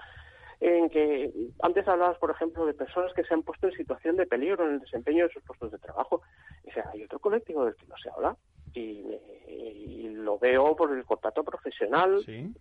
en 0.60 0.90
que 0.90 1.32
antes 1.62 1.88
hablabas, 1.88 2.18
por 2.18 2.32
ejemplo, 2.32 2.66
de 2.66 2.74
personas 2.74 3.14
que 3.14 3.24
se 3.24 3.34
han 3.34 3.44
puesto 3.44 3.68
en 3.68 3.74
situación 3.74 4.16
de 4.16 4.26
peligro 4.26 4.66
en 4.66 4.76
el 4.76 4.80
desempeño 4.80 5.28
de 5.28 5.34
sus 5.34 5.44
puestos 5.44 5.72
de 5.72 5.80
trabajo. 5.80 6.22
O 6.68 6.72
sea, 6.72 6.90
hay 6.94 7.04
otro 7.04 7.20
colectivo 7.20 7.66
del 7.66 7.76
que 7.76 7.88
no 7.88 7.96
se 7.98 8.10
habla 8.10 8.36
y, 8.74 10.10
lo 10.16 10.40
veo 10.40 10.76
por 10.76 10.92
el 10.92 11.06
contacto 11.06 11.44
profesional. 11.44 12.22
¿Sí? 12.26 12.52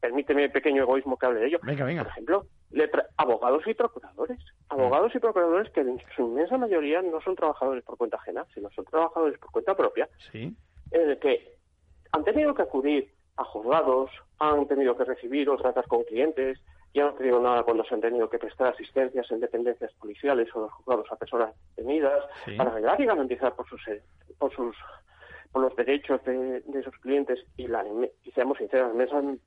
Permíteme 0.00 0.50
pequeño 0.50 0.82
egoísmo 0.82 1.16
que 1.16 1.26
hable 1.26 1.40
de 1.40 1.46
ello. 1.46 1.60
Venga, 1.62 1.86
venga. 1.86 2.02
Por 2.02 2.12
ejemplo, 2.12 2.46
abogados 3.16 3.66
y 3.66 3.72
procuradores. 3.72 4.38
Abogados 4.68 5.14
y 5.14 5.18
procuradores 5.18 5.72
que 5.72 5.80
en 5.80 5.98
su 6.14 6.22
inmensa 6.22 6.58
mayoría 6.58 7.00
no 7.00 7.20
son 7.22 7.34
trabajadores 7.34 7.82
por 7.84 7.96
cuenta 7.96 8.18
ajena, 8.18 8.44
sino 8.52 8.70
son 8.70 8.84
trabajadores 8.84 9.38
por 9.38 9.50
cuenta 9.50 9.74
propia. 9.74 10.08
Sí. 10.30 10.54
En 10.90 11.10
el 11.10 11.18
que 11.18 11.56
han 12.12 12.24
tenido 12.24 12.54
que 12.54 12.62
acudir 12.62 13.10
a 13.36 13.44
juzgados, 13.44 14.10
han 14.38 14.66
tenido 14.66 14.96
que 14.96 15.04
recibir 15.04 15.48
o 15.48 15.56
tratar 15.56 15.86
con 15.86 16.04
clientes, 16.04 16.60
ya 16.96 17.04
no 17.04 17.12
te 17.12 17.24
digo 17.24 17.38
nada 17.40 17.62
cuando 17.62 17.84
se 17.84 17.94
han 17.94 18.00
tenido 18.00 18.28
que 18.30 18.38
prestar 18.38 18.68
asistencias 18.68 19.30
en 19.30 19.40
dependencias 19.40 19.92
policiales 19.94 20.48
o 20.54 20.60
los 20.62 20.72
juzgados 20.72 21.12
a 21.12 21.16
personas 21.16 21.54
detenidas 21.76 22.24
para 22.56 22.70
velar 22.70 22.98
y 22.98 23.04
garantizar 23.04 23.54
por 23.54 23.68
sus, 23.68 23.86
eh, 23.88 24.02
por 24.38 24.50
sus 24.54 24.74
por 25.52 25.62
los 25.62 25.76
derechos 25.76 26.22
de, 26.24 26.60
de 26.60 26.82
sus 26.82 26.96
clientes 26.98 27.38
y, 27.56 27.66
la, 27.66 27.84
y 28.24 28.30
seamos 28.32 28.58
sinceros, 28.58 28.92
en 28.92 29.40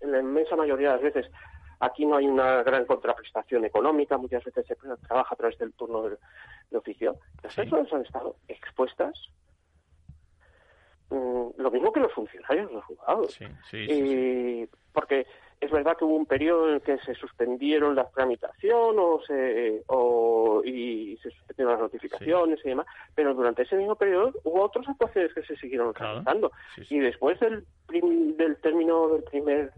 la, 0.00 0.20
inmensa 0.20 0.56
mayoría 0.56 0.88
de 0.88 0.94
las 0.94 1.02
veces 1.02 1.32
aquí 1.80 2.04
no 2.06 2.16
hay 2.16 2.26
una 2.26 2.62
gran 2.62 2.84
contraprestación 2.84 3.64
económica, 3.64 4.16
muchas 4.18 4.44
veces 4.44 4.66
se 4.66 4.76
trabaja 4.76 5.34
a 5.34 5.36
través 5.36 5.58
del 5.58 5.72
turno 5.74 6.02
del, 6.02 6.18
oficio. 6.74 7.16
Las 7.42 7.54
personas 7.54 7.92
han 7.92 8.02
estado 8.02 8.36
expuestas 8.48 9.14
mm, 11.10 11.50
lo 11.56 11.70
mismo 11.70 11.92
que 11.92 12.00
los 12.00 12.12
funcionarios, 12.12 12.72
los 12.72 12.84
juzgados. 12.84 13.38
y 13.72 14.66
porque 14.92 15.26
es 15.62 15.70
verdad 15.70 15.96
que 15.96 16.04
hubo 16.04 16.16
un 16.16 16.26
periodo 16.26 16.68
en 16.68 16.74
el 16.74 16.80
que 16.80 16.98
se 16.98 17.14
suspendieron 17.14 17.94
la 17.94 18.08
tramitación 18.10 18.96
o 18.98 19.20
se, 19.24 19.84
o, 19.86 20.60
y 20.64 21.16
se 21.22 21.30
suspendieron 21.30 21.74
las 21.74 21.82
notificaciones 21.82 22.58
y 22.64 22.70
demás, 22.70 22.86
pero 23.14 23.32
durante 23.32 23.62
ese 23.62 23.76
mismo 23.76 23.94
periodo 23.94 24.32
hubo 24.42 24.60
otras 24.64 24.88
actuaciones 24.88 25.32
que 25.32 25.44
se 25.44 25.54
siguieron 25.56 25.94
realizando. 25.94 26.50
y 26.90 26.98
después 26.98 27.38
del, 27.38 27.64
del 28.36 28.56
término 28.56 29.08
del 29.10 29.22
primer 29.22 29.72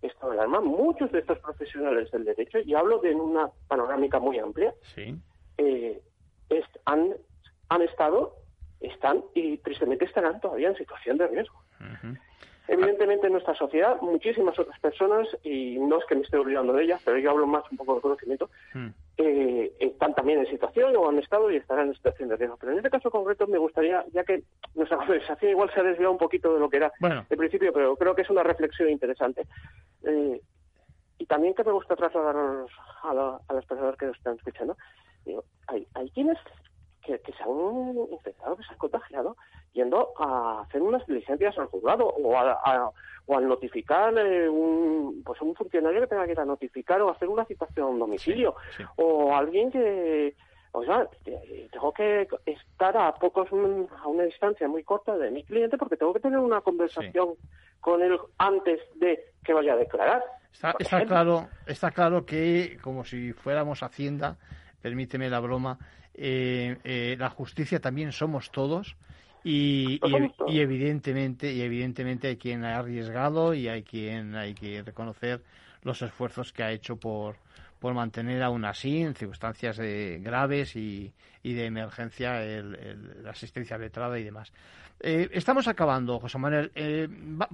estado 0.00 0.32
de 0.32 0.38
alarma, 0.38 0.62
muchos 0.62 1.12
de 1.12 1.18
estos 1.18 1.38
profesionales 1.40 2.10
del 2.12 2.24
derecho, 2.24 2.58
y 2.60 2.72
hablo 2.72 2.98
de 3.00 3.14
una 3.14 3.50
panorámica 3.68 4.18
muy 4.18 4.38
amplia, 4.38 4.72
eh, 5.58 6.00
han, 6.86 7.14
han 7.68 7.82
estado, 7.82 8.36
están 8.80 9.22
y 9.34 9.58
tristemente 9.58 10.06
estarán 10.06 10.40
todavía 10.40 10.68
en 10.68 10.76
situación 10.76 11.18
de 11.18 11.26
riesgo. 11.26 11.60
Evidentemente 12.68 13.26
en 13.26 13.32
nuestra 13.32 13.54
sociedad 13.54 14.00
muchísimas 14.00 14.58
otras 14.58 14.78
personas, 14.80 15.28
y 15.44 15.78
no 15.78 15.98
es 15.98 16.04
que 16.06 16.16
me 16.16 16.22
esté 16.22 16.36
olvidando 16.36 16.72
de 16.72 16.84
ellas, 16.84 17.00
pero 17.04 17.18
yo 17.18 17.30
hablo 17.30 17.46
más 17.46 17.64
un 17.70 17.76
poco 17.76 17.94
de 17.96 18.00
conocimiento, 18.00 18.50
hmm. 18.74 18.88
eh, 19.18 19.72
están 19.78 20.14
también 20.14 20.40
en 20.40 20.46
situación 20.46 20.96
o 20.96 21.08
han 21.08 21.18
estado 21.18 21.50
y 21.50 21.56
estarán 21.56 21.88
en 21.88 21.94
situación 21.94 22.28
de 22.28 22.36
riesgo. 22.36 22.56
Pero 22.58 22.72
en 22.72 22.78
este 22.78 22.90
caso 22.90 23.10
concreto 23.10 23.46
me 23.46 23.58
gustaría, 23.58 24.04
ya 24.12 24.24
que 24.24 24.42
nuestra 24.74 24.96
conversación 24.98 25.52
igual 25.52 25.70
se 25.72 25.80
ha 25.80 25.84
desviado 25.84 26.12
un 26.12 26.18
poquito 26.18 26.52
de 26.54 26.60
lo 26.60 26.68
que 26.68 26.78
era 26.78 26.92
bueno. 27.00 27.24
el 27.28 27.36
principio, 27.36 27.72
pero 27.72 27.96
creo 27.96 28.14
que 28.14 28.22
es 28.22 28.30
una 28.30 28.42
reflexión 28.42 28.90
interesante. 28.90 29.46
Eh, 30.04 30.40
y 31.18 31.26
también 31.26 31.54
que 31.54 31.64
me 31.64 31.72
gusta 31.72 31.96
trasladar 31.96 32.36
a, 32.36 33.40
a, 33.48 33.54
las 33.54 33.64
personas 33.64 33.96
que 33.96 34.06
nos 34.06 34.16
están 34.16 34.36
escuchando. 34.36 34.76
hay, 35.68 35.86
hay 35.94 36.10
quienes 36.10 36.38
que, 37.06 37.32
se 37.32 37.42
han 37.42 37.96
infectado, 38.10 38.56
que 38.56 38.64
se 38.64 38.72
han 38.72 38.78
contagiado, 38.78 39.36
yendo 39.72 40.12
a 40.18 40.62
hacer 40.62 40.82
unas 40.82 41.06
diligencias 41.06 41.56
al 41.58 41.66
juzgado 41.66 42.06
o, 42.06 42.36
a, 42.36 42.92
o 43.26 43.36
al 43.36 43.48
notificar 43.48 44.16
eh, 44.18 44.48
un, 44.48 45.22
pues 45.24 45.40
un 45.40 45.54
funcionario 45.54 46.00
que 46.00 46.06
tenga 46.08 46.26
que 46.26 46.32
ir 46.32 46.40
a 46.40 46.44
notificar 46.44 47.00
o 47.02 47.10
hacer 47.10 47.28
una 47.28 47.44
citación 47.44 47.86
a 47.86 47.90
un 47.90 47.98
domicilio 47.98 48.54
o 48.96 49.34
alguien 49.34 49.70
que 49.70 50.34
o 50.72 50.84
sea, 50.84 51.08
tengo 51.72 51.90
que 51.94 52.28
estar 52.44 52.94
a 52.98 53.14
pocos 53.14 53.48
a 53.50 54.08
una 54.08 54.24
distancia 54.24 54.68
muy 54.68 54.84
corta 54.84 55.16
de 55.16 55.30
mi 55.30 55.42
cliente 55.42 55.78
porque 55.78 55.96
tengo 55.96 56.12
que 56.12 56.20
tener 56.20 56.38
una 56.38 56.60
conversación 56.60 57.30
con 57.80 58.02
él 58.02 58.18
antes 58.36 58.80
de 58.96 59.32
que 59.42 59.54
vaya 59.54 59.72
a 59.72 59.76
declarar. 59.76 60.22
Está, 60.52 60.74
está 60.78 61.06
claro, 61.06 61.48
está 61.66 61.90
claro 61.92 62.26
que 62.26 62.78
como 62.82 63.04
si 63.04 63.32
fuéramos 63.32 63.82
Hacienda, 63.82 64.36
permíteme 64.82 65.30
la 65.30 65.40
broma, 65.40 65.78
eh, 66.16 66.78
eh, 66.84 67.16
la 67.18 67.30
justicia 67.30 67.80
también 67.80 68.12
somos 68.12 68.50
todos 68.50 68.96
y, 69.44 70.00
y, 70.48 70.60
evidentemente 70.60 71.52
y 71.52 71.62
evidentemente 71.62 72.28
hay 72.28 72.36
quien 72.36 72.64
ha 72.64 72.78
arriesgado 72.78 73.54
y 73.54 73.68
hay 73.68 73.82
quien 73.82 74.34
hay 74.34 74.54
que 74.54 74.82
reconocer 74.82 75.42
los 75.82 76.02
esfuerzos 76.02 76.52
que 76.52 76.62
ha 76.62 76.72
hecho 76.72 76.96
por 76.96 77.36
por 77.78 77.92
mantener 77.92 78.42
aún 78.42 78.64
así 78.64 79.02
en 79.02 79.14
circunstancias 79.14 79.78
graves 79.78 80.74
y, 80.76 81.12
y, 81.42 81.52
de 81.52 81.66
emergencia 81.66 82.40
la 82.40 83.30
asistencia 83.30 83.76
letrada 83.76 84.18
y 84.18 84.24
demás. 84.24 84.50
Eh, 85.00 85.28
estamos 85.32 85.68
acabando, 85.68 86.18
José 86.18 86.38
Manuel. 86.38 86.72
Eh, 86.74 87.08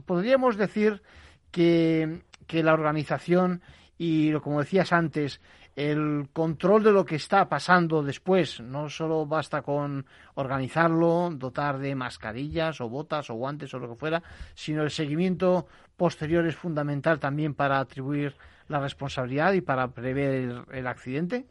podríamos 0.07 0.57
decir 0.57 1.03
que, 1.51 2.21
que 2.47 2.63
la 2.63 2.73
organización 2.73 3.63
y, 3.99 4.33
como 4.35 4.61
decías 4.61 4.93
antes, 4.93 5.41
el 5.77 6.29
control 6.33 6.83
de 6.83 6.93
lo 6.93 7.05
que 7.05 7.17
está 7.17 7.49
pasando 7.49 8.03
después. 8.03 8.61
No 8.61 8.89
solo 8.89 9.27
basta 9.27 9.63
con 9.63 10.07
organizarlo, 10.35 11.31
dotar 11.33 11.79
de 11.79 11.95
mascarillas 11.95 12.81
o 12.81 12.89
botas 12.89 13.31
o 13.31 13.35
guantes 13.35 13.73
o 13.75 13.79
lo 13.79 13.89
que 13.89 13.97
fuera, 13.97 14.23
sino 14.55 14.83
el 14.83 14.91
seguimiento 14.91 15.67
posterior 15.97 16.47
es 16.47 16.57
fundamental 16.57 17.21
también 17.21 17.55
para 17.55 17.79
atribuir 17.79 18.35
la 18.69 18.81
responsabilidad 18.81 19.53
y 19.53 19.61
para 19.61 19.89
prever 19.89 20.65
el, 20.73 20.87
accidente. 20.87 21.45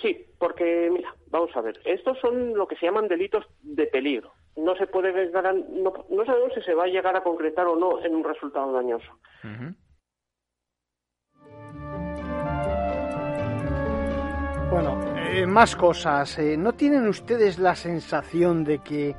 Sí, 0.00 0.26
porque 0.38 0.90
mira, 0.92 1.14
vamos 1.28 1.50
a 1.56 1.60
ver, 1.60 1.80
estos 1.84 2.18
son 2.20 2.54
lo 2.54 2.66
que 2.66 2.76
se 2.76 2.86
llaman 2.86 3.08
delitos 3.08 3.44
de 3.62 3.86
peligro. 3.86 4.32
No 4.56 4.76
se 4.76 4.86
puede 4.86 5.30
no, 5.30 5.92
no 6.10 6.24
sabemos 6.24 6.52
si 6.54 6.62
se 6.62 6.74
va 6.74 6.84
a 6.84 6.88
llegar 6.88 7.16
a 7.16 7.22
concretar 7.22 7.66
o 7.66 7.76
no 7.76 8.04
en 8.04 8.14
un 8.14 8.24
resultado 8.24 8.72
dañoso. 8.72 9.10
Bueno, 14.70 15.00
eh, 15.16 15.46
más 15.46 15.74
cosas. 15.74 16.38
Eh, 16.38 16.56
¿No 16.56 16.74
tienen 16.74 17.08
ustedes 17.08 17.58
la 17.58 17.74
sensación 17.74 18.62
de 18.62 18.78
que, 18.78 19.16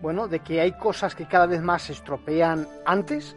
bueno, 0.00 0.28
de 0.28 0.40
que 0.40 0.62
hay 0.62 0.72
cosas 0.72 1.14
que 1.14 1.26
cada 1.26 1.44
vez 1.44 1.60
más 1.60 1.82
se 1.82 1.92
estropean 1.92 2.66
antes? 2.86 3.36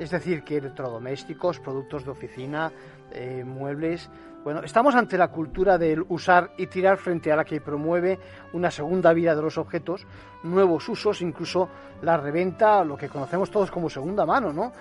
Es 0.00 0.10
decir, 0.10 0.42
que 0.44 0.56
electrodomésticos, 0.56 1.60
productos 1.60 2.06
de 2.06 2.10
oficina, 2.10 2.72
eh, 3.12 3.44
muebles. 3.44 4.08
Bueno, 4.44 4.62
estamos 4.62 4.94
ante 4.94 5.18
la 5.18 5.28
cultura 5.28 5.76
del 5.76 6.06
usar 6.08 6.52
y 6.56 6.68
tirar 6.68 6.96
frente 6.96 7.30
a 7.30 7.36
la 7.36 7.44
que 7.44 7.60
promueve 7.60 8.18
una 8.54 8.70
segunda 8.70 9.12
vida 9.12 9.36
de 9.36 9.42
los 9.42 9.58
objetos, 9.58 10.06
nuevos 10.42 10.88
usos, 10.88 11.20
incluso 11.20 11.68
la 12.00 12.16
reventa, 12.16 12.82
lo 12.82 12.96
que 12.96 13.10
conocemos 13.10 13.50
todos 13.50 13.70
como 13.70 13.90
segunda 13.90 14.24
mano, 14.24 14.54
¿no? 14.54 14.72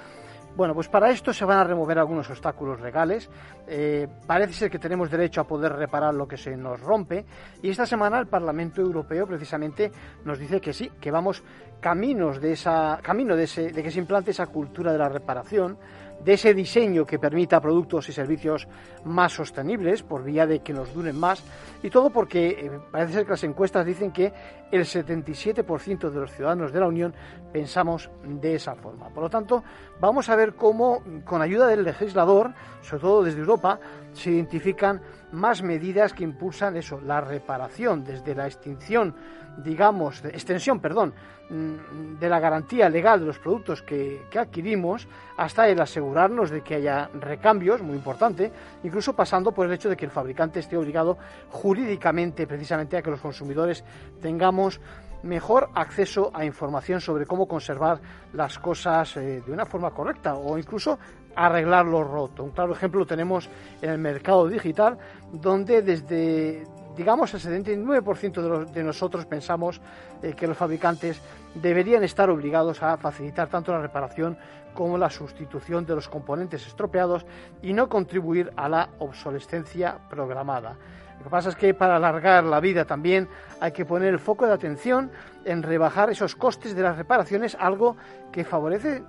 Bueno, 0.56 0.76
pues 0.76 0.88
para 0.88 1.10
esto 1.10 1.34
se 1.34 1.46
van 1.46 1.58
a 1.58 1.64
remover 1.64 1.98
algunos 1.98 2.30
obstáculos 2.30 2.80
legales. 2.80 3.28
Eh, 3.68 4.08
parece 4.28 4.54
ser 4.54 4.72
que 4.72 4.78
tenemos 4.78 5.10
derecho 5.10 5.42
a 5.42 5.48
poder 5.48 5.74
reparar 5.74 6.14
lo 6.14 6.28
que 6.28 6.38
se 6.38 6.56
nos 6.56 6.80
rompe. 6.80 7.26
Y 7.64 7.72
esta 7.72 7.88
semana 7.88 8.20
el 8.20 8.28
Parlamento 8.28 8.80
Europeo 8.80 9.26
precisamente 9.26 9.92
nos 10.24 10.38
dice 10.38 10.62
que 10.62 10.72
sí, 10.72 10.92
que 11.02 11.10
vamos 11.10 11.44
caminos 11.80 12.40
de 12.40 12.52
esa, 12.52 13.00
camino 13.02 13.36
de, 13.36 13.46
ese, 13.46 13.72
de 13.72 13.82
que 13.82 13.90
se 13.90 14.00
implante 14.00 14.30
esa 14.30 14.46
cultura 14.46 14.92
de 14.92 15.00
la 15.00 15.10
reparación 15.10 15.78
de 16.24 16.34
ese 16.34 16.54
diseño 16.54 17.06
que 17.06 17.20
permita 17.20 17.60
productos 17.60 18.08
y 18.10 18.14
servicios 18.14 18.68
más 19.06 19.34
sostenibles 19.34 20.04
por 20.04 20.24
vía 20.24 20.48
de 20.48 20.60
que 20.60 20.74
nos 20.74 20.94
duren 20.94 21.20
más 21.20 21.44
y 21.82 21.90
todo 21.90 22.10
porque 22.10 22.50
eh, 22.50 22.72
parece 22.92 23.14
ser 23.14 23.26
que 23.26 23.32
las 23.32 23.44
encuestas 23.44 23.86
dicen 23.86 24.12
que 24.12 24.32
el 24.72 24.86
77% 24.86 26.10
de 26.10 26.20
los 26.20 26.32
ciudadanos 26.32 26.72
de 26.72 26.80
la 26.80 26.88
Unión 26.88 27.14
pensamos 27.52 28.10
de 28.24 28.56
esa 28.56 28.76
forma. 28.76 29.10
Por 29.10 29.24
lo 29.24 29.30
tanto, 29.30 29.64
vamos 30.00 30.30
a 30.30 30.36
ver 30.36 30.56
cómo 30.56 31.04
con 31.26 31.42
ayuda 31.42 31.68
del 31.68 31.84
legislador, 31.84 32.54
sobre 32.82 33.02
todo 33.02 33.24
desde 33.24 33.40
Europa, 33.40 33.80
se 34.14 34.32
identifican 34.32 35.02
más 35.32 35.62
medidas 35.64 36.14
que 36.14 36.24
impulsan 36.24 36.78
eso, 36.78 37.02
la 37.02 37.22
reparación 37.22 38.04
desde 38.04 38.36
la 38.36 38.48
extinción 38.48 39.16
digamos, 39.58 40.24
extensión, 40.26 40.80
perdón, 40.80 41.14
mm, 41.50 42.20
de 42.20 42.30
la 42.30 42.40
garantía 42.40 42.90
legal 42.90 43.20
de 43.20 43.26
los 43.28 43.40
productos 43.40 43.82
que, 43.82 44.22
adquirimos 44.38 45.08
hasta 45.38 45.68
el 45.68 45.80
asegurarnos 45.80 46.50
de 46.50 46.62
que 46.62 46.76
haya 46.76 47.10
recambios, 47.14 47.82
muy 47.82 47.96
importante, 47.96 48.52
incluso 48.84 49.14
pasando 49.16 49.52
por 49.52 49.68
el 49.68 49.74
hecho 49.74 49.90
de 49.90 49.98
que 49.98 50.06
el 50.06 50.12
fabricante 50.12 50.60
esté 50.60 50.78
obligado 50.78 51.18
jurídicamente 51.50 52.48
precisamente 52.48 52.98
a 52.98 53.02
que 53.02 53.12
los 53.12 53.22
consumidores 53.22 53.84
tengamos 54.22 54.80
mejor 55.24 55.70
acceso 55.74 56.32
a 56.34 56.44
información 56.44 57.00
sobre 57.00 57.26
cómo 57.26 57.48
conservar 57.48 58.02
las 58.34 58.60
cosas 58.60 59.16
eh, 59.16 59.42
de 59.46 59.52
una 59.54 59.66
forma 59.66 59.92
correcta 59.92 60.36
o 60.36 60.58
incluso 60.58 61.00
arreglar 61.36 61.86
lo 61.86 62.04
roto. 62.04 62.44
Un 62.44 62.52
claro 62.52 62.74
ejemplo 62.74 63.00
lo 63.02 63.06
tenemos 63.06 63.50
en 63.82 63.90
el 63.90 63.98
mercado 63.98 64.48
digital, 64.48 64.98
donde 65.32 65.82
desde 65.82 66.66
digamos 66.96 67.34
el 67.34 67.40
79% 67.40 68.66
de, 68.66 68.84
nosotros 68.84 69.26
pensamos 69.26 69.82
eh, 70.22 70.34
que 70.34 70.48
los 70.48 70.58
fabricantes 70.58 71.20
deberían 71.56 72.04
estar 72.04 72.30
obligados 72.30 72.84
a 72.84 72.98
facilitar 72.98 73.48
tanto 73.48 73.72
la 73.72 73.82
reparación 73.82 74.38
como 74.74 74.98
la 74.98 75.10
sustitución 75.10 75.86
de 75.86 75.96
los 75.96 76.10
componentes 76.10 76.66
estropeados 76.66 77.26
y 77.62 77.74
no 77.74 77.90
contribuir 77.90 78.52
a 78.56 78.70
la 78.70 78.90
obsolescencia 79.00 79.98
programada. 80.10 80.76
Lo 81.18 81.24
que 81.26 81.30
pasa 81.30 81.50
es 81.50 81.56
que 81.56 81.74
para 81.74 81.96
alargar 81.96 82.44
la 82.44 82.60
vida 82.60 82.86
también 82.86 83.30
hay 83.60 83.72
que 83.72 83.86
poner 83.86 84.10
el 84.10 84.20
foco 84.20 84.46
de 84.46 84.54
atención 84.54 85.12
en 85.46 85.64
rebajar 85.64 86.10
esos 86.10 86.36
costes 86.36 86.76
de 86.76 86.82
las 86.82 86.98
reparaciones, 86.98 87.56
algo 87.60 87.96
que 88.32 88.44
favorece, 88.44 89.04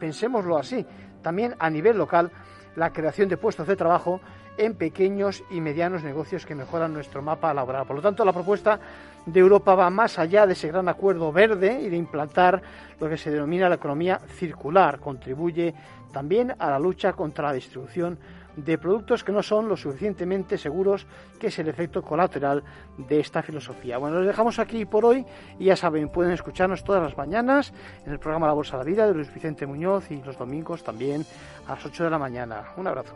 pensémoslo 0.00 0.56
así, 0.56 0.84
también 1.26 1.56
a 1.58 1.68
nivel 1.70 1.98
local 1.98 2.30
la 2.76 2.92
creación 2.92 3.28
de 3.28 3.36
puestos 3.36 3.66
de 3.66 3.74
trabajo 3.74 4.20
en 4.58 4.76
pequeños 4.76 5.42
y 5.50 5.60
medianos 5.60 6.04
negocios 6.04 6.46
que 6.46 6.54
mejoran 6.54 6.94
nuestro 6.94 7.20
mapa 7.20 7.52
laboral. 7.52 7.84
Por 7.84 7.96
lo 7.96 8.02
tanto, 8.02 8.24
la 8.24 8.32
propuesta 8.32 8.78
de 9.26 9.40
Europa 9.40 9.74
va 9.74 9.90
más 9.90 10.20
allá 10.20 10.46
de 10.46 10.52
ese 10.52 10.68
gran 10.68 10.88
acuerdo 10.88 11.32
verde 11.32 11.80
y 11.82 11.88
de 11.88 11.96
implantar 11.96 12.62
lo 13.00 13.08
que 13.08 13.16
se 13.16 13.32
denomina 13.32 13.68
la 13.68 13.74
economía 13.74 14.20
circular. 14.36 15.00
Contribuye 15.00 15.74
también 16.12 16.54
a 16.60 16.70
la 16.70 16.78
lucha 16.78 17.12
contra 17.12 17.48
la 17.48 17.54
distribución 17.54 18.16
de 18.56 18.78
productos 18.78 19.22
que 19.22 19.32
no 19.32 19.42
son 19.42 19.68
lo 19.68 19.76
suficientemente 19.76 20.58
seguros, 20.58 21.06
que 21.38 21.48
es 21.48 21.58
el 21.58 21.68
efecto 21.68 22.02
colateral 22.02 22.64
de 22.96 23.20
esta 23.20 23.42
filosofía. 23.42 23.98
Bueno, 23.98 24.18
los 24.18 24.26
dejamos 24.26 24.58
aquí 24.58 24.84
por 24.84 25.04
hoy 25.04 25.24
y 25.58 25.66
ya 25.66 25.76
saben, 25.76 26.08
pueden 26.08 26.32
escucharnos 26.32 26.82
todas 26.82 27.02
las 27.02 27.16
mañanas 27.16 27.72
en 28.04 28.12
el 28.12 28.18
programa 28.18 28.46
La 28.46 28.54
Bolsa 28.54 28.78
de 28.78 28.84
la 28.84 28.90
Vida 28.90 29.06
de 29.06 29.14
Luis 29.14 29.32
Vicente 29.32 29.66
Muñoz 29.66 30.10
y 30.10 30.22
los 30.22 30.38
domingos 30.38 30.82
también 30.82 31.24
a 31.66 31.74
las 31.74 31.84
8 31.84 32.04
de 32.04 32.10
la 32.10 32.18
mañana. 32.18 32.64
Un 32.76 32.86
abrazo. 32.86 33.14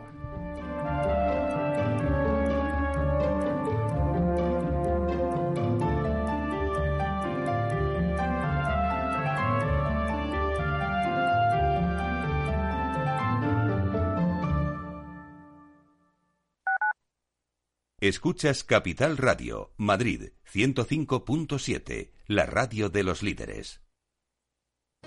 Escuchas 18.01 18.63
Capital 18.63 19.15
Radio, 19.15 19.75
Madrid 19.77 20.31
105.7, 20.51 22.09
la 22.25 22.47
radio 22.47 22.89
de 22.89 23.03
los 23.03 23.21
líderes. 23.21 23.83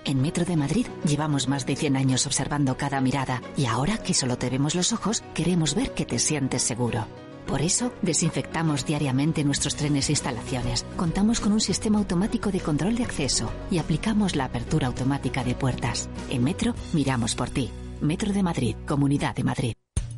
En 0.05 0.22
Metro 0.22 0.45
de 0.45 0.57
Madrid 0.57 0.86
llevamos 1.05 1.49
más 1.49 1.66
de 1.66 1.74
100 1.74 1.97
años 1.97 2.24
observando 2.24 2.76
cada 2.76 3.01
mirada 3.01 3.42
y 3.57 3.66
ahora 3.66 3.99
que 3.99 4.14
solo 4.14 4.38
te 4.38 4.49
vemos 4.49 4.76
los 4.76 4.92
ojos, 4.92 5.24
queremos 5.34 5.74
ver 5.74 5.92
que 5.92 6.07
te 6.07 6.20
sientes 6.20 6.62
seguro. 6.62 7.09
Por 7.49 7.62
eso, 7.62 7.92
desinfectamos 8.03 8.86
diariamente 8.86 9.42
nuestros 9.42 9.74
trenes 9.74 10.09
e 10.09 10.12
instalaciones. 10.12 10.86
Contamos 10.97 11.40
con 11.40 11.51
un 11.51 11.61
sistema 11.61 11.99
automático 11.99 12.53
de 12.53 12.61
control 12.61 12.95
de 12.95 13.03
acceso 13.03 13.51
y 13.72 13.78
aplicamos 13.78 14.36
la 14.36 14.45
apertura 14.45 14.86
automática 14.86 15.42
de 15.42 15.57
puertas. 15.57 16.09
En 16.30 16.45
Metro, 16.45 16.76
miramos 16.92 17.34
por 17.34 17.51
ti. 17.51 17.72
Metro 18.01 18.32
de 18.32 18.45
Madrid, 18.45 18.76
Comunidad 18.86 19.34
de 19.34 19.42
Madrid. 19.42 19.74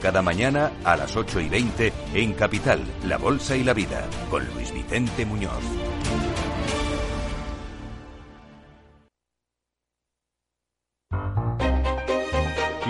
cada 0.00 0.22
mañana 0.22 0.72
a 0.84 0.96
las 0.96 1.16
8 1.16 1.40
y 1.40 1.48
20 1.48 1.92
en 2.14 2.32
Capital, 2.32 2.80
La 3.04 3.18
Bolsa 3.18 3.56
y 3.56 3.64
la 3.64 3.74
Vida, 3.74 4.06
con 4.30 4.44
Luis 4.54 4.72
Vicente 4.72 5.24
Muñoz. 5.26 5.62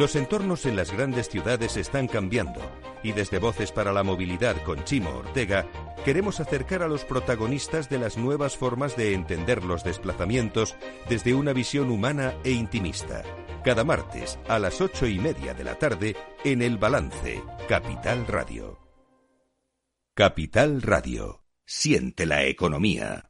Los 0.00 0.16
entornos 0.16 0.64
en 0.64 0.76
las 0.76 0.92
grandes 0.92 1.28
ciudades 1.28 1.76
están 1.76 2.08
cambiando 2.08 2.62
y 3.02 3.12
desde 3.12 3.38
Voces 3.38 3.70
para 3.70 3.92
la 3.92 4.02
Movilidad 4.02 4.56
con 4.62 4.82
Chimo 4.84 5.10
Ortega 5.10 5.66
queremos 6.06 6.40
acercar 6.40 6.82
a 6.82 6.88
los 6.88 7.04
protagonistas 7.04 7.90
de 7.90 7.98
las 7.98 8.16
nuevas 8.16 8.56
formas 8.56 8.96
de 8.96 9.12
entender 9.12 9.62
los 9.62 9.84
desplazamientos 9.84 10.74
desde 11.10 11.34
una 11.34 11.52
visión 11.52 11.90
humana 11.90 12.32
e 12.44 12.52
intimista. 12.52 13.24
Cada 13.62 13.84
martes 13.84 14.38
a 14.48 14.58
las 14.58 14.80
ocho 14.80 15.06
y 15.06 15.18
media 15.18 15.52
de 15.52 15.64
la 15.64 15.74
tarde 15.74 16.16
en 16.44 16.62
El 16.62 16.78
Balance, 16.78 17.42
Capital 17.68 18.26
Radio. 18.26 18.78
Capital 20.14 20.80
Radio. 20.80 21.44
Siente 21.66 22.24
la 22.24 22.44
economía. 22.44 23.29